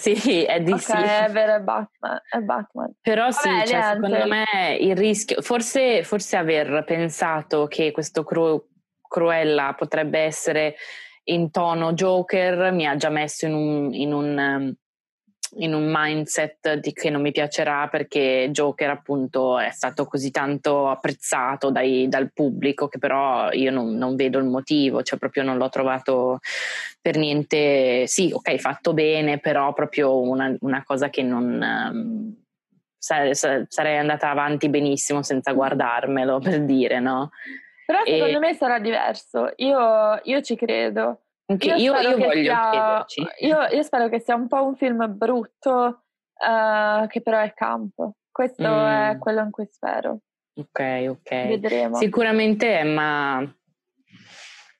sì, 0.00 0.44
è 0.44 0.60
di 0.62 0.72
okay, 0.72 1.06
sì. 1.06 1.24
è 1.24 1.30
vero, 1.30 1.56
è 1.56 1.60
Batman. 1.60 2.20
È 2.28 2.38
Batman. 2.38 2.94
Però 3.00 3.28
Vabbè, 3.28 3.32
sì, 3.32 3.72
cioè, 3.72 3.82
secondo 3.94 4.26
me 4.26 4.76
il 4.80 4.96
rischio, 4.96 5.42
forse, 5.42 6.02
forse 6.04 6.36
aver 6.36 6.84
pensato 6.86 7.66
che 7.66 7.90
questo 7.90 8.24
cru, 8.24 8.66
Cruella 9.06 9.74
potrebbe 9.76 10.20
essere 10.20 10.76
in 11.24 11.50
tono 11.50 11.92
Joker 11.92 12.72
mi 12.72 12.86
ha 12.86 12.96
già 12.96 13.08
messo 13.10 13.46
in 13.46 13.54
un, 13.54 13.92
in 13.92 14.12
un 14.12 14.74
in 15.56 15.74
un 15.74 15.90
mindset 15.92 16.74
di 16.74 16.92
che 16.92 17.10
non 17.10 17.20
mi 17.20 17.32
piacerà 17.32 17.88
perché 17.88 18.48
Joker 18.50 18.90
appunto 18.90 19.58
è 19.58 19.70
stato 19.70 20.04
così 20.04 20.30
tanto 20.30 20.88
apprezzato 20.88 21.70
dai, 21.70 22.08
dal 22.08 22.32
pubblico 22.32 22.88
che 22.88 22.98
però 22.98 23.50
io 23.50 23.70
non, 23.70 23.96
non, 23.96 24.14
vedo 24.14 24.38
il 24.38 24.44
motivo, 24.44 25.02
cioè 25.02 25.18
proprio 25.18 25.42
non 25.42 25.56
l'ho 25.56 25.68
trovato 25.68 26.38
per 27.00 27.16
niente, 27.16 28.06
sì 28.06 28.30
ok 28.32 28.56
fatto 28.56 28.92
bene, 28.92 29.38
però 29.38 29.72
proprio 29.72 30.20
una, 30.20 30.54
una 30.60 30.82
cosa 30.84 31.08
che 31.10 31.22
non... 31.22 31.88
Um, 31.92 32.34
sarei 33.02 33.96
andata 33.96 34.28
avanti 34.28 34.68
benissimo 34.68 35.22
senza 35.22 35.52
guardarmelo 35.52 36.38
per 36.44 36.64
dire, 36.64 37.00
no? 37.00 37.30
Però 37.86 38.04
secondo 38.04 38.36
e... 38.36 38.38
me 38.38 38.54
sarà 38.54 38.78
diverso, 38.78 39.52
io, 39.56 40.20
io 40.22 40.42
ci 40.42 40.54
credo. 40.54 41.22
Io, 41.58 41.74
io, 41.74 41.96
io 41.96 42.16
voglio 42.16 43.04
sia, 43.06 43.24
io, 43.40 43.62
io, 43.72 43.82
spero 43.82 44.08
che 44.08 44.20
sia 44.20 44.36
un 44.36 44.46
po' 44.46 44.64
un 44.64 44.76
film 44.76 45.04
brutto, 45.16 46.04
uh, 46.34 47.06
che 47.08 47.20
però 47.22 47.40
è 47.40 47.52
campo. 47.54 48.14
Questo 48.30 48.68
mm. 48.68 49.10
è 49.10 49.18
quello 49.18 49.40
in 49.42 49.50
cui 49.50 49.66
spero. 49.68 50.20
Ok, 50.54 51.06
ok. 51.08 51.30
Vedremo. 51.48 51.96
Sicuramente 51.96 52.78
Emma, 52.78 53.44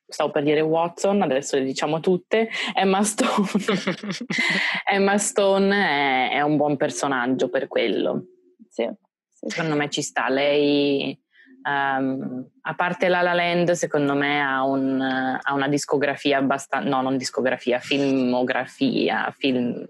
stavo 0.07 0.31
per 0.31 0.45
dire 0.45 0.61
Watson, 0.61 1.23
adesso 1.23 1.57
le 1.57 1.65
diciamo 1.65 1.99
tutte, 1.99 2.49
Emma 2.73 3.03
Stone, 3.03 3.49
Emma 4.87 5.19
Stone 5.19 5.75
è, 5.75 6.37
è, 6.37 6.41
un 6.43 6.57
buon 6.57 6.77
personaggio 6.77 7.49
per 7.49 7.67
quello. 7.67 8.27
Sì, 8.69 8.89
sì. 9.29 9.49
Secondo 9.49 9.75
me 9.75 9.91
ci 9.91 10.03
sta. 10.03 10.29
Lei 10.29 11.21
Um, 11.63 12.47
a 12.63 12.75
parte 12.75 13.09
La 13.09 13.21
La 13.21 13.35
Land, 13.35 13.73
secondo 13.73 14.15
me 14.15 14.41
ha, 14.41 14.63
un, 14.65 15.01
ha 15.01 15.53
una 15.53 15.69
discografia 15.69 16.39
abbastanza, 16.39 16.89
no, 16.89 17.03
non 17.03 17.19
discografia, 17.19 17.79
filmografia, 17.79 19.35
film, 19.37 19.87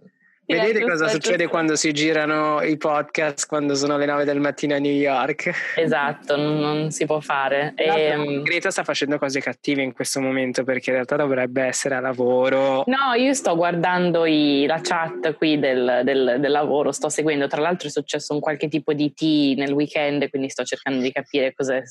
Vedete 0.50 0.82
cosa 0.82 1.06
succede 1.06 1.46
quando 1.46 1.76
si 1.76 1.92
girano 1.92 2.60
i 2.60 2.76
podcast 2.76 3.46
quando 3.46 3.76
sono 3.76 3.96
le 3.96 4.04
9 4.04 4.24
del 4.24 4.40
mattino 4.40 4.74
a 4.74 4.78
New 4.78 4.92
York? 4.92 5.52
Esatto, 5.76 6.36
non, 6.36 6.90
si 6.90 7.06
può 7.06 7.20
fare. 7.20 7.72
E... 7.76 7.84
Ehm, 7.84 8.42
Greta 8.42 8.70
sta 8.72 8.82
facendo 8.82 9.16
cose 9.16 9.40
cattive 9.40 9.82
in 9.82 9.92
questo 9.92 10.20
momento 10.20 10.64
perché 10.64 10.90
in 10.90 10.96
realtà 10.96 11.14
dovrebbe 11.14 11.62
essere 11.62 11.94
a 11.94 12.00
lavoro. 12.00 12.82
No, 12.86 13.14
io 13.16 13.32
sto 13.32 13.54
guardando 13.54 14.26
i, 14.26 14.66
la 14.66 14.80
chat 14.82 15.34
qui 15.36 15.60
del, 15.60 16.00
del, 16.02 16.38
del, 16.40 16.50
lavoro, 16.50 16.90
sto 16.90 17.08
seguendo. 17.08 17.46
Tra 17.46 17.60
l'altro 17.60 17.86
è 17.86 17.90
successo 17.90 18.34
un 18.34 18.40
qualche 18.40 18.68
tipo 18.68 18.92
di 18.92 19.12
tea 19.14 19.54
nel 19.54 19.72
weekend, 19.72 20.28
quindi 20.30 20.48
sto 20.50 20.64
cercando 20.64 21.00
di 21.00 21.12
capire 21.12 21.54
cosa 21.54 21.76
è 21.76 21.82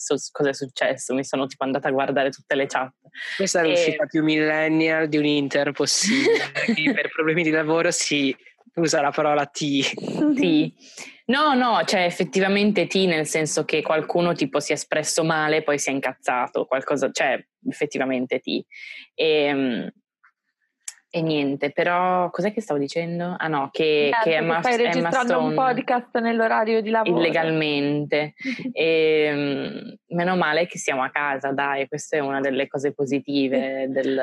successo. 0.53 1.13
Mi 1.13 1.23
sono 1.23 1.47
tipo 1.47 1.63
andata 1.63 1.87
a 1.87 1.91
guardare 1.91 2.29
tutte 2.29 2.55
le 2.55 2.65
chat. 2.65 2.91
Questa 3.37 3.61
è 3.61 3.67
l'uscita 3.67 4.05
più 4.05 4.21
millennial 4.21 5.07
di 5.07 5.17
un 5.17 5.25
inter 5.25 5.71
possibile. 5.71 6.51
per 6.93 7.09
problemi 7.09 7.43
di 7.43 7.51
lavoro 7.51 7.89
si 7.91 8.35
usa 8.79 9.01
la 9.01 9.11
parola 9.11 9.45
T. 9.45 9.93
T. 10.33 10.73
No, 11.25 11.53
no, 11.53 11.83
cioè 11.85 12.05
effettivamente 12.05 12.87
T 12.87 12.95
nel 13.05 13.27
senso 13.27 13.63
che 13.63 13.81
qualcuno 13.81 14.33
tipo 14.33 14.59
si 14.59 14.71
è 14.71 14.75
espresso 14.75 15.23
male, 15.23 15.61
poi 15.61 15.77
si 15.77 15.89
è 15.89 15.93
incazzato, 15.93 16.65
qualcosa, 16.65 17.11
cioè 17.11 17.39
effettivamente 17.67 18.39
T. 18.39 18.63
E, 19.13 19.43
ehm, 19.43 19.89
e 21.11 21.21
niente, 21.21 21.71
però 21.71 22.29
cos'è 22.29 22.53
che 22.53 22.61
stavo 22.61 22.79
dicendo? 22.79 23.35
Ah 23.35 23.47
no, 23.47 23.69
che, 23.71 24.09
certo, 24.11 24.29
che 24.29 24.35
Emma, 24.35 24.61
stai 24.61 24.77
registrando 24.77 25.33
Stone, 25.33 25.47
un 25.47 25.55
podcast 25.55 26.19
nell'orario 26.19 26.81
di 26.81 26.91
lavoro. 26.91 27.19
Illegalmente. 27.19 28.33
e, 28.71 29.23
ehm, 29.25 29.95
meno 30.09 30.35
male 30.35 30.67
che 30.67 30.77
siamo 30.77 31.01
a 31.01 31.09
casa, 31.09 31.51
dai, 31.51 31.87
questa 31.87 32.17
è 32.17 32.19
una 32.19 32.39
delle 32.41 32.67
cose 32.67 32.93
positive 32.93 33.87
del, 33.89 34.21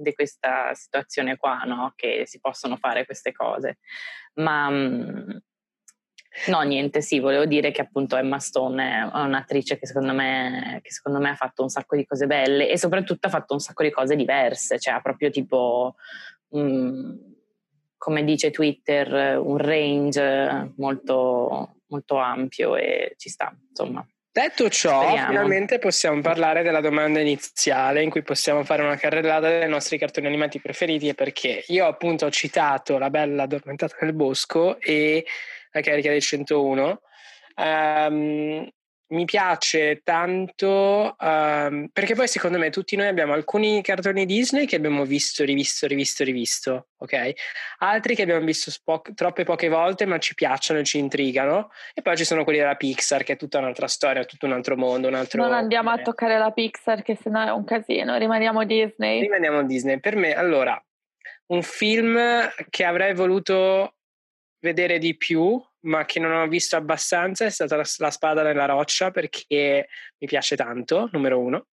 di 0.00 0.12
questa 0.12 0.72
situazione 0.74 1.36
qua, 1.36 1.62
no? 1.64 1.92
che 1.96 2.24
si 2.26 2.40
possono 2.40 2.76
fare 2.76 3.04
queste 3.04 3.32
cose. 3.32 3.78
Ma 4.34 4.70
mm, 4.70 5.30
no, 6.48 6.60
niente, 6.62 7.00
sì, 7.00 7.20
volevo 7.20 7.46
dire 7.46 7.70
che 7.70 7.80
appunto 7.80 8.16
Emma 8.16 8.38
Stone 8.38 8.90
è 8.90 9.02
un'attrice 9.02 9.78
che 9.78 9.86
secondo, 9.86 10.12
me, 10.12 10.80
che 10.82 10.90
secondo 10.92 11.18
me 11.18 11.30
ha 11.30 11.36
fatto 11.36 11.62
un 11.62 11.68
sacco 11.68 11.96
di 11.96 12.06
cose 12.06 12.26
belle 12.26 12.68
e 12.68 12.78
soprattutto 12.78 13.26
ha 13.26 13.30
fatto 13.30 13.54
un 13.54 13.60
sacco 13.60 13.82
di 13.82 13.90
cose 13.90 14.16
diverse, 14.16 14.78
cioè 14.78 14.94
ha 14.94 15.00
proprio 15.00 15.30
tipo... 15.30 15.94
Mm, 16.56 17.28
come 18.00 18.24
dice 18.24 18.50
Twitter, 18.50 19.38
un 19.38 19.58
range 19.58 20.72
molto, 20.78 21.80
molto 21.88 22.16
ampio 22.16 22.74
e 22.74 23.12
ci 23.18 23.28
sta, 23.28 23.54
insomma, 23.68 24.02
Detto 24.32 24.68
ciò, 24.68 25.02
Speriamo. 25.02 25.28
finalmente 25.28 25.78
possiamo 25.80 26.20
parlare 26.20 26.62
della 26.62 26.80
domanda 26.80 27.18
iniziale 27.18 28.00
in 28.02 28.10
cui 28.10 28.22
possiamo 28.22 28.62
fare 28.62 28.82
una 28.82 28.94
carrellata 28.96 29.48
dei 29.48 29.68
nostri 29.68 29.98
cartoni 29.98 30.28
animati 30.28 30.60
preferiti 30.60 31.08
e 31.08 31.14
perché. 31.14 31.64
Io 31.68 31.84
appunto 31.86 32.26
ho 32.26 32.30
citato 32.30 32.96
La 32.98 33.10
bella 33.10 33.42
addormentata 33.42 33.96
nel 34.02 34.12
bosco 34.12 34.78
e 34.80 35.24
La 35.72 35.80
carica 35.80 36.10
del 36.10 36.20
101. 36.20 37.00
Ehm, 37.56 38.68
mi 39.10 39.24
piace 39.24 40.02
tanto 40.04 41.16
ehm, 41.18 41.88
perché 41.92 42.14
poi 42.14 42.28
secondo 42.28 42.58
me 42.58 42.70
tutti 42.70 42.96
noi 42.96 43.08
abbiamo 43.08 43.32
alcuni 43.32 43.82
cartoni 43.82 44.24
Disney 44.24 44.66
che 44.66 44.76
abbiamo 44.76 45.04
visto, 45.04 45.44
rivisto, 45.44 45.86
rivisto, 45.86 46.22
rivisto, 46.22 46.88
ok? 46.96 47.32
Altri 47.78 48.14
che 48.14 48.22
abbiamo 48.22 48.44
visto 48.44 48.70
spo- 48.70 49.02
troppe 49.14 49.44
poche 49.44 49.68
volte 49.68 50.06
ma 50.06 50.18
ci 50.18 50.34
piacciono 50.34 50.80
e 50.80 50.84
ci 50.84 50.98
intrigano 50.98 51.70
e 51.92 52.02
poi 52.02 52.16
ci 52.16 52.24
sono 52.24 52.44
quelli 52.44 52.60
della 52.60 52.76
Pixar 52.76 53.24
che 53.24 53.32
è 53.32 53.36
tutta 53.36 53.58
un'altra 53.58 53.88
storia, 53.88 54.24
tutto 54.24 54.46
un 54.46 54.52
altro 54.52 54.76
mondo, 54.76 55.08
un 55.08 55.14
altro... 55.14 55.42
Non 55.42 55.54
andiamo 55.54 55.90
a 55.90 55.98
toccare 55.98 56.38
la 56.38 56.50
Pixar 56.50 57.02
che 57.02 57.16
sennò 57.20 57.46
è 57.46 57.50
un 57.50 57.64
casino, 57.64 58.16
rimaniamo 58.16 58.64
Disney. 58.64 59.20
Rimaniamo 59.22 59.58
a 59.58 59.62
Disney. 59.64 59.98
Per 59.98 60.14
me, 60.14 60.34
allora, 60.34 60.80
un 61.46 61.62
film 61.62 62.18
che 62.68 62.84
avrei 62.84 63.14
voluto 63.14 63.96
vedere 64.60 64.98
di 64.98 65.16
più, 65.16 65.60
ma 65.80 66.04
che 66.04 66.20
non 66.20 66.32
ho 66.32 66.46
visto 66.48 66.76
abbastanza, 66.76 67.44
è 67.44 67.50
stata 67.50 67.76
La, 67.76 67.84
la 67.98 68.10
spada 68.10 68.42
nella 68.42 68.66
roccia 68.66 69.10
perché 69.10 69.88
mi 70.18 70.26
piace 70.26 70.56
tanto, 70.56 71.08
numero 71.12 71.38
uno. 71.38 71.68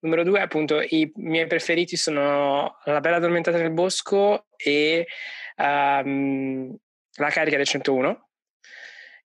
Numero 0.00 0.22
due, 0.22 0.40
appunto, 0.40 0.80
i 0.80 1.10
miei 1.16 1.46
preferiti 1.46 1.96
sono 1.96 2.78
La 2.84 3.00
bella 3.00 3.16
addormentata 3.16 3.56
nel 3.56 3.72
bosco 3.72 4.46
e 4.56 5.06
ehm, 5.56 6.76
La 7.16 7.30
carica 7.30 7.56
del 7.56 7.66
101. 7.66 8.28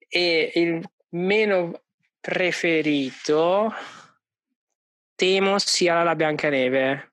E 0.07 0.51
il 0.55 0.81
meno 1.09 1.83
preferito 2.19 3.73
temo 5.15 5.59
sia 5.59 6.03
La 6.03 6.15
Biancaneve 6.15 7.09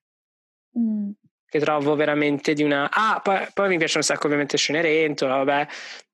Mm. 0.78 1.10
che 1.48 1.58
trovo 1.58 1.94
veramente 1.94 2.52
di 2.52 2.62
una... 2.62 2.90
Ah, 2.90 3.20
poi, 3.22 3.46
poi 3.54 3.68
mi 3.68 3.78
piace 3.78 3.96
un 3.96 4.02
sacco 4.02 4.26
ovviamente 4.26 4.58
Cenerentola, 4.58 5.36
vabbè, 5.36 5.66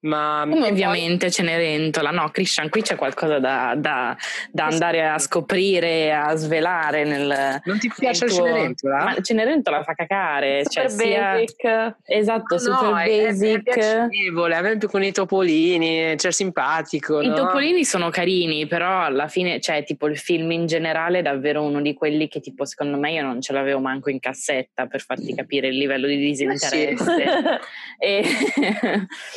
ma... 0.03 0.41
Come 0.49 0.55
e 0.57 0.61
poi- 0.61 0.71
ovviamente 0.71 1.31
Cenerentola, 1.31 2.11
no 2.11 2.29
Christian, 2.31 2.69
qui 2.69 2.83
c'è 2.83 2.95
qualcosa 2.97 3.39
da, 3.39 3.75
da- 3.77 4.17
da 4.51 4.67
andare 4.67 5.07
a 5.09 5.19
scoprire, 5.19 6.13
a 6.13 6.35
svelare 6.37 7.05
nel... 7.05 7.61
Non 7.65 7.79
ti 7.79 7.91
piace 7.97 8.27
tuo- 8.27 8.37
Cenerentola? 8.45 9.05
Ma 9.05 9.15
Cenerentola 9.21 9.83
fa 9.83 9.95
cacare, 9.95 10.63
Super 10.65 10.73
cioè 10.73 10.89
sia... 10.89 11.33
basic. 11.35 11.95
Esatto, 12.05 12.55
No, 12.55 12.59
super 12.61 12.95
è- 12.97 13.09
è- 13.09 13.23
È, 13.23 13.27
basic. 13.29 13.63
piacevole, 13.63 14.55
a 14.57 14.61
me 14.61 14.77
più 14.79 14.89
con 14.89 15.03
i 15.03 15.13
topolini, 15.13 16.15
c'è 16.17 16.31
simpatico, 16.33 17.21
I 17.21 17.29
no? 17.29 17.35
topolini 17.35 17.85
sono 17.85 18.11
carini, 18.11 18.67
però 18.67 19.01
alla 19.03 19.29
fine, 19.29 19.61
cioè, 19.61 19.85
tipo 19.85 20.07
il 20.07 20.19
film 20.19 20.51
in 20.51 20.67
generale 20.67 21.21
è 21.21 21.23
davvero 21.23 21.63
uno 21.63 21.81
di 21.81 21.95
quelli 21.95 22.29
che, 22.29 22.41
tipo, 22.41 22.65
secondo 22.65 22.99
me 22.99 23.13
io 23.13 23.23
non 23.23 23.41
ce 23.41 23.53
l'avevo 23.53 23.79
manco 23.81 24.11
in 24.11 24.19
cassetta 24.21 24.87
per 24.87 25.01
farti 25.01 25.35
capire 25.35 25.69
il 25.69 25.77
livello 25.77 26.07
di 26.07 26.17
disinteresse. 26.17 27.61
E- 28.03 28.25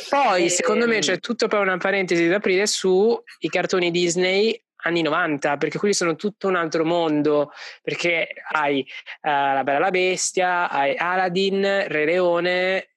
Poi, 0.08 0.48
secondo 0.56 0.86
me, 0.86 0.98
c'è 0.98 1.18
tutto 1.18 1.48
poi 1.48 1.60
una 1.60 1.76
parentesi 1.76 2.26
da 2.28 2.36
aprire 2.36 2.66
su 2.66 3.16
i 3.40 3.48
cartoni 3.48 3.90
Disney 3.90 4.58
anni 4.86 5.02
90, 5.02 5.56
perché 5.56 5.78
quelli 5.78 5.94
sono 5.94 6.16
tutto 6.16 6.48
un 6.48 6.56
altro 6.56 6.84
mondo, 6.84 7.52
perché 7.82 8.28
hai 8.52 8.80
eh, 8.80 8.86
La 9.20 9.62
Bella 9.64 9.78
la 9.78 9.90
Bestia, 9.90 10.70
hai 10.70 10.96
Aladdin, 10.96 11.84
Re 11.88 12.04
Leone 12.04 12.88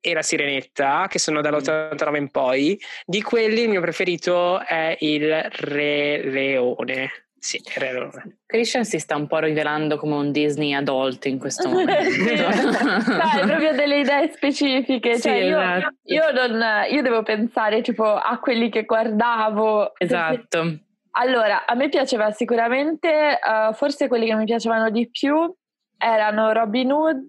e 0.00 0.14
La 0.14 0.22
Sirenetta, 0.22 1.06
che 1.08 1.18
sono 1.18 1.40
dall'89 1.40 2.16
in 2.16 2.30
poi. 2.30 2.80
Di 3.04 3.22
quelli 3.22 3.62
il 3.62 3.68
mio 3.68 3.80
preferito 3.80 4.60
è 4.60 4.96
il 5.00 5.42
Re 5.50 6.22
Leone. 6.22 7.29
Sì, 7.40 7.58
Leone. 7.78 8.40
Christian 8.44 8.84
si 8.84 8.98
sta 8.98 9.16
un 9.16 9.26
po' 9.26 9.38
rivelando 9.38 9.96
come 9.96 10.14
un 10.14 10.30
Disney 10.30 10.74
adult 10.74 11.24
in 11.24 11.38
questo 11.38 11.68
momento. 11.72 12.02
Sì. 12.02 12.34
Dai, 12.36 13.40
proprio 13.48 13.72
delle 13.72 14.00
idee 14.00 14.30
specifiche. 14.30 15.14
Sì, 15.14 15.22
cioè, 15.22 15.32
io, 15.32 15.58
esatto. 15.58 15.94
io 16.02 16.32
non, 16.32 16.62
io 16.90 17.02
devo 17.02 17.22
pensare 17.22 17.80
tipo 17.80 18.04
a 18.04 18.38
quelli 18.38 18.68
che 18.68 18.84
guardavo. 18.84 19.94
esatto. 19.96 20.80
Allora, 21.12 21.64
a 21.64 21.74
me 21.74 21.88
piaceva 21.88 22.30
sicuramente, 22.30 23.38
eh, 23.40 23.72
forse 23.72 24.06
quelli 24.06 24.26
che 24.26 24.34
mi 24.34 24.44
piacevano 24.44 24.90
di 24.90 25.08
più 25.10 25.52
erano 25.96 26.52
Robin 26.52 26.92
Hood 26.92 27.26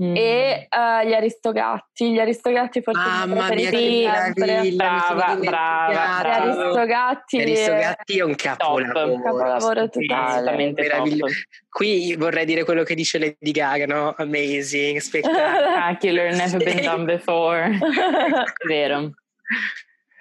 Mm. 0.00 0.16
e 0.16 0.68
eh, 0.70 1.06
gli 1.06 1.12
Aristogatti. 1.12 2.12
Gli 2.12 2.18
Aristogatti 2.18 2.80
forse 2.80 2.98
Mamma 3.00 3.52
mia, 3.52 3.68
che 3.68 4.04
meraviglia! 4.34 4.72
Brava, 4.74 5.14
brava, 5.14 5.34
dimenticato. 5.34 5.40
Gli 5.42 5.44
brava. 5.44 6.32
Aristogatti. 6.32 7.36
Gli 7.36 7.42
Aristogatti 7.42 8.18
è 8.18 8.22
un 8.22 8.34
capolavoro. 8.34 9.22
Capolavoro 9.22 9.88
Sì, 9.92 10.06
totale. 10.06 10.30
Assolutamente 10.30 10.80
meraviglio- 10.82 11.26
top. 11.26 11.36
Qui 11.68 12.14
vorrei 12.16 12.44
dire 12.46 12.64
quello 12.64 12.84
che 12.84 12.94
dice 12.94 13.18
Lady 13.18 13.50
Gaga, 13.52 13.84
no? 13.86 14.14
Amazing, 14.16 14.98
spettacolo. 14.98 15.40
Spectacular, 15.60 16.32
never 16.34 16.62
been 16.62 16.82
done 16.82 17.04
before. 17.04 17.78
Vero. 18.66 19.10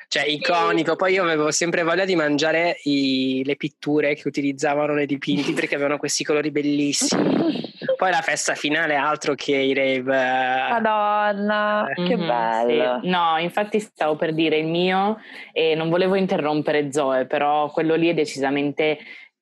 Cioè, 0.09 0.23
iconico. 0.25 0.97
Poi 0.97 1.13
io 1.13 1.23
avevo 1.23 1.49
sempre 1.51 1.83
voglia 1.83 2.03
di 2.03 2.17
mangiare 2.17 2.77
i- 2.83 3.41
le 3.45 3.55
pitture 3.55 4.15
che 4.15 4.27
utilizzavano 4.27 4.91
nei 4.93 5.05
dipinti 5.05 5.53
perché 5.53 5.75
avevano 5.75 5.97
questi 5.97 6.25
colori 6.25 6.51
bellissimi. 6.51 7.69
Poi 8.01 8.09
la 8.09 8.21
festa 8.21 8.55
finale, 8.55 8.95
altro 8.95 9.35
che 9.35 9.55
i 9.55 9.75
rave. 9.75 10.71
Madonna, 10.71 11.87
Eh. 11.87 12.03
che 12.03 12.17
Mhm, 12.17 12.25
bello. 12.25 12.99
sì. 12.99 13.07
No, 13.07 13.37
infatti 13.37 13.79
stavo 13.79 14.15
per 14.15 14.33
dire 14.33 14.57
il 14.57 14.65
mio 14.65 15.19
e 15.51 15.75
non 15.75 15.87
volevo 15.87 16.15
interrompere 16.15 16.91
Zoe, 16.91 17.27
però 17.27 17.69
quello 17.69 17.93
lì 17.93 18.07
è 18.09 18.15
decisamente 18.15 18.97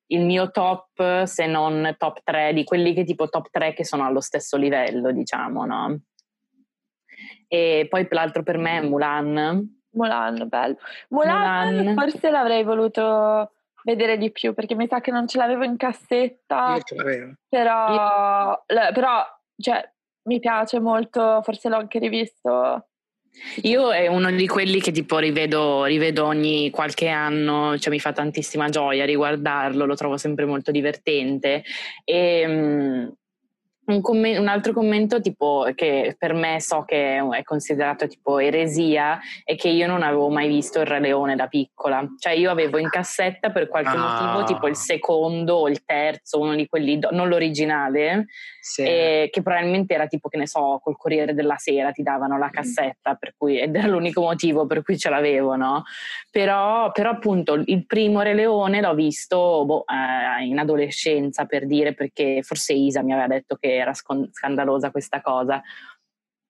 il 0.08 0.26
mio 0.26 0.50
top, 0.50 1.22
se 1.22 1.46
non 1.46 1.94
top 1.96 2.20
3, 2.22 2.52
di 2.52 2.64
quelli 2.64 2.92
che 2.92 3.04
tipo 3.04 3.30
top 3.30 3.48
3 3.50 3.72
che 3.72 3.86
sono 3.86 4.04
allo 4.04 4.20
stesso 4.20 4.58
livello, 4.58 5.10
diciamo, 5.10 5.64
no? 5.64 5.98
E 7.48 7.86
poi 7.88 8.06
l'altro 8.10 8.42
per 8.42 8.58
me 8.58 8.76
è 8.76 8.82
Mulan. 8.82 9.78
Mulan, 9.92 10.48
bello. 10.48 10.76
Mulan, 11.08 11.74
Mulan. 11.76 11.94
forse 11.96 12.28
l'avrei 12.30 12.62
voluto 12.62 13.52
vedere 13.84 14.18
di 14.18 14.30
più 14.30 14.54
perché 14.54 14.74
mi 14.74 14.86
sa 14.88 15.00
che 15.00 15.10
non 15.10 15.26
ce 15.26 15.38
l'avevo 15.38 15.64
in 15.64 15.76
cassetta, 15.76 16.76
Io 16.76 16.82
ce 16.82 16.94
l'avevo. 16.94 17.32
però, 17.48 18.52
l- 18.66 18.92
però 18.92 19.24
cioè, 19.56 19.92
mi 20.22 20.38
piace 20.40 20.80
molto, 20.80 21.40
forse 21.42 21.68
l'ho 21.68 21.76
anche 21.76 21.98
rivisto. 21.98 22.86
Io 23.62 23.92
è 23.92 24.08
uno 24.08 24.30
di 24.32 24.46
quelli 24.48 24.80
che 24.80 24.90
tipo 24.90 25.18
rivedo, 25.18 25.84
rivedo 25.84 26.26
ogni 26.26 26.68
qualche 26.70 27.08
anno, 27.08 27.78
cioè 27.78 27.92
mi 27.92 28.00
fa 28.00 28.12
tantissima 28.12 28.68
gioia 28.68 29.04
riguardarlo, 29.04 29.86
lo 29.86 29.94
trovo 29.94 30.16
sempre 30.16 30.44
molto 30.46 30.70
divertente. 30.72 31.62
E, 32.04 32.44
mm, 32.46 33.08
un, 33.90 34.00
commen- 34.00 34.38
un 34.40 34.48
altro 34.48 34.72
commento 34.72 35.20
tipo 35.20 35.66
che 35.74 36.14
per 36.18 36.32
me 36.34 36.60
so 36.60 36.84
che 36.84 37.18
è 37.18 37.42
considerato 37.42 38.06
tipo 38.06 38.38
eresia 38.38 39.18
è 39.44 39.54
che 39.56 39.68
io 39.68 39.86
non 39.86 40.02
avevo 40.02 40.28
mai 40.28 40.48
visto 40.48 40.80
il 40.80 40.86
Re 40.86 41.00
Leone 41.00 41.36
da 41.36 41.46
piccola, 41.46 42.06
cioè 42.18 42.32
io 42.32 42.50
avevo 42.50 42.78
in 42.78 42.88
cassetta 42.88 43.50
per 43.50 43.68
qualche 43.68 43.96
Ah. 43.96 44.32
motivo 44.32 44.44
tipo 44.44 44.66
il 44.68 44.76
secondo 44.76 45.54
o 45.56 45.68
il 45.68 45.84
terzo, 45.84 46.38
uno 46.40 46.54
di 46.54 46.66
quelli, 46.68 46.98
do- 46.98 47.08
non 47.12 47.28
l'originale, 47.28 48.26
Sì. 48.60 48.82
e 48.82 49.28
che 49.32 49.42
probabilmente 49.42 49.94
era 49.94 50.06
tipo 50.06 50.28
che 50.28 50.36
ne 50.36 50.46
so 50.46 50.80
col 50.82 50.96
Corriere 50.96 51.34
della 51.34 51.56
Sera 51.56 51.92
ti 51.92 52.02
davano 52.02 52.36
la 52.38 52.50
cassetta 52.50 53.14
per 53.14 53.34
cui 53.36 53.58
ed 53.58 53.74
era 53.74 53.88
l'unico 53.88 54.20
motivo 54.22 54.66
per 54.66 54.82
cui 54.82 54.98
ce 54.98 55.08
l'avevo 55.08 55.56
no 55.56 55.84
però, 56.30 56.92
però 56.92 57.10
appunto 57.10 57.54
il 57.54 57.86
primo 57.86 58.20
Re 58.20 58.34
Leone 58.34 58.80
l'ho 58.80 58.94
visto 58.94 59.64
boh, 59.64 59.84
eh, 59.86 60.44
in 60.44 60.58
adolescenza 60.58 61.46
per 61.46 61.66
dire 61.66 61.94
perché 61.94 62.40
forse 62.42 62.72
Isa 62.74 63.02
mi 63.02 63.12
aveva 63.12 63.26
detto 63.28 63.56
che 63.56 63.79
era 63.80 63.94
scandalosa 63.94 64.90
questa 64.90 65.20
cosa 65.20 65.62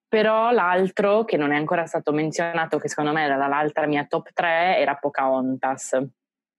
però 0.07 0.51
l'altro 0.51 1.23
che 1.23 1.37
non 1.37 1.51
è 1.51 1.55
ancora 1.55 1.85
stato 1.85 2.11
menzionato 2.11 2.77
che 2.77 2.89
secondo 2.89 3.13
me 3.13 3.23
era 3.23 3.47
l'altra 3.47 3.85
mia 3.87 4.05
top 4.05 4.31
3 4.33 4.77
era 4.77 4.95
Pocahontas 4.95 5.97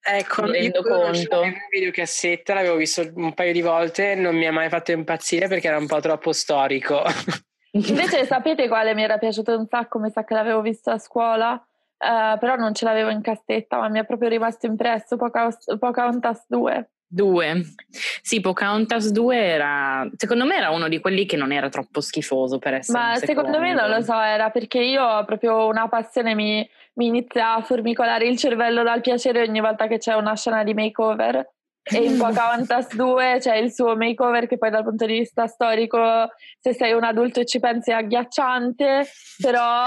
Ecco, 0.05 0.43
Mi 0.43 0.51
rendo 0.51 0.83
conto. 0.83 1.45
in 1.45 1.55
videocassetta, 1.71 2.55
l'avevo 2.55 2.75
visto 2.75 3.09
un 3.15 3.35
paio 3.35 3.53
di 3.53 3.63
volte, 3.63 4.17
non 4.17 4.35
mi 4.35 4.47
ha 4.47 4.53
mai 4.53 4.69
fatto 4.69 4.91
impazzire 4.91 5.47
perché 5.47 5.69
era 5.69 5.79
un 5.79 5.87
po' 5.87 6.01
troppo 6.01 6.33
storico. 6.33 7.05
Invece 7.73 8.27
sapete 8.27 8.67
quale 8.67 8.95
mi 8.95 9.05
era 9.05 9.19
piaciuto 9.19 9.57
un 9.57 9.67
sacco, 9.69 10.01
mi 10.01 10.11
sa 10.11 10.25
che 10.25 10.35
l'avevo 10.35 10.61
visto 10.61 10.91
a 10.91 10.99
scuola, 10.99 11.55
eh, 11.55 12.37
però 12.39 12.57
non 12.57 12.75
ce 12.75 12.85
l'avevo 12.85 13.11
in 13.11 13.23
cassetta, 13.23 13.79
ma 13.79 13.89
mi 13.89 14.01
è 14.01 14.05
proprio 14.05 14.29
rimasto 14.29 14.67
impresso 14.67 15.17
Poca- 15.17 15.57
Pocahontas 15.79 16.47
2. 16.49 16.91
Due. 17.15 17.61
Sì, 18.23 18.41
Pocahontas 18.41 19.11
2 19.11 19.37
era, 19.37 20.09
secondo 20.17 20.47
me 20.47 20.57
era 20.57 20.71
uno 20.71 20.89
di 20.89 20.99
quelli 20.99 21.27
che 21.27 21.37
non 21.37 21.53
era 21.53 21.69
troppo 21.69 22.01
schifoso 22.01 22.59
per 22.59 22.73
essere 22.73 22.99
Ma 22.99 23.17
secondo 23.17 23.59
me 23.59 23.75
non 23.75 23.91
lo 23.91 24.01
so, 24.01 24.19
era 24.19 24.49
perché 24.49 24.79
io 24.79 25.05
ho 25.05 25.25
proprio 25.27 25.67
una 25.67 25.89
passione, 25.89 26.35
mi, 26.35 26.67
mi 26.95 27.07
inizia 27.09 27.57
a 27.57 27.61
formicolare 27.61 28.27
il 28.27 28.39
cervello 28.39 28.83
dal 28.83 29.03
piacere 29.03 29.43
ogni 29.43 29.61
volta 29.61 29.89
che 29.89 29.99
c'è 29.99 30.15
una 30.15 30.35
scena 30.35 30.65
di 30.65 30.73
makeover. 30.73 31.51
e 31.83 31.97
in 31.99 32.17
Pocahontas 32.17 32.95
2 32.95 33.37
c'è 33.41 33.57
il 33.57 33.71
suo 33.71 33.95
makeover 33.95 34.47
che 34.47 34.57
poi 34.57 34.71
dal 34.71 34.83
punto 34.83 35.05
di 35.05 35.19
vista 35.19 35.47
storico 35.47 36.31
se 36.61 36.73
sei 36.73 36.95
un 36.95 37.05
adulto 37.05 37.41
e 37.41 37.45
ci 37.45 37.59
pensi 37.59 37.91
è 37.91 37.95
agghiacciante 37.95 39.05
però 39.39 39.85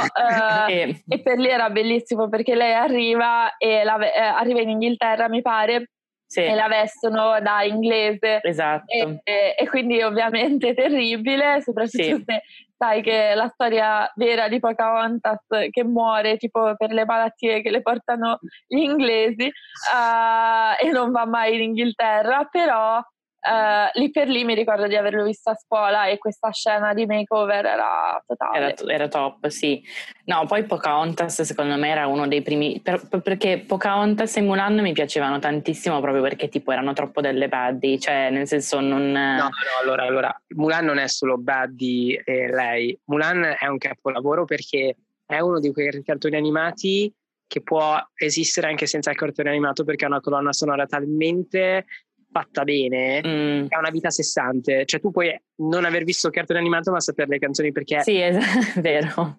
eh, 0.68 1.02
e 1.08 1.22
per 1.22 1.38
lì 1.40 1.48
era 1.48 1.72
bellissimo 1.72 2.28
perché 2.28 2.54
lei 2.54 2.74
arriva 2.74 3.56
e 3.58 3.84
la, 3.84 3.98
eh, 3.98 4.20
arriva 4.20 4.60
in 4.60 4.72
Inghilterra 4.72 5.30
mi 5.30 5.42
pare 5.42 5.92
sì. 6.26 6.42
e 6.42 6.56
la 6.56 6.68
vestono 6.68 7.40
da 7.42 7.64
inglese 7.64 8.40
esatto 8.42 8.92
e, 8.92 9.22
e, 9.24 9.56
e 9.58 9.70
quindi 9.70 10.02
ovviamente 10.02 10.74
terribile 10.76 11.62
soprattutto 11.62 12.04
sì. 12.04 12.24
se 12.26 12.42
sai 12.78 13.02
che 13.02 13.34
la 13.36 13.50
storia 13.54 14.12
vera 14.16 14.48
di 14.48 14.60
Pocahontas 14.60 15.46
che 15.70 15.84
muore 15.84 16.38
tipo 16.38 16.76
per 16.76 16.92
le 16.92 17.06
malattie 17.06 17.62
che 17.62 17.72
le 17.72 17.82
portano 17.82 18.40
gli 18.68 18.80
inglesi 18.80 19.46
uh, 19.46 20.86
e 20.86 20.92
non 20.92 21.12
va 21.12 21.26
mai 21.26 21.56
in 21.56 21.62
Inghilterra, 21.62 22.48
però 22.52 23.02
Uh, 23.48 24.00
lì 24.00 24.10
per 24.10 24.28
lì 24.28 24.44
mi 24.44 24.56
ricordo 24.56 24.88
di 24.88 24.96
averlo 24.96 25.24
visto 25.24 25.52
a 25.52 25.56
scuola 25.56 26.08
e 26.08 26.18
questa 26.18 26.50
scena 26.52 26.96
di 26.96 27.06
makeover 27.06 27.64
era 27.64 28.24
totale. 28.26 28.74
Era, 28.74 28.94
era 28.94 29.08
top, 29.08 29.48
sì. 29.48 29.84
No, 30.26 30.46
poi 30.48 30.64
Pocahontas 30.64 31.44
secondo 31.44 31.76
me 31.76 31.90
era 31.90 32.08
uno 32.08 32.28
dei 32.28 32.42
primi, 32.42 32.82
per, 32.82 33.08
perché 33.22 33.60
Pocahontas 33.60 34.38
e 34.38 34.42
Mulan 34.42 34.80
mi 34.80 34.94
piacevano 34.94 35.38
tantissimo 35.38 36.00
proprio 36.02 36.24
perché 36.24 36.50
tipo 36.50 36.72
erano 36.72 36.94
troppo 36.94 37.22
delle 37.22 37.48
buddy, 37.48 38.00
cioè 38.00 38.32
nel 38.32 38.48
senso 38.48 38.80
non... 38.80 39.12
No, 39.12 39.36
no, 39.38 39.50
allora, 39.84 40.04
allora, 40.04 40.42
Mulan 40.56 40.86
non 40.86 40.98
è 40.98 41.08
solo 41.08 41.38
buddy 41.38 42.20
e 42.26 42.48
lei, 42.48 43.00
Mulan 43.06 43.56
è 43.60 43.68
un 43.68 43.78
capolavoro 43.78 44.46
perché 44.46 44.96
è 45.24 45.40
uno 45.40 45.60
di 45.60 45.72
quei 45.72 46.04
cartoni 46.04 46.36
animati 46.36 47.14
che 47.48 47.62
può 47.62 47.96
esistere 48.16 48.68
anche 48.68 48.88
senza 48.88 49.12
il 49.12 49.16
cartone 49.16 49.50
animato 49.50 49.84
perché 49.84 50.06
è 50.06 50.08
una 50.08 50.20
colonna 50.20 50.52
sonora 50.52 50.86
talmente 50.86 51.86
fatta 52.36 52.66
bene, 52.66 53.22
mm. 53.26 53.66
è 53.70 53.78
una 53.78 53.90
vita 53.90 54.10
sessante. 54.10 54.84
Cioè, 54.86 55.00
tu 55.00 55.10
puoi 55.10 55.34
non 55.58 55.86
aver 55.86 56.04
visto 56.04 56.30
cartone 56.30 56.60
animato, 56.60 56.92
ma 56.92 57.00
sapere 57.00 57.30
le 57.30 57.40
canzoni 57.40 57.72
perché. 57.72 58.02
Sì, 58.02 58.18
è 58.18 58.38
vero. 58.78 59.36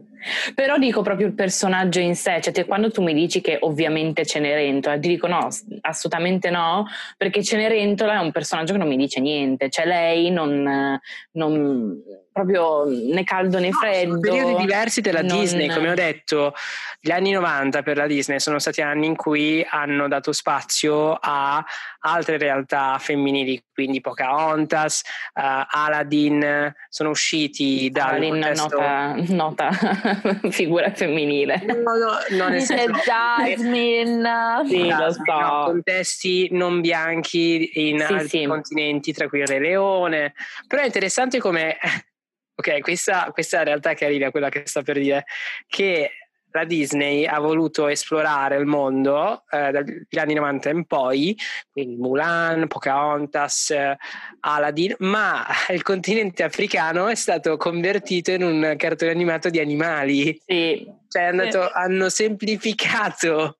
Però 0.54 0.78
dico 0.78 1.02
proprio 1.02 1.26
il 1.26 1.34
personaggio 1.34 2.00
in 2.00 2.16
sé, 2.16 2.40
cioè 2.40 2.52
te, 2.52 2.64
quando 2.64 2.90
tu 2.90 3.02
mi 3.02 3.14
dici 3.14 3.40
che 3.40 3.58
ovviamente 3.60 4.24
Cenerentola, 4.24 4.98
ti 4.98 5.08
dico 5.08 5.26
no, 5.26 5.48
assolutamente 5.82 6.50
no, 6.50 6.86
perché 7.16 7.44
Cenerentola 7.44 8.14
è 8.14 8.18
un 8.18 8.32
personaggio 8.32 8.72
che 8.72 8.78
non 8.78 8.88
mi 8.88 8.96
dice 8.96 9.20
niente, 9.20 9.68
cioè 9.68 9.86
lei 9.86 10.30
non, 10.30 10.98
non 11.32 12.02
proprio 12.32 12.84
né 12.84 13.24
caldo 13.24 13.58
né 13.58 13.70
freddo. 13.70 14.14
No, 14.14 14.20
periodi 14.20 14.56
diversi 14.56 15.00
della 15.00 15.22
non... 15.22 15.38
Disney, 15.38 15.68
come 15.68 15.90
ho 15.90 15.94
detto, 15.94 16.54
gli 17.00 17.10
anni 17.10 17.30
90 17.30 17.82
per 17.82 17.96
la 17.96 18.06
Disney 18.06 18.40
sono 18.40 18.58
stati 18.58 18.82
anni 18.82 19.06
in 19.06 19.16
cui 19.16 19.64
hanno 19.68 20.08
dato 20.08 20.32
spazio 20.32 21.16
a 21.18 21.64
altre 22.00 22.36
realtà 22.36 22.98
femminili, 22.98 23.62
quindi 23.76 24.00
Pocahontas, 24.00 25.02
uh, 25.34 25.42
Aladdin, 25.68 26.74
sono 26.88 27.10
usciti 27.10 27.90
dal 27.90 28.14
Aladdin 28.14 28.30
contesto... 28.30 28.80
nota, 28.80 29.14
nota 29.28 29.70
figura 30.48 30.90
femminile. 30.92 31.62
No, 31.66 31.74
no, 31.74 32.18
no 32.30 32.48
nel 32.48 32.62
senso... 32.62 33.02
Jasmine. 33.04 34.62
Sì, 34.66 34.88
lo 34.88 35.12
so. 35.12 35.22
No, 35.26 35.62
contesti 35.66 36.48
non 36.52 36.80
bianchi 36.80 37.90
in 37.90 37.98
sì, 37.98 38.12
altri 38.14 38.28
sì. 38.28 38.46
continenti, 38.46 39.12
tra 39.12 39.28
cui 39.28 39.40
il 39.40 39.46
Re 39.46 39.58
Leone. 39.58 40.32
Però 40.66 40.80
è 40.80 40.86
interessante 40.86 41.38
come 41.38 41.76
Ok, 42.58 42.80
questa, 42.80 43.28
questa 43.34 43.62
realtà 43.62 43.92
carina, 43.92 44.30
quella 44.30 44.48
che 44.48 44.62
sta 44.64 44.80
per 44.80 44.98
dire, 44.98 45.26
che 45.66 46.10
la 46.56 46.64
Disney 46.64 47.24
ha 47.24 47.38
voluto 47.38 47.86
esplorare 47.86 48.56
il 48.56 48.66
mondo 48.66 49.44
eh, 49.50 49.70
dagli 49.70 50.18
anni 50.18 50.34
90 50.34 50.70
in 50.70 50.84
poi, 50.86 51.36
quindi 51.70 51.96
Mulan, 51.96 52.66
Pocahontas, 52.66 53.70
eh, 53.70 53.96
Aladdin, 54.40 54.96
ma 55.00 55.46
il 55.70 55.82
continente 55.82 56.42
africano 56.42 57.06
è 57.06 57.14
stato 57.14 57.56
convertito 57.56 58.32
in 58.32 58.42
un 58.42 58.74
cartone 58.76 59.10
animato 59.10 59.48
di 59.50 59.60
animali. 59.60 60.40
Sì. 60.44 60.90
Cioè 61.08 61.22
andato, 61.22 61.70
hanno 61.70 62.08
semplificato 62.08 63.58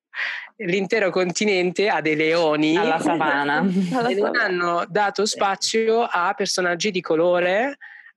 l'intero 0.57 1.11
continente 1.11 1.89
a 1.89 2.01
dei 2.01 2.17
leoni 2.17 2.77
alla 2.77 2.99
savana 2.99 3.61
e 4.09 4.15
non 4.15 4.37
hanno 4.37 4.85
dato 4.89 5.27
spazio 5.27 6.03
a 6.03 6.33
personaggi 6.35 6.91
di 6.91 7.01
colore 7.01 7.77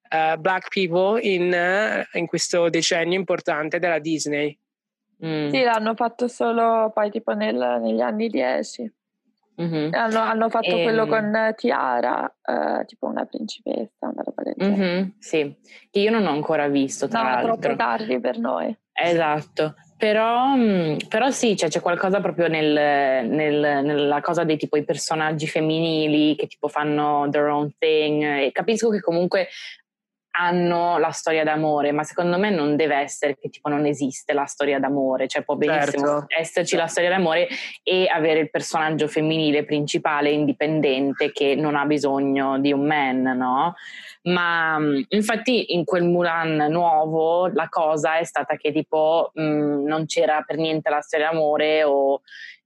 uh, 0.10 0.38
black 0.40 0.70
people 0.70 1.22
in, 1.22 1.52
uh, 1.52 2.18
in, 2.18 2.28
questo 2.28 2.70
decennio 2.70 3.18
importante 3.18 3.80
della 3.80 4.00
Disney. 4.00 4.58
Mm. 5.26 5.50
Sì, 5.50 5.64
l'hanno 5.64 5.96
fatto 5.96 6.28
solo 6.28 6.92
poi 6.94 7.10
tipo 7.10 7.34
nel, 7.34 7.80
negli 7.82 8.02
anni 8.02 8.30
10. 8.30 8.94
Mm-hmm. 9.62 9.94
Hanno, 9.94 10.20
hanno, 10.20 10.50
fatto 10.50 10.70
e... 10.70 10.84
quello 10.84 11.04
ehm 11.04 11.10
con 11.10 11.54
Tiara, 11.58 12.34
uh, 12.44 12.86
tipo 12.86 13.08
una 13.08 13.26
principessa, 13.26 14.08
una 14.08 14.22
roba 14.24 14.44
del 14.44 14.54
genere. 14.56 14.78
Mm-hmm, 14.78 15.10
sì, 15.20 15.58
che 15.92 16.00
io 16.00 16.12
non 16.12 16.26
ho 16.26 16.32
ancora 16.32 16.70
visto, 16.70 17.10
tra 17.10 17.22
no, 17.22 17.30
l'altro. 17.30 17.58
troppo 17.58 17.76
tardi 17.76 18.20
per 18.22 18.38
noi. 18.38 18.74
Esatto, 18.94 19.76
però, 19.98 20.56
mm, 20.56 20.96
però 21.10 21.30
sì, 21.30 21.58
cioè, 21.58 21.68
c'è 21.68 21.82
qualcosa 21.82 22.22
proprio 22.22 22.48
nel, 22.48 23.28
nel, 23.28 23.84
nella 23.84 24.22
cosa 24.22 24.46
dei 24.46 24.56
tipo 24.56 24.78
i 24.78 24.86
personaggi 24.86 25.46
femminili 25.46 26.38
che 26.38 26.48
tipo 26.48 26.70
fanno 26.70 27.28
their 27.30 27.48
own 27.48 27.74
thing 27.78 28.24
e 28.24 28.52
capisco 28.54 28.90
che 28.90 29.02
comunque 29.02 29.50
hanno 30.32 30.98
la 30.98 31.12
storia 31.12 31.44
d'amore, 31.44 31.92
ma 31.92 32.04
secondo 32.04 32.38
me 32.38 32.50
non 32.50 32.76
deve 32.76 32.96
essere 32.96 33.36
che 33.38 33.50
tipo 33.50 33.70
non 33.70 33.86
esiste 33.86 34.34
la 34.34 34.46
storia 34.46 34.80
d'amore, 34.80 35.28
cioè 35.28 35.44
può 35.44 35.56
benissimo 35.56 36.06
certo. 36.06 36.26
esserci 36.28 36.76
la 36.76 36.88
storia 36.88 37.10
d'amore 37.10 37.48
e 37.84 38.08
avere 38.08 38.40
il 38.40 38.50
personaggio 38.50 39.08
femminile 39.08 39.66
principale 39.66 40.30
indipendente 40.30 41.32
che 41.32 41.56
non 41.56 41.76
ha 41.76 41.86
bisogno 41.86 42.60
di 42.60 42.72
un 42.72 42.86
man, 42.86 43.22
no? 43.22 43.76
Ma 44.24 44.78
infatti 45.08 45.74
in 45.74 45.86
quel 45.86 46.04
Mulan 46.04 46.68
nuovo 46.70 47.48
la 47.48 47.68
cosa 47.70 48.18
è 48.18 48.24
stata 48.24 48.56
che 48.56 48.72
tipo 48.72 49.32
mh, 49.34 49.84
non 49.86 50.06
c'era 50.06 50.44
per 50.46 50.58
niente 50.58 50.90
la 50.90 51.02
storia 51.02 51.30
d'amore 51.30 51.84
o 51.84 52.22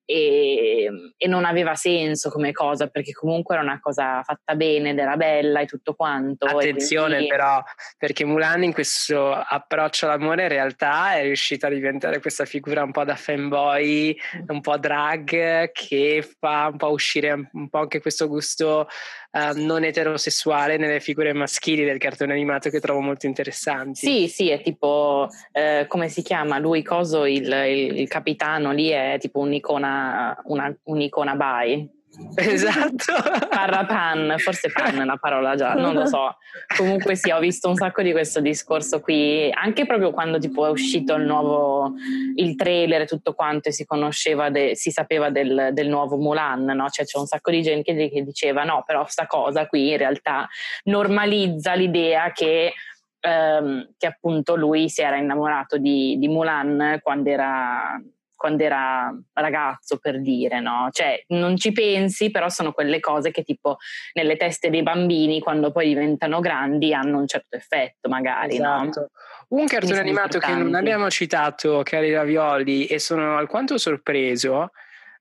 e, 0.05 1.13
e, 1.17 1.27
non 1.27 1.45
aveva 1.45 1.75
senso 1.75 2.29
come 2.29 2.51
cosa 2.51 2.87
perché 2.87 3.13
comunque 3.13 3.55
era 3.55 3.63
una 3.63 3.79
cosa 3.79 4.21
fatta 4.23 4.55
bene 4.55 4.89
ed 4.89 4.99
era 4.99 5.15
bella 5.15 5.61
e 5.61 5.65
tutto 5.65 5.93
quanto. 5.93 6.45
Attenzione 6.45 7.15
quindi... 7.15 7.27
però 7.27 7.63
perché 7.97 8.25
Mulan 8.25 8.63
in 8.63 8.73
questo 8.73 9.31
approccio 9.31 10.05
all'amore 10.05 10.43
in 10.43 10.49
realtà 10.49 11.15
è 11.15 11.21
riuscita 11.23 11.67
a 11.67 11.69
diventare 11.69 12.19
questa 12.19 12.45
figura 12.45 12.83
un 12.83 12.91
po' 12.91 13.05
da 13.05 13.15
fanboy, 13.15 14.15
un 14.47 14.61
po' 14.61 14.77
drag 14.77 15.71
che 15.71 16.27
fa 16.39 16.67
un 16.71 16.77
po' 16.77 16.91
uscire 16.91 17.49
un 17.51 17.69
po' 17.69 17.79
anche 17.79 18.01
questo 18.01 18.27
gusto 18.27 18.87
uh, 19.33 19.59
non 19.59 19.83
eterosessuale 19.83 20.77
nelle 20.77 20.99
figure 20.99 21.33
maschili 21.33 21.83
del 21.83 21.97
cartone 21.97 22.33
animato 22.33 22.69
che 22.69 22.79
trovo 22.79 23.01
molto 23.01 23.25
interessanti. 23.25 24.05
Sì, 24.05 24.27
sì, 24.27 24.49
è 24.49 24.61
tipo 24.61 25.27
eh, 25.51 25.85
come 25.87 26.09
si 26.09 26.21
chiama 26.21 26.59
lui 26.59 26.81
Coso 26.83 27.25
il, 27.25 27.45
il, 27.45 27.99
il 27.99 28.07
capitano 28.07 28.71
lì 28.71 28.89
è 28.89 29.17
tipo 29.19 29.39
un'icona 29.39 30.41
una, 30.45 30.75
un'icona 30.83 31.35
by. 31.35 32.01
Esatto. 32.35 33.13
Parla 33.49 33.85
pan, 33.85 34.35
forse 34.37 34.71
pan 34.71 34.99
è 34.99 35.03
la 35.03 35.17
parola 35.17 35.55
già, 35.55 35.73
non 35.73 35.93
lo 35.93 36.05
so. 36.05 36.37
Comunque 36.77 37.15
sì, 37.15 37.31
ho 37.31 37.39
visto 37.39 37.69
un 37.69 37.75
sacco 37.75 38.01
di 38.01 38.11
questo 38.11 38.39
discorso 38.39 38.99
qui, 38.99 39.51
anche 39.51 39.85
proprio 39.85 40.11
quando 40.11 40.37
tipo 40.37 40.65
è 40.65 40.69
uscito 40.69 41.15
il 41.15 41.25
nuovo, 41.25 41.93
il 42.35 42.55
trailer 42.55 43.01
e 43.01 43.05
tutto 43.05 43.33
quanto 43.33 43.69
e 43.69 43.71
si 43.71 43.85
conosceva, 43.85 44.49
de, 44.49 44.75
si 44.75 44.91
sapeva 44.91 45.29
del, 45.29 45.69
del, 45.71 45.87
nuovo 45.87 46.17
Mulan, 46.17 46.65
no? 46.65 46.89
Cioè 46.89 47.05
c'è 47.05 47.17
un 47.17 47.25
sacco 47.25 47.51
di 47.51 47.61
gente 47.61 47.93
che 48.09 48.23
diceva 48.23 48.63
no, 48.63 48.83
però 48.85 49.05
sta 49.07 49.25
cosa 49.25 49.67
qui 49.67 49.91
in 49.91 49.97
realtà 49.97 50.47
normalizza 50.83 51.73
l'idea 51.73 52.31
che 52.31 52.73
ehm, 53.19 53.93
che 53.97 54.07
appunto 54.07 54.55
lui 54.55 54.89
si 54.89 55.01
era 55.01 55.17
innamorato 55.17 55.77
di, 55.77 56.17
di 56.19 56.27
Mulan 56.27 56.99
quando 57.01 57.29
era 57.29 57.99
quando 58.43 58.63
era 58.63 59.09
ragazzo, 59.31 59.99
per 59.99 60.19
dire, 60.19 60.59
no? 60.59 60.89
Cioè, 60.91 61.23
non 61.27 61.55
ci 61.55 61.71
pensi, 61.71 62.29
però 62.29 62.49
sono 62.49 62.73
quelle 62.73 62.99
cose 62.99 63.31
che 63.31 63.43
tipo 63.43 63.77
nelle 64.15 64.35
teste 64.35 64.69
dei 64.69 64.83
bambini, 64.83 65.39
quando 65.39 65.71
poi 65.71 65.87
diventano 65.87 66.41
grandi, 66.41 66.93
hanno 66.93 67.19
un 67.19 67.25
certo 67.25 67.55
effetto, 67.55 68.09
magari, 68.09 68.55
esatto. 68.55 68.99
no? 68.99 69.57
Un 69.59 69.65
cartone 69.65 69.99
animato 69.99 70.39
che 70.39 70.53
non 70.53 70.75
abbiamo 70.75 71.09
citato, 71.09 71.83
cari 71.83 72.11
Ravioli, 72.11 72.85
e 72.85 72.99
sono 72.99 73.37
alquanto 73.37 73.77
sorpreso, 73.77 74.71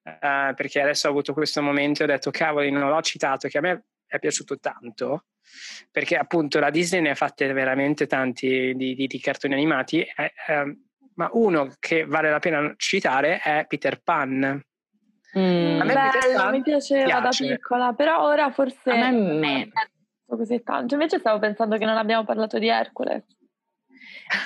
uh, 0.03 0.55
perché 0.57 0.81
adesso 0.81 1.07
ho 1.07 1.11
avuto 1.13 1.33
questo 1.33 1.63
momento 1.63 2.03
e 2.03 2.07
ho 2.07 2.09
detto, 2.09 2.33
cavoli, 2.33 2.73
non 2.73 2.89
l'ho 2.89 3.03
citato, 3.03 3.47
che 3.47 3.59
a 3.59 3.61
me 3.61 3.85
è 4.05 4.19
piaciuto 4.19 4.59
tanto, 4.59 5.27
perché 5.93 6.17
appunto 6.17 6.59
la 6.59 6.71
Disney 6.71 7.03
ne 7.03 7.11
ha 7.11 7.15
fatte 7.15 7.53
veramente 7.53 8.09
tanti 8.09 8.73
di, 8.75 8.97
di, 8.97 9.07
di 9.07 9.21
cartoni 9.21 9.55
animati. 9.55 10.01
Eh, 10.01 10.33
eh, 10.49 10.77
ma 11.15 11.29
uno 11.33 11.73
che 11.79 12.05
vale 12.05 12.31
la 12.31 12.39
pena 12.39 12.73
citare 12.77 13.39
è 13.41 13.65
Peter 13.69 14.01
Pan. 14.03 14.63
Mm. 15.39 15.81
A 15.81 15.85
me 15.85 15.95
Bello, 15.95 16.51
mi 16.51 16.63
piaceva 16.63 17.21
piace. 17.21 17.47
da 17.47 17.55
piccola, 17.55 17.93
però 17.95 18.23
ora 18.25 18.51
forse... 18.51 18.91
A 18.91 19.11
me, 19.11 19.39
me. 19.39 19.69
Così 20.27 20.63
tanto. 20.63 20.95
Invece 20.95 21.19
stavo 21.19 21.39
pensando 21.39 21.77
che 21.79 21.85
non 21.85 21.97
abbiamo 21.97 22.25
parlato 22.25 22.59
di 22.59 22.69
Hercules. 22.69 23.23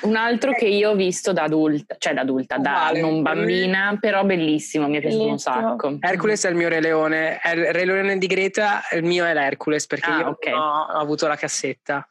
Un 0.03 0.17
altro 0.17 0.53
che 0.53 0.67
io 0.67 0.91
ho 0.91 0.95
visto 0.95 1.33
da 1.33 1.45
adulta, 1.45 1.95
cioè 1.99 2.13
da 2.13 2.23
adulta, 2.23 2.59
da 2.59 2.71
Uguale. 2.71 3.01
non 3.01 3.23
bambina, 3.23 3.97
però 4.01 4.25
bellissimo, 4.25 4.89
mi 4.89 4.97
è 4.97 5.01
piaciuto 5.01 5.23
un 5.23 5.29
Bellissimo. 5.31 5.55
sacco. 5.71 5.97
Hercules 6.01 6.45
è 6.45 6.51
il 6.51 6.57
mio 6.57 6.69
Re 6.69 6.81
Leone, 6.81 7.39
è 7.39 7.51
il 7.55 7.73
Re 7.73 7.85
Leone 7.85 8.19
di 8.19 8.27
Greta, 8.27 8.83
il 8.93 9.05
mio 9.05 9.25
è 9.25 9.33
l'Hercules 9.33 9.87
perché 9.87 10.11
Ah, 10.11 10.19
io 10.19 10.27
ok. 10.29 10.47
non 10.49 10.59
ho, 10.59 10.81
ho 10.83 10.99
avuto 11.01 11.27
la 11.29 11.37
cassetta. 11.37 12.07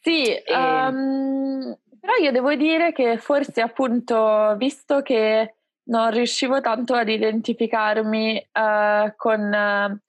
Sì, 0.00 0.24
E- 0.34 0.42
ehm, 0.46 1.78
però 2.04 2.16
io 2.22 2.32
devo 2.32 2.54
dire 2.54 2.92
che 2.92 3.16
forse 3.16 3.62
appunto, 3.62 4.54
visto 4.58 5.00
che 5.00 5.54
non 5.84 6.10
riuscivo 6.10 6.60
tanto 6.60 6.92
ad 6.92 7.08
identificarmi 7.08 8.36
eh, 8.52 9.14
con 9.16 9.54
eh, 9.54 10.00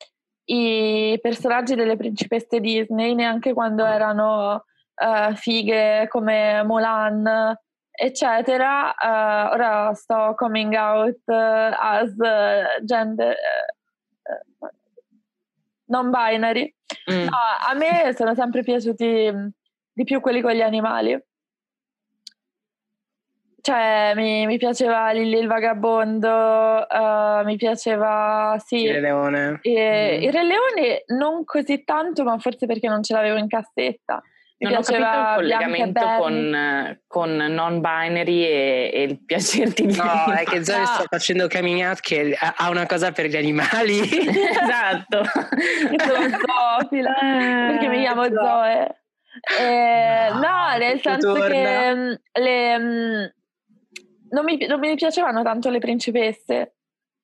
i 0.43 1.17
personaggi 1.21 1.73
delle 1.73 1.95
principesse 1.95 2.59
Disney, 2.59 3.15
neanche 3.15 3.53
quando 3.53 3.85
erano 3.85 4.65
eh, 4.93 5.35
fighe 5.37 6.09
come 6.09 6.63
Mulan, 6.65 7.57
eccetera, 7.89 8.93
eh, 8.93 9.53
ora 9.53 9.93
sto 9.93 10.33
coming 10.35 10.73
out 10.73 11.21
eh, 11.27 11.75
as 11.79 12.13
eh, 12.19 12.83
gender 12.83 13.37
non 15.85 16.09
binary. 16.09 16.75
Mm. 17.09 17.23
No, 17.23 17.37
a 17.69 17.73
me 17.73 18.13
sono 18.17 18.35
sempre 18.35 18.63
piaciuti 18.63 19.31
mh, 19.31 19.49
di 19.93 20.03
più 20.03 20.19
quelli 20.19 20.41
con 20.41 20.51
gli 20.51 20.61
animali. 20.61 21.17
Cioè, 23.65 24.11
mi, 24.15 24.45
mi 24.45 24.57
piaceva 24.59 25.09
Lilli 25.11 25.39
il 25.39 25.47
vagabondo, 25.47 26.87
eh, 26.87 27.41
mi 27.45 27.55
piaceva, 27.55 28.55
sì, 28.63 28.83
Il 28.83 28.93
Re 28.93 28.99
Leone. 29.01 29.59
e- 29.63 30.17
Mm. 30.19 30.21
il 30.21 30.31
Re 30.31 30.43
Leone 30.43 31.03
non 31.17 31.43
così 31.45 31.83
tanto, 31.83 32.23
ma 32.23 32.37
forse 32.37 32.67
perché 32.67 32.87
non 32.87 33.01
ce 33.01 33.15
l'avevo 33.15 33.37
in 33.37 33.47
cassetta. 33.47 34.21
Mi 34.59 34.69
Non 34.69 34.77
ho 34.77 34.81
capito 34.83 35.03
il 35.03 35.33
collegamento 35.35 36.05
con, 36.19 36.53
eh, 36.55 37.01
con 37.07 37.35
non-binary 37.35 38.43
e, 38.43 38.91
e 38.93 39.01
il 39.03 39.25
piacerti 39.25 39.85
di 39.87 39.95
No, 39.97 40.31
è 40.31 40.43
che 40.43 40.63
Zoe 40.63 40.77
No. 40.81 40.85
sta 40.85 41.03
facendo 41.09 41.47
coming 41.47 41.81
out 41.83 41.99
che 42.01 42.37
ha- 42.39 42.69
una 42.69 42.85
cosa 42.85 43.11
per 43.11 43.25
gli 43.25 43.35
animali. 43.35 43.97
esatto. 44.61 45.23
Sono 45.25 46.29
zoofila, 46.37 47.13
perché 47.19 47.87
mi 47.87 47.99
chiamo 48.01 48.25
Esatto. 48.25 48.45
Zoe. 48.45 48.95
Eh, 49.59 50.29
No, 50.33 50.39
no, 50.39 50.77
nel 50.77 51.01
senso 51.01 51.33
torna. 51.33 51.47
che 51.47 51.93
mh, 51.95 52.19
le, 52.39 52.77
mh, 52.77 53.33
non, 54.35 54.43
mi, 54.43 54.57
non 54.67 54.79
mi 54.79 54.93
piacevano 54.95 55.41
tanto 55.43 55.69
le 55.69 55.79
principesse 55.79 56.75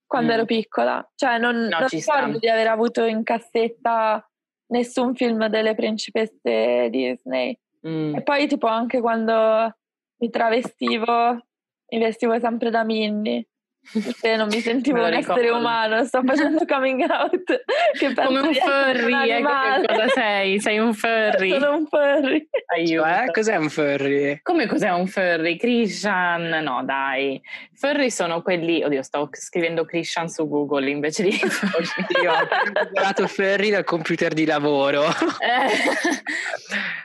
quando 0.05 0.31
Mm. 0.31 0.35
ero 0.35 0.45
piccola. 0.45 1.11
Cioè, 1.15 1.37
non, 1.37 1.55
No, 1.55 1.79
non 1.79 1.87
ricordo 1.89 2.37
di 2.39 2.49
aver 2.49 2.67
avuto 2.67 3.03
in 3.03 3.23
cassetta 3.23 4.25
nessun 4.67 5.13
film 5.15 5.47
delle 5.47 5.75
principesse 5.75 6.87
Disney. 6.89 7.57
Mm. 7.87 8.15
E 8.15 8.21
poi, 8.23 8.47
tipo, 8.47 8.67
anche 8.67 8.99
quando 9.01 9.75
mi 10.17 10.29
travestivo, 10.29 11.31
mi 11.91 11.99
vestivo 11.99 12.39
sempre 12.39 12.69
da 12.69 12.83
Minnie. 12.83 13.47
Perché 13.93 14.35
non 14.35 14.47
mi 14.47 14.59
sentivo 14.61 15.03
un 15.03 15.13
essere 15.13 15.49
umano, 15.49 16.03
sto 16.05 16.21
facendo 16.23 16.65
coming 16.65 17.01
out. 17.09 17.63
Che 17.97 18.13
Come 18.13 18.39
un 18.39 18.53
furry, 18.53 19.29
ecco 19.29 19.49
che 19.81 19.87
cosa 19.87 20.07
sei, 20.09 20.59
sei 20.59 20.77
un 20.79 20.93
furry. 20.93 21.49
Sono 21.49 21.75
un 21.77 21.85
furry. 21.87 22.47
Aiuto. 22.75 23.03
Cioè, 23.07 23.31
cos'è 23.31 23.55
un 23.57 23.69
furry? 23.69 24.39
Come 24.43 24.65
cos'è 24.67 24.89
un 24.91 25.07
furry? 25.07 25.57
Christian? 25.57 26.47
No, 26.63 26.83
dai. 26.85 27.41
Furry 27.73 28.09
sono 28.11 28.41
quelli. 28.41 28.83
Oddio, 28.83 29.01
sto 29.01 29.27
scrivendo 29.31 29.83
Christian 29.85 30.29
su 30.29 30.47
Google 30.47 30.89
invece 30.89 31.23
di 31.23 31.31
furry. 31.37 31.85
Io 32.23 32.31
ho 32.31 32.47
recuperato 32.73 33.27
furry 33.27 33.69
dal 33.71 33.83
computer 33.83 34.33
di 34.33 34.45
lavoro. 34.45 35.05
Eh, 35.07 35.69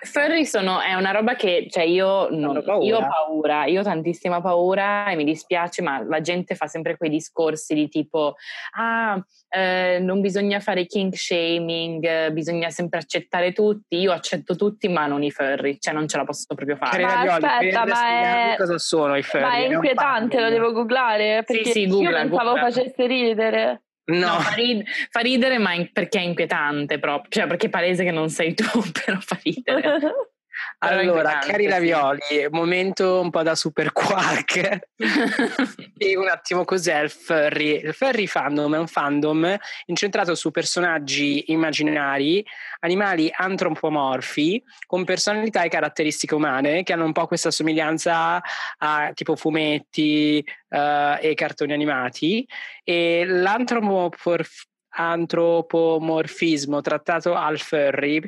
furry 0.02 0.44
sono, 0.44 0.80
è 0.80 0.94
una 0.94 1.10
roba 1.10 1.34
che, 1.34 1.66
cioè 1.70 1.84
io, 1.84 2.28
non- 2.30 2.50
Hanno 2.50 2.62
paura. 2.62 2.84
io 2.86 2.96
ho 2.98 3.06
paura, 3.08 3.64
io 3.66 3.80
ho 3.80 3.84
tantissima 3.84 4.40
paura 4.40 5.08
e 5.08 5.16
mi 5.16 5.24
dispiace, 5.24 5.82
ma 5.82 6.02
la 6.06 6.20
gente 6.20 6.54
fa 6.54 6.65
sempre 6.66 6.96
quei 6.96 7.10
discorsi 7.10 7.74
di 7.74 7.88
tipo, 7.88 8.34
ah, 8.76 9.24
eh, 9.48 9.98
non 10.00 10.20
bisogna 10.20 10.60
fare 10.60 10.86
kink 10.86 11.16
shaming, 11.16 12.04
eh, 12.04 12.32
bisogna 12.32 12.70
sempre 12.70 12.98
accettare 13.00 13.52
tutti, 13.52 13.96
io 13.98 14.12
accetto 14.12 14.56
tutti 14.56 14.88
ma 14.88 15.06
non 15.06 15.22
i 15.22 15.30
furry, 15.30 15.78
cioè 15.78 15.94
non 15.94 16.06
ce 16.08 16.16
la 16.16 16.24
posso 16.24 16.54
proprio 16.54 16.76
fare. 16.76 17.02
Ma 17.02 17.14
ravioli, 17.14 17.44
aspetta, 17.44 17.82
per 17.84 17.88
ma 17.92 18.52
è- 18.52 18.56
cosa 18.56 18.78
sono 18.78 19.16
i 19.16 19.22
furry? 19.22 19.42
Ma 19.42 19.54
è 19.54 19.66
inquietante, 19.66 20.40
lo 20.40 20.48
devo 20.50 20.72
googlare 20.72 21.42
perché 21.44 21.70
sì, 21.70 21.82
io 21.82 21.88
googla, 21.88 22.20
pensavo 22.20 22.50
googla. 22.50 22.60
facesse 22.70 23.06
ridere. 23.06 23.80
No, 24.08 24.18
No, 24.18 24.38
fa, 24.38 24.54
rid- 24.54 24.84
fa 25.10 25.18
ridere, 25.20 25.58
ma 25.58 25.74
in- 25.74 25.90
perché 25.92 26.20
è 26.20 26.22
inquietante 26.22 26.98
proprio, 27.00 27.28
cioè 27.28 27.48
perché 27.48 27.66
è 27.66 27.70
palese 27.70 28.04
che 28.04 28.12
non 28.12 28.28
sei 28.28 28.54
tu, 28.54 28.64
però 29.04 29.18
fa 29.20 29.36
ridere. 29.42 30.00
Allora, 30.78 31.38
cari 31.38 31.64
sì. 31.64 31.70
ravioli, 31.70 32.48
momento 32.50 33.20
un 33.20 33.30
po' 33.30 33.42
da 33.42 33.54
super 33.54 33.92
quark. 33.92 34.88
Spiego 35.94 36.20
un 36.20 36.28
attimo 36.28 36.64
cos'è 36.66 37.00
il 37.00 37.10
furry. 37.10 37.80
Il 37.82 37.94
furry 37.94 38.26
fandom 38.26 38.74
è 38.74 38.78
un 38.78 38.86
fandom 38.86 39.56
incentrato 39.86 40.34
su 40.34 40.50
personaggi 40.50 41.50
immaginari, 41.50 42.44
animali 42.80 43.30
antropomorfi 43.34 44.62
con 44.86 45.04
personalità 45.04 45.62
e 45.62 45.70
caratteristiche 45.70 46.34
umane 46.34 46.82
che 46.82 46.92
hanno 46.92 47.06
un 47.06 47.12
po' 47.12 47.26
questa 47.26 47.50
somiglianza 47.50 48.42
a 48.76 49.10
tipo 49.14 49.34
fumetti 49.34 50.46
eh, 50.68 51.18
e 51.22 51.34
cartoni 51.34 51.72
animati. 51.72 52.46
E 52.84 53.24
l'antropomorf- 53.24 54.68
antropomorfismo 54.90 56.82
trattato 56.82 57.34
al 57.34 57.58
furry 57.58 58.20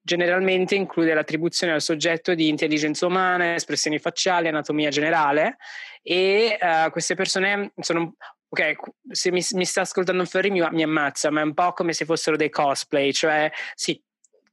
generalmente 0.00 0.74
include 0.74 1.14
l'attribuzione 1.14 1.72
al 1.72 1.82
soggetto 1.82 2.34
di 2.34 2.48
intelligenza 2.48 3.06
umana, 3.06 3.54
espressioni 3.54 3.98
facciali, 3.98 4.48
anatomia 4.48 4.90
generale 4.90 5.56
e 6.02 6.58
eh, 6.60 6.88
queste 6.90 7.14
persone 7.14 7.72
sono 7.80 8.14
ok, 8.48 8.74
se 9.10 9.30
mi, 9.30 9.44
mi 9.52 9.64
sta 9.64 9.82
ascoltando 9.82 10.24
furry 10.24 10.50
mi, 10.50 10.66
mi 10.70 10.82
ammazza, 10.82 11.30
ma 11.30 11.40
è 11.40 11.44
un 11.44 11.54
po' 11.54 11.72
come 11.72 11.92
se 11.92 12.04
fossero 12.04 12.36
dei 12.36 12.50
cosplay, 12.50 13.12
cioè 13.12 13.50
sì, 13.74 14.00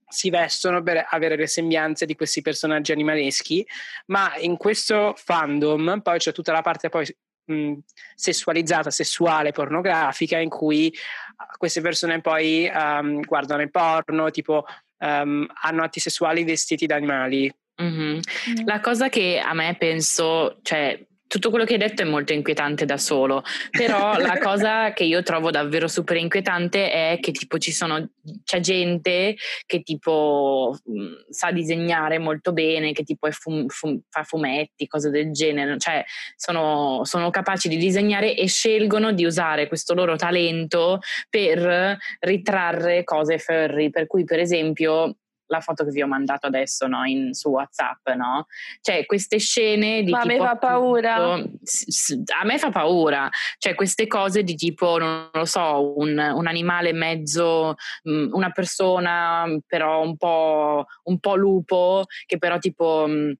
si 0.07 0.29
vestono 0.29 0.83
per 0.83 1.07
avere 1.09 1.35
le 1.35 1.47
sembianze 1.47 2.05
di 2.05 2.15
questi 2.15 2.41
personaggi 2.41 2.91
animaleschi, 2.91 3.65
ma 4.07 4.35
in 4.37 4.57
questo 4.57 5.13
fandom 5.15 6.01
poi 6.01 6.19
c'è 6.19 6.31
tutta 6.31 6.51
la 6.51 6.61
parte 6.61 6.89
poi 6.89 7.05
mh, 7.45 7.73
sessualizzata, 8.15 8.91
sessuale, 8.91 9.51
pornografica, 9.51 10.37
in 10.37 10.49
cui 10.49 10.93
uh, 10.93 11.57
queste 11.57 11.81
persone 11.81 12.21
poi 12.21 12.69
um, 12.73 13.21
guardano 13.21 13.61
il 13.61 13.71
porno, 13.71 14.29
tipo 14.31 14.65
um, 15.05 15.45
hanno 15.61 15.83
atti 15.83 15.99
sessuali 15.99 16.43
vestiti 16.43 16.85
da 16.85 16.95
animali. 16.95 17.53
Mhm. 17.77 18.21
La 18.65 18.79
cosa 18.79 19.09
che 19.09 19.39
a 19.39 19.53
me 19.53 19.75
penso, 19.77 20.59
cioè 20.63 20.99
tutto 21.35 21.49
quello 21.49 21.65
che 21.65 21.73
hai 21.73 21.79
detto 21.79 22.01
è 22.01 22.05
molto 22.05 22.31
inquietante 22.31 22.85
da 22.85 22.97
solo, 22.97 23.43
però 23.69 24.17
la 24.17 24.37
cosa 24.39 24.93
che 24.93 25.03
io 25.03 25.21
trovo 25.21 25.51
davvero 25.51 25.89
super 25.89 26.15
inquietante 26.15 26.89
è 26.89 27.17
che 27.19 27.31
tipo 27.31 27.57
ci 27.57 27.73
sono, 27.73 28.11
c'è 28.45 28.61
gente 28.61 29.35
che 29.65 29.81
tipo 29.81 30.77
mh, 30.81 31.29
sa 31.29 31.51
disegnare 31.51 32.19
molto 32.19 32.53
bene, 32.53 32.93
che 32.93 33.03
tipo 33.03 33.29
fum- 33.31 33.67
fum- 33.67 33.99
fa 34.07 34.23
fumetti, 34.23 34.87
cose 34.87 35.09
del 35.09 35.33
genere, 35.33 35.77
cioè 35.77 36.05
sono, 36.37 37.01
sono 37.03 37.29
capaci 37.31 37.67
di 37.67 37.75
disegnare 37.75 38.33
e 38.33 38.47
scelgono 38.47 39.11
di 39.11 39.25
usare 39.25 39.67
questo 39.67 39.93
loro 39.93 40.15
talento 40.15 40.99
per 41.29 41.97
ritrarre 42.19 43.03
cose 43.03 43.39
furry, 43.39 43.89
per 43.89 44.07
cui 44.07 44.23
per 44.23 44.39
esempio 44.39 45.17
la 45.47 45.59
foto 45.59 45.83
che 45.83 45.91
vi 45.91 46.01
ho 46.01 46.07
mandato 46.07 46.47
adesso 46.47 46.87
no, 46.87 47.03
in, 47.05 47.33
su 47.33 47.49
WhatsApp, 47.49 48.07
no? 48.15 48.47
Cioè 48.81 49.05
queste 49.05 49.37
scene 49.39 50.03
di 50.03 50.11
Ma 50.11 50.21
a 50.21 50.25
me 50.25 50.31
tipo 50.33 50.43
fa 50.45 50.55
paura. 50.55 51.43
s- 51.61 52.21
a 52.41 52.45
me 52.45 52.57
fa 52.57 52.69
paura, 52.71 53.29
cioè 53.57 53.75
queste 53.75 54.07
cose 54.07 54.43
di 54.43 54.55
tipo, 54.55 54.97
non 54.97 55.29
lo 55.31 55.45
so, 55.45 55.93
un, 55.97 56.17
un 56.17 56.47
animale 56.47 56.93
mezzo, 56.93 57.75
mh, 58.03 58.29
una 58.31 58.49
persona 58.51 59.45
però 59.67 60.01
un 60.01 60.17
po', 60.17 60.85
un 61.03 61.19
po' 61.19 61.35
lupo, 61.35 62.03
che 62.25 62.37
però 62.37 62.57
tipo 62.57 63.05
mh, 63.07 63.33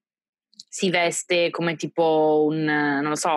si 0.68 0.90
veste 0.90 1.50
come 1.50 1.76
tipo 1.76 2.44
un, 2.48 2.62
non 2.64 3.08
lo 3.08 3.16
so, 3.16 3.30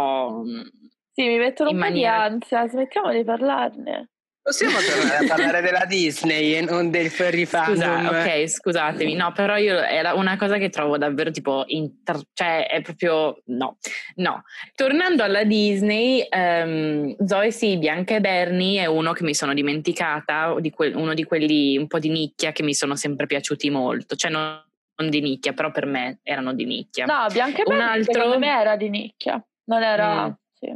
un- 0.44 0.70
Sì, 1.12 1.28
mi 1.28 1.38
mettono 1.38 1.70
un 1.72 1.76
po' 1.76 1.82
maniera- 1.84 2.28
di 2.28 2.34
ansia, 2.36 2.68
smettiamo 2.68 3.12
di 3.12 3.24
parlarne. 3.24 4.10
Possiamo 4.42 4.78
tornare 4.82 5.26
a 5.26 5.28
parlare 5.28 5.62
della 5.62 5.86
Disney 5.86 6.54
e 6.56 6.62
non 6.62 6.90
del 6.90 7.10
furry 7.10 7.46
fandom? 7.46 7.76
Scusa, 7.76 8.20
ok, 8.22 8.48
scusatemi, 8.48 9.14
no, 9.14 9.32
però 9.32 9.58
io 9.58 9.78
è 9.80 10.02
una 10.12 10.38
cosa 10.38 10.58
che 10.58 10.70
trovo 10.70 10.98
davvero 10.98 11.30
tipo, 11.30 11.64
inter- 11.68 12.22
cioè 12.34 12.68
è 12.68 12.82
proprio, 12.82 13.42
no, 13.46 13.78
no. 14.16 14.44
Tornando 14.74 15.24
alla 15.24 15.44
Disney, 15.44 16.26
ehm, 16.28 17.16
Zoe 17.26 17.52
sì, 17.52 17.78
Bianca 17.78 18.16
e 18.16 18.22
Bernie 18.22 18.82
è 18.82 18.86
uno 18.86 19.14
che 19.14 19.24
mi 19.24 19.36
sono 19.36 19.54
dimenticata, 19.54 20.56
di 20.60 20.72
que- 20.72 20.94
uno 20.96 21.14
di 21.14 21.26
quelli 21.26 21.78
un 21.78 21.88
po' 21.88 22.00
di 22.00 22.10
nicchia 22.10 22.52
che 22.52 22.64
mi 22.64 22.74
sono 22.74 22.96
sempre 22.96 23.26
piaciuti 23.28 23.70
molto, 23.70 24.16
cioè 24.16 24.32
non, 24.32 24.64
non 24.96 25.10
di 25.10 25.22
nicchia, 25.22 25.54
però 25.54 25.70
per 25.72 25.86
me 25.86 26.20
erano 26.24 26.54
di 26.54 26.66
nicchia. 26.66 27.06
No, 27.06 27.28
Bianca 27.32 27.60
e 27.60 27.64
Un 27.68 27.78
Bernie 27.78 27.94
altro- 27.94 28.14
secondo 28.14 28.40
me 28.40 28.60
era 28.60 28.76
di 28.76 28.90
nicchia. 28.90 29.46
Non 29.66 29.84
era... 29.84 30.28
Mm. 30.28 30.32
sì. 30.54 30.76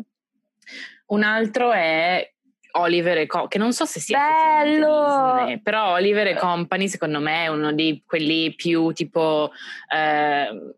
Un 1.05 1.24
altro 1.24 1.72
è 1.72 2.32
Oliver 2.76 3.17
e 3.17 3.26
Co, 3.28 3.47
che 3.47 3.57
non 3.57 3.74
so 3.74 3.86
se 3.86 3.99
sia 3.99 4.19
Bello! 4.19 5.36
Disney, 5.38 5.61
però 5.61 5.93
Oliver 5.93 6.28
e 6.28 6.36
Company 6.36 6.88
secondo 6.88 7.19
me 7.19 7.43
è 7.43 7.47
uno 7.47 7.71
di 7.71 8.03
quelli 8.05 8.53
più 8.55 8.91
tipo 8.91 9.51
eh, 9.93 10.76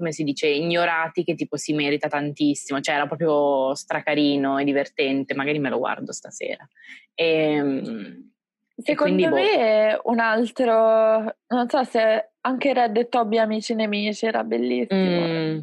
come 0.00 0.12
si 0.12 0.24
dice, 0.24 0.48
ignorati 0.48 1.24
che 1.24 1.34
tipo 1.34 1.56
si 1.56 1.74
merita 1.74 2.08
tantissimo, 2.08 2.80
cioè 2.80 2.94
era 2.94 3.06
proprio 3.06 3.74
stracarino 3.74 4.58
e 4.58 4.64
divertente, 4.64 5.34
magari 5.34 5.58
me 5.58 5.68
lo 5.68 5.78
guardo 5.78 6.12
stasera. 6.12 6.66
Ehm, 7.14 8.30
e, 8.74 8.82
Secondo 8.82 9.26
e 9.26 9.28
boh. 9.28 9.34
me 9.34 10.00
boh. 10.02 10.10
un 10.10 10.18
altro, 10.20 11.36
non 11.48 11.68
so 11.68 11.84
se 11.84 12.30
anche 12.40 12.72
Red 12.72 12.96
e 12.96 13.08
Toby 13.08 13.38
Amici 13.38 13.74
Nemici 13.74 14.24
era 14.24 14.42
bellissimo, 14.42 15.26
mm. 15.26 15.58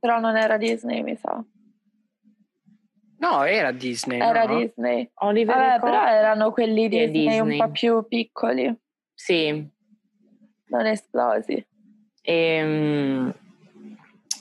però 0.00 0.18
non 0.20 0.36
era 0.36 0.56
Disney 0.56 1.02
mi 1.02 1.16
sa. 1.16 1.44
No, 3.24 3.42
era 3.46 3.72
Disney. 3.72 4.20
Era 4.20 4.44
no? 4.44 4.58
Disney. 4.58 5.10
Oliver 5.14 5.56
Vabbè, 5.56 5.80
però 5.80 6.06
erano 6.06 6.52
quelli 6.52 6.88
Disney, 6.88 7.10
Disney, 7.10 7.38
un 7.38 7.56
po' 7.56 7.70
più 7.70 8.06
piccoli. 8.06 8.76
Sì. 9.14 9.66
Non 10.66 10.86
esplosi. 10.86 11.66
Ehm, 12.20 13.34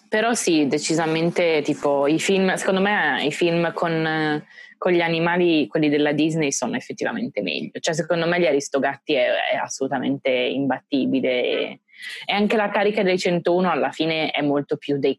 però 0.09 0.33
sì, 0.33 0.67
decisamente 0.67 1.61
tipo 1.63 2.07
i 2.07 2.19
film, 2.19 2.53
secondo 2.55 2.81
me 2.81 3.23
i 3.23 3.31
film 3.31 3.71
con, 3.71 4.43
con, 4.77 4.91
gli 4.91 5.01
animali, 5.01 5.67
quelli 5.67 5.87
della 5.87 6.11
Disney, 6.11 6.51
sono 6.51 6.75
effettivamente 6.75 7.41
meglio. 7.41 7.79
Cioè 7.79 7.93
secondo 7.93 8.27
me 8.27 8.37
gli 8.39 8.45
Aristogatti 8.45 9.13
è, 9.13 9.27
è 9.53 9.55
assolutamente 9.55 10.29
imbattibile 10.29 11.29
e, 11.29 11.79
e 12.25 12.33
anche 12.33 12.57
la 12.57 12.69
carica 12.69 13.01
dei 13.01 13.17
101 13.17 13.69
alla 13.69 13.91
fine 13.91 14.29
è 14.31 14.41
molto 14.41 14.75
più 14.75 14.97
dei 14.97 15.17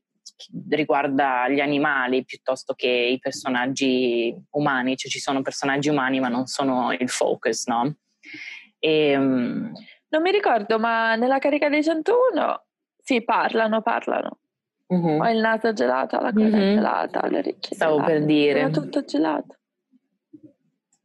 riguarda 0.71 1.49
gli 1.49 1.61
animali 1.61 2.25
piuttosto 2.25 2.75
che 2.75 2.89
i 2.89 3.19
personaggi 3.19 4.35
umani, 4.51 4.97
cioè 4.97 5.11
ci 5.11 5.21
sono 5.21 5.43
personaggi 5.43 5.89
umani 5.89 6.21
ma 6.21 6.29
non 6.29 6.47
sono 6.47 6.93
il 6.93 7.09
focus, 7.09 7.67
no? 7.67 7.95
E, 8.79 9.09
ehm, 9.09 9.73
non 10.09 10.23
mi 10.23 10.31
ricordo, 10.31 10.79
ma 10.79 11.17
nella 11.17 11.39
carica 11.39 11.69
dei 11.69 11.83
101 11.83 12.65
sì, 13.05 13.23
parlano, 13.23 13.83
parlano. 13.83 14.39
Uh-huh. 14.87 15.23
Ho 15.23 15.29
il 15.29 15.39
naso 15.39 15.73
gelato, 15.75 16.19
la 16.21 16.33
coda 16.33 16.47
uh-huh. 16.47 16.75
gelata, 16.75 17.27
le 17.29 17.39
orecchie 17.39 17.77
Stavo 17.77 17.97
gelate. 17.97 18.13
per 18.13 18.25
dire. 18.25 18.61
Era 18.61 18.71
tutto 18.71 19.05
gelato. 19.05 19.57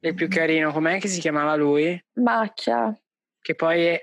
Il 0.01 0.13
più 0.13 0.30
carino, 0.30 0.72
com'è 0.72 0.97
che 0.97 1.09
si 1.09 1.20
chiamava 1.20 1.55
lui? 1.55 2.01
Macchia. 2.13 2.97
Che 3.41 3.55
poi 3.55 3.86
è, 3.86 4.01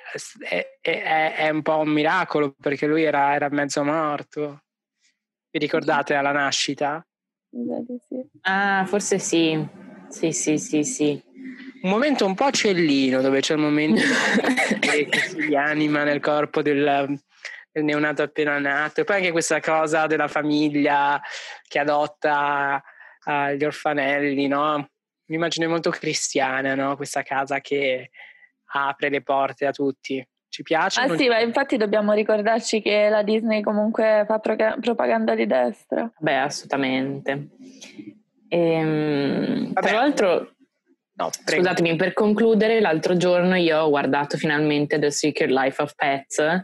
è, 0.49 0.79
è, 0.81 1.35
è 1.37 1.49
un 1.49 1.63
po' 1.63 1.79
un 1.79 1.89
miracolo 1.89 2.55
perché 2.61 2.87
lui 2.87 3.03
era, 3.03 3.35
era 3.35 3.49
mezzo 3.49 3.83
morto. 3.83 4.65
Vi 5.57 5.63
ricordate 5.63 6.13
alla 6.13 6.33
nascita? 6.33 7.03
Ah, 8.43 8.85
forse 8.85 9.19
sì. 9.19 9.67
Sì, 10.11 10.31
sì, 10.31 10.59
sì, 10.59 10.85
sì. 10.85 11.23
Un 11.81 11.89
momento 11.89 12.27
un 12.27 12.35
po' 12.35 12.51
cellino, 12.51 13.23
dove 13.23 13.41
c'è 13.41 13.55
il 13.55 13.61
momento 13.61 14.03
che 14.81 15.09
si 15.17 15.55
anima 15.55 16.05
nel 16.05 16.21
corpo 16.21 16.61
del, 16.61 17.19
del 17.73 17.85
neonato 17.85 18.21
appena 18.21 18.59
nato. 18.59 19.01
E 19.01 19.05
poi 19.05 19.17
anche 19.17 19.33
questa 19.33 19.61
cosa 19.61 20.07
della 20.07 20.29
famiglia 20.29 21.19
che 21.67 21.79
adotta 21.79 22.83
uh, 23.25 23.49
gli 23.53 23.65
orfanelli, 23.65 24.49
no? 24.49 24.91
Un'immagine 25.25 25.67
molto 25.67 25.89
cristiana, 25.89 26.75
no? 26.75 26.97
Questa 26.97 27.23
casa 27.23 27.61
che 27.61 28.11
apre 28.75 29.09
le 29.09 29.23
porte 29.23 29.65
a 29.65 29.73
tutti. 29.73 30.23
Ci 30.49 30.63
piace? 30.63 31.01
Ah 31.01 31.09
sì, 31.17 31.29
ma 31.29 31.41
infatti 31.41 31.77
dobbiamo 31.77 32.13
ricordarci 32.13 32.81
che 32.81 33.09
la 33.09 33.23
Disney 33.23 33.61
comunque 33.61 34.25
fa 34.27 34.39
pro- 34.39 34.77
propaganda 34.81 35.35
di 35.35 35.47
destra. 35.47 36.11
Beh, 36.19 36.37
assolutamente. 36.37 37.49
Ehm, 38.49 39.73
tra 39.73 39.93
l'altro, 39.93 40.55
no, 41.15 41.31
scusatemi, 41.31 41.97
per 41.97 42.13
concludere, 42.13 42.81
l'altro 42.81 43.17
giorno 43.17 43.57
io 43.57 43.81
ho 43.81 43.89
guardato 43.89 44.37
finalmente 44.37 44.99
The 44.99 45.11
Secret 45.11 45.51
Life 45.51 45.83
of 45.83 45.95
Pets 45.95 46.63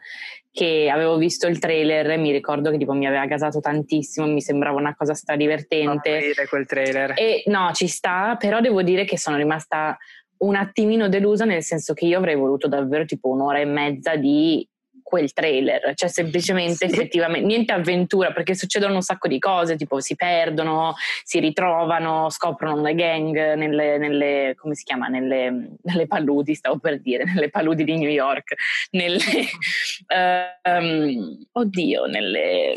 che 0.52 0.90
avevo 0.92 1.16
visto 1.16 1.46
il 1.46 1.58
trailer 1.58 2.10
e 2.10 2.18
mi 2.18 2.30
ricordo 2.30 2.70
che 2.70 2.76
tipo 2.76 2.92
mi 2.92 3.06
aveva 3.06 3.24
gasato 3.24 3.60
tantissimo, 3.60 4.26
mi 4.26 4.42
sembrava 4.42 4.78
una 4.78 4.94
cosa 4.94 5.14
stradivertente. 5.14 6.10
Non 6.36 6.46
quel 6.46 6.66
trailer. 6.66 7.14
E 7.16 7.42
no, 7.46 7.70
ci 7.72 7.88
sta, 7.88 8.36
però 8.38 8.60
devo 8.60 8.82
dire 8.82 9.06
che 9.06 9.18
sono 9.18 9.38
rimasta 9.38 9.96
un 10.42 10.56
attimino 10.56 11.08
delusa 11.08 11.44
nel 11.44 11.62
senso 11.62 11.94
che 11.94 12.06
io 12.06 12.18
avrei 12.18 12.36
voluto 12.36 12.68
davvero 12.68 13.04
tipo 13.04 13.28
un'ora 13.28 13.58
e 13.58 13.64
mezza 13.64 14.16
di 14.16 14.66
quel 15.02 15.32
trailer, 15.32 15.92
cioè 15.94 16.08
semplicemente 16.08 16.88
sì. 16.88 16.94
effettivamente 16.94 17.46
niente 17.46 17.72
avventura 17.72 18.32
perché 18.32 18.54
succedono 18.54 18.94
un 18.94 19.02
sacco 19.02 19.28
di 19.28 19.38
cose, 19.38 19.76
tipo 19.76 20.00
si 20.00 20.14
perdono, 20.14 20.94
si 21.22 21.38
ritrovano, 21.38 22.30
scoprono 22.30 22.80
le 22.80 22.94
gang 22.94 23.54
nelle, 23.54 23.98
nelle 23.98 24.54
come 24.56 24.74
si 24.74 24.84
chiama, 24.84 25.08
nelle, 25.08 25.76
nelle, 25.82 26.06
paludi, 26.06 26.54
stavo 26.54 26.78
per 26.78 27.00
dire, 27.00 27.24
nelle 27.24 27.50
paludi 27.50 27.84
di 27.84 27.98
New 27.98 28.08
York, 28.08 28.54
nelle, 28.92 29.18
um, 30.64 31.44
oddio, 31.52 32.06
nelle, 32.06 32.76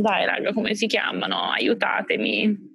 dai 0.00 0.24
raga, 0.24 0.52
come 0.52 0.74
si 0.74 0.86
chiamano? 0.86 1.50
Aiutatemi 1.50 2.73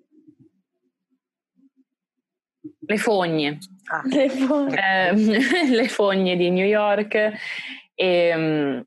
le 2.90 2.98
fogne. 2.98 3.60
Ah. 3.86 4.02
Le, 4.04 4.30
fogne. 4.30 5.10
Eh, 5.10 5.14
le, 5.70 5.88
fogne. 5.88 6.36
di 6.36 6.50
New 6.50 6.66
York. 6.66 7.14
E, 7.14 7.34
ehm, 7.96 8.84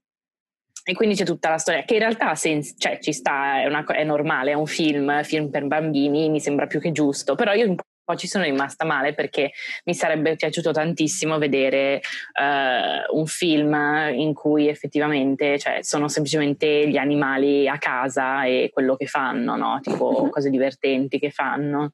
e, 0.84 0.94
quindi 0.94 1.14
c'è 1.14 1.24
tutta 1.24 1.50
la 1.50 1.58
storia 1.58 1.84
che 1.84 1.94
in 1.94 2.00
realtà 2.00 2.34
sens- 2.34 2.74
cioè, 2.76 2.98
ci 2.98 3.12
sta, 3.12 3.60
è, 3.60 3.66
una, 3.66 3.84
è, 3.84 4.02
normale, 4.02 4.50
è 4.50 4.54
un 4.54 4.66
film, 4.66 5.22
film 5.22 5.50
per 5.50 5.66
bambini, 5.66 6.28
mi 6.28 6.40
sembra 6.40 6.66
più 6.66 6.80
che 6.80 6.90
giusto, 6.90 7.36
però 7.36 7.52
io 7.52 7.68
un 7.68 7.76
po' 7.76 8.16
ci 8.16 8.26
sono 8.26 8.42
rimasta 8.42 8.84
male 8.84 9.14
perché 9.14 9.52
mi 9.84 9.94
sarebbe 9.94 10.34
piaciuto 10.34 10.72
tantissimo 10.72 11.38
vedere 11.38 12.00
uh, 12.40 13.16
un 13.16 13.26
film 13.26 13.72
in 14.12 14.34
cui 14.34 14.66
effettivamente 14.66 15.60
cioè, 15.60 15.84
sono 15.84 16.08
semplicemente 16.08 16.88
gli 16.88 16.96
animali 16.96 17.68
a 17.68 17.78
casa 17.78 18.46
e 18.46 18.70
quello 18.72 18.96
che 18.96 19.06
fanno, 19.06 19.54
no? 19.54 19.78
tipo 19.80 20.26
cose 20.34 20.50
divertenti 20.50 21.20
che 21.20 21.30
fanno. 21.30 21.92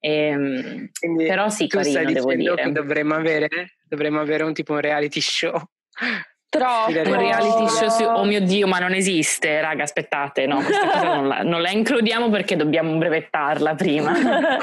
Ehm, 0.00 0.90
però 1.16 1.48
sì, 1.48 1.66
tu 1.66 1.78
carino, 1.78 2.12
devo 2.12 2.34
dire. 2.34 2.72
Dovremmo 2.72 3.14
avere, 3.14 3.48
dovremmo 3.88 4.20
avere 4.20 4.44
un 4.44 4.52
tipo 4.52 4.72
un 4.74 4.80
reality 4.80 5.20
show. 5.20 5.60
Troppo. 6.48 6.90
Un 6.90 7.18
reality 7.18 7.68
show 7.68 7.88
su, 7.88 8.04
oh 8.04 8.24
mio 8.24 8.40
dio, 8.40 8.66
ma 8.66 8.78
non 8.78 8.94
esiste, 8.94 9.60
raga, 9.60 9.82
aspettate, 9.82 10.46
no, 10.46 10.56
questa 10.56 10.88
cosa 10.90 11.14
non 11.14 11.28
la, 11.28 11.42
non 11.42 11.60
la 11.60 11.70
includiamo 11.70 12.30
perché 12.30 12.56
dobbiamo 12.56 12.96
brevettarla 12.96 13.74
prima, 13.74 14.14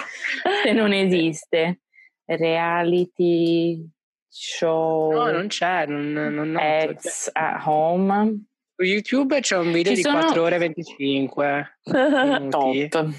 se 0.63 0.71
non 0.71 0.93
esiste. 0.93 1.79
Reality 2.25 3.85
show. 4.29 5.11
No, 5.11 5.31
non 5.31 5.47
c'è, 5.47 5.85
non, 5.85 6.11
non 6.11 6.57
Ex 6.57 7.29
at 7.33 7.61
home. 7.65 8.45
Su 8.75 8.83
YouTube 8.83 9.39
c'è 9.39 9.57
un 9.57 9.71
video 9.71 9.91
Ci 9.91 9.97
di 9.97 10.01
sono... 10.01 10.19
4 10.19 10.41
ore 10.41 10.55
e 10.55 10.59
25 10.59 11.79
Top. 12.49 13.13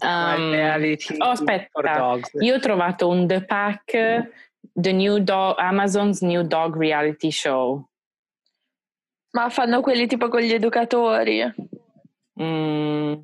Um, 0.00 0.96
oh, 1.18 1.30
aspetta, 1.30 2.18
io 2.40 2.54
ho 2.54 2.58
trovato 2.58 3.08
un 3.08 3.26
The 3.26 3.44
Pack, 3.44 4.30
the 4.74 4.92
new 4.92 5.18
dog, 5.18 5.58
Amazon's 5.58 6.20
New 6.20 6.42
Dog 6.42 6.76
Reality 6.76 7.30
Show. 7.30 7.88
Ma 9.30 9.50
fanno 9.50 9.80
quelli 9.80 10.06
tipo 10.06 10.28
con 10.28 10.40
gli 10.40 10.52
educatori? 10.52 11.42
Mm. 12.40 13.14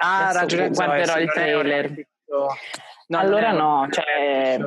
Ah, 0.00 0.32
ragione, 0.32 0.70
guarderò 0.70 1.18
il 1.18 1.30
trailer. 1.30 2.06
No, 3.08 3.18
allora 3.18 3.52
no, 3.52 3.88
cioè, 3.90 4.60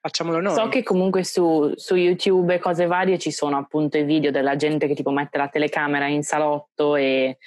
facciamolo 0.00 0.40
noi. 0.40 0.54
So 0.54 0.68
che 0.68 0.82
comunque 0.82 1.24
su, 1.24 1.72
su, 1.76 1.94
YouTube 1.94 2.54
e 2.54 2.58
cose 2.58 2.86
varie 2.86 3.18
ci 3.18 3.32
sono 3.32 3.56
appunto 3.56 3.98
i 3.98 4.04
video 4.04 4.30
della 4.30 4.56
gente 4.56 4.86
che 4.86 4.94
tipo 4.94 5.10
mette 5.10 5.36
la 5.36 5.48
telecamera 5.48 6.06
in 6.06 6.22
salotto 6.22 6.96
e 6.96 7.38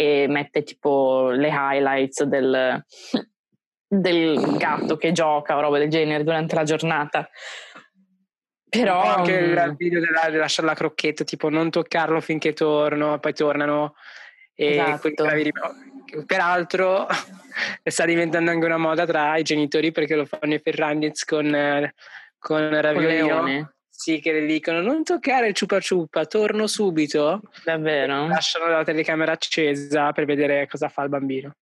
e 0.00 0.28
mette 0.28 0.62
tipo 0.62 1.30
le 1.30 1.48
highlights 1.48 2.22
del, 2.22 2.84
del 3.84 4.56
gatto 4.56 4.96
che 4.96 5.10
gioca 5.10 5.56
o 5.56 5.60
roba 5.60 5.78
del 5.78 5.90
genere 5.90 6.22
durante 6.22 6.54
la 6.54 6.62
giornata. 6.62 7.28
Però 8.68 9.02
anche 9.02 9.32
il 9.32 9.74
video 9.76 9.98
della, 9.98 10.26
della 10.26 10.42
lasciare 10.42 10.68
la 10.68 10.74
crocchetta, 10.74 11.24
tipo 11.24 11.48
non 11.48 11.70
toccarlo 11.70 12.20
finché 12.20 12.52
torno, 12.52 13.18
poi 13.18 13.34
tornano 13.34 13.96
e 14.54 14.76
esatto. 14.76 15.10
peraltro 16.26 17.08
sta 17.82 18.04
diventando 18.04 18.52
anche 18.52 18.66
una 18.66 18.76
moda 18.76 19.04
tra 19.04 19.36
i 19.36 19.42
genitori 19.42 19.90
perché 19.90 20.14
lo 20.14 20.26
fanno 20.26 20.54
i 20.54 20.60
Ferragnez 20.60 21.24
con, 21.24 21.92
con 22.38 22.80
Raviolino 22.80 23.72
sì, 23.98 24.20
che 24.20 24.30
le 24.30 24.46
dicono 24.46 24.80
non 24.80 25.02
toccare 25.02 25.48
il 25.48 25.54
ciupa 25.54 25.80
ciupa, 25.80 26.24
torno 26.24 26.68
subito. 26.68 27.40
Davvero? 27.64 28.28
Lasciano 28.28 28.68
la 28.68 28.84
telecamera 28.84 29.32
accesa 29.32 30.12
per 30.12 30.24
vedere 30.24 30.68
cosa 30.68 30.88
fa 30.88 31.02
il 31.02 31.08
bambino. 31.08 31.56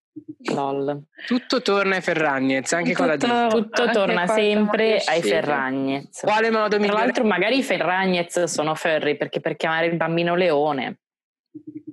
Lol. 0.52 1.04
Tutto 1.26 1.62
torna 1.62 1.94
ai 1.94 2.02
Ferragnez, 2.02 2.70
anche 2.74 2.90
tutto, 2.90 3.02
con 3.02 3.06
la 3.06 3.16
Disney. 3.16 3.48
Tutto 3.48 3.88
torna 3.88 4.26
sempre 4.26 4.98
ai 4.98 5.22
Ferragnez. 5.22 6.20
Quale 6.20 6.50
modo 6.50 6.76
Tra 6.76 6.92
l'altro 6.92 7.24
magari 7.24 7.56
i 7.56 7.62
Ferragnez 7.62 8.42
sono 8.44 8.74
ferri 8.74 9.16
perché 9.16 9.40
per 9.40 9.56
chiamare 9.56 9.86
il 9.86 9.96
bambino 9.96 10.34
leone. 10.34 10.98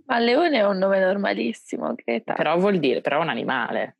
Ma 0.07 0.19
leone 0.19 0.57
è 0.57 0.65
un 0.65 0.77
nome 0.77 0.99
normalissimo, 0.99 1.95
Greta. 1.95 2.33
Però 2.33 2.57
vuol 2.57 2.79
dire, 2.79 2.99
però 2.99 3.19
è 3.19 3.21
un 3.21 3.29
animale. 3.29 3.95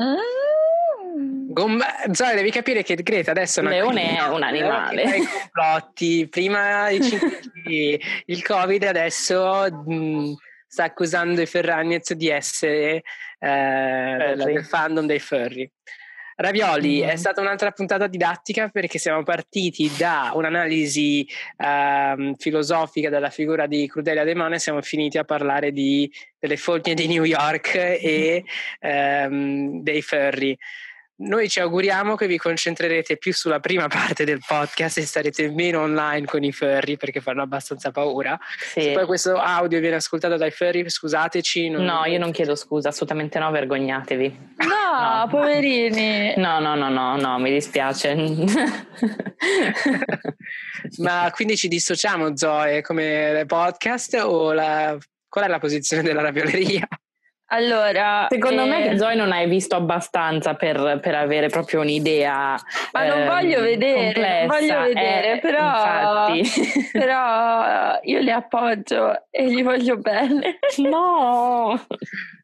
Mm. 0.00 1.52
Gomba... 1.52 1.86
Zoe, 2.12 2.34
devi 2.34 2.50
capire 2.50 2.82
che 2.82 2.96
Greta 2.96 3.30
adesso 3.30 3.60
è 3.60 3.62
Leone 3.62 4.16
è 4.16 4.26
un 4.26 4.42
animale. 4.42 5.02
I 5.02 5.24
complotti, 5.24 6.28
prima 6.28 6.90
il 6.90 8.42
Covid, 8.42 8.82
adesso 8.82 9.70
mh, 9.70 10.34
sta 10.66 10.84
accusando 10.84 11.40
i 11.40 11.46
Ferragnez 11.46 12.12
di 12.14 12.28
essere 12.28 13.02
eh, 13.38 14.34
del 14.36 14.64
fandom 14.64 15.06
dei 15.06 15.20
furry. 15.20 15.70
Ravioli 16.36 17.00
è 17.00 17.16
stata 17.16 17.40
un'altra 17.40 17.70
puntata 17.70 18.06
didattica 18.06 18.68
perché 18.68 18.98
siamo 18.98 19.22
partiti 19.22 19.90
da 19.96 20.32
un'analisi 20.34 21.26
eh, 21.56 22.34
filosofica 22.36 23.08
della 23.08 23.30
figura 23.30 23.66
di 23.66 23.86
Crudelia 23.86 24.24
De 24.24 24.34
Mone 24.34 24.56
e 24.56 24.58
siamo 24.58 24.82
finiti 24.82 25.16
a 25.16 25.24
parlare 25.24 25.70
di, 25.70 26.10
delle 26.38 26.56
fogne 26.56 26.94
di 26.94 27.06
New 27.06 27.24
York 27.24 27.74
e 27.74 28.44
ehm, 28.80 29.82
dei 29.82 30.02
furry. 30.02 30.58
Noi 31.24 31.48
ci 31.48 31.58
auguriamo 31.60 32.16
che 32.16 32.26
vi 32.26 32.36
concentrerete 32.36 33.16
più 33.16 33.32
sulla 33.32 33.58
prima 33.58 33.88
parte 33.88 34.24
del 34.24 34.40
podcast 34.46 34.98
e 34.98 35.06
starete 35.06 35.50
meno 35.50 35.80
online 35.80 36.26
con 36.26 36.44
i 36.44 36.52
furry 36.52 36.98
perché 36.98 37.22
fanno 37.22 37.40
abbastanza 37.40 37.90
paura. 37.90 38.38
Sì. 38.58 38.82
Se 38.82 38.92
poi 38.92 39.06
questo 39.06 39.36
audio 39.36 39.80
viene 39.80 39.96
ascoltato 39.96 40.36
dai 40.36 40.50
furry, 40.50 40.86
scusateci. 40.88 41.70
Non 41.70 41.84
no, 41.84 42.04
io 42.04 42.18
non 42.18 42.30
chiedo 42.32 42.54
scusa, 42.54 42.90
assolutamente 42.90 43.38
no, 43.38 43.50
vergognatevi. 43.50 44.38
No, 44.58 45.20
no. 45.20 45.26
poverini. 45.28 46.34
No, 46.36 46.58
no, 46.60 46.74
no, 46.74 46.90
no, 46.90 47.16
no, 47.16 47.38
mi 47.38 47.50
dispiace. 47.50 48.14
Ma 50.98 51.30
quindi 51.32 51.56
ci 51.56 51.68
dissociamo, 51.68 52.36
Zoe, 52.36 52.82
come 52.82 53.44
podcast 53.46 54.14
o 54.22 54.52
la... 54.52 54.94
qual 55.26 55.46
è 55.46 55.48
la 55.48 55.58
posizione 55.58 56.02
della 56.02 56.20
ravioleria? 56.20 56.86
Allora, 57.54 58.26
secondo 58.28 58.62
eh, 58.64 58.66
me 58.66 58.98
Zoe 58.98 59.14
non 59.14 59.30
hai 59.30 59.48
visto 59.48 59.76
abbastanza 59.76 60.54
per, 60.54 60.98
per 61.00 61.14
avere 61.14 61.48
proprio 61.48 61.82
un'idea. 61.82 62.58
Ma 62.90 63.06
non 63.06 63.26
voglio 63.26 63.58
ehm, 63.58 63.64
vedere, 63.64 64.46
non 64.46 64.46
voglio 64.48 64.80
vedere, 64.80 65.32
eh, 65.34 65.38
però, 65.38 66.26
però 66.92 68.00
io 68.02 68.18
li 68.18 68.30
appoggio 68.32 69.26
e 69.30 69.52
gli 69.52 69.62
voglio 69.62 69.96
bene. 69.98 70.58
No! 70.78 71.80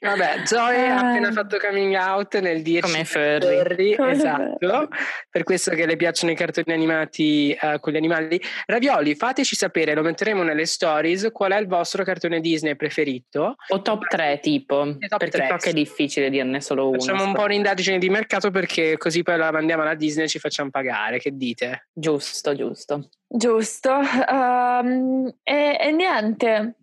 Vabbè, 0.00 0.42
Zoe 0.44 0.86
ha 0.86 0.96
ah. 0.96 1.08
appena 1.08 1.32
fatto 1.32 1.58
coming 1.58 1.96
out 1.96 2.38
nel 2.38 2.62
dirci 2.62 2.92
come 2.92 3.04
furry, 3.04 3.56
furry 3.56 3.96
come 3.96 4.10
esatto, 4.12 4.88
per 5.28 5.42
questo 5.42 5.72
che 5.72 5.86
le 5.86 5.96
piacciono 5.96 6.30
i 6.30 6.36
cartoni 6.36 6.72
animati 6.72 7.56
uh, 7.60 7.80
con 7.80 7.92
gli 7.92 7.96
animali. 7.96 8.40
Ravioli, 8.66 9.16
fateci 9.16 9.56
sapere, 9.56 9.94
lo 9.94 10.02
metteremo 10.02 10.44
nelle 10.44 10.66
stories, 10.66 11.30
qual 11.32 11.50
è 11.50 11.58
il 11.58 11.66
vostro 11.66 12.04
cartone 12.04 12.40
Disney 12.40 12.76
preferito. 12.76 13.56
O 13.68 13.82
top 13.82 14.06
3 14.06 14.38
tipo, 14.40 14.96
top 15.08 15.18
perché 15.18 15.38
3. 15.38 15.48
so 15.50 15.56
che 15.56 15.70
è 15.70 15.72
difficile 15.72 16.30
dirne 16.30 16.60
solo 16.60 16.90
uno. 16.90 17.00
Facciamo 17.00 17.24
un 17.24 17.32
po' 17.32 17.42
un'indagine 17.42 17.98
di 17.98 18.08
mercato 18.08 18.52
perché 18.52 18.96
così 18.98 19.24
poi 19.24 19.36
la 19.36 19.50
mandiamo 19.50 19.82
alla 19.82 19.94
Disney 19.94 20.26
e 20.26 20.28
ci 20.28 20.38
facciamo 20.38 20.70
pagare, 20.70 21.18
che 21.18 21.36
dite? 21.36 21.88
Giusto, 21.92 22.54
giusto. 22.54 23.08
Giusto. 23.26 23.98
Um, 24.30 25.28
e, 25.42 25.76
e 25.80 25.90
niente, 25.90 26.76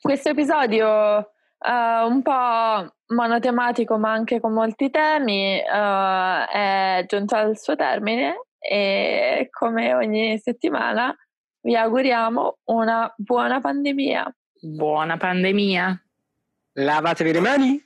questo 0.00 0.28
episodio 0.28 1.33
uh, 1.66 2.06
un 2.06 2.22
po' 2.22 2.94
monotematico 3.14 3.98
ma 3.98 4.12
anche 4.12 4.40
con 4.40 4.52
molti 4.52 4.90
temi, 4.90 5.58
uh, 5.58 6.46
è 6.50 7.04
giunto 7.06 7.34
al 7.34 7.58
suo 7.58 7.76
termine 7.76 8.46
e 8.58 9.48
come 9.50 9.94
ogni 9.94 10.38
settimana 10.38 11.14
vi 11.62 11.76
auguriamo 11.76 12.58
una 12.64 13.12
buona 13.16 13.60
pandemia. 13.60 14.34
Buona 14.60 15.16
pandemia. 15.16 15.98
Lavatevi 16.76 17.32
le 17.32 17.40
mani. 17.40 17.82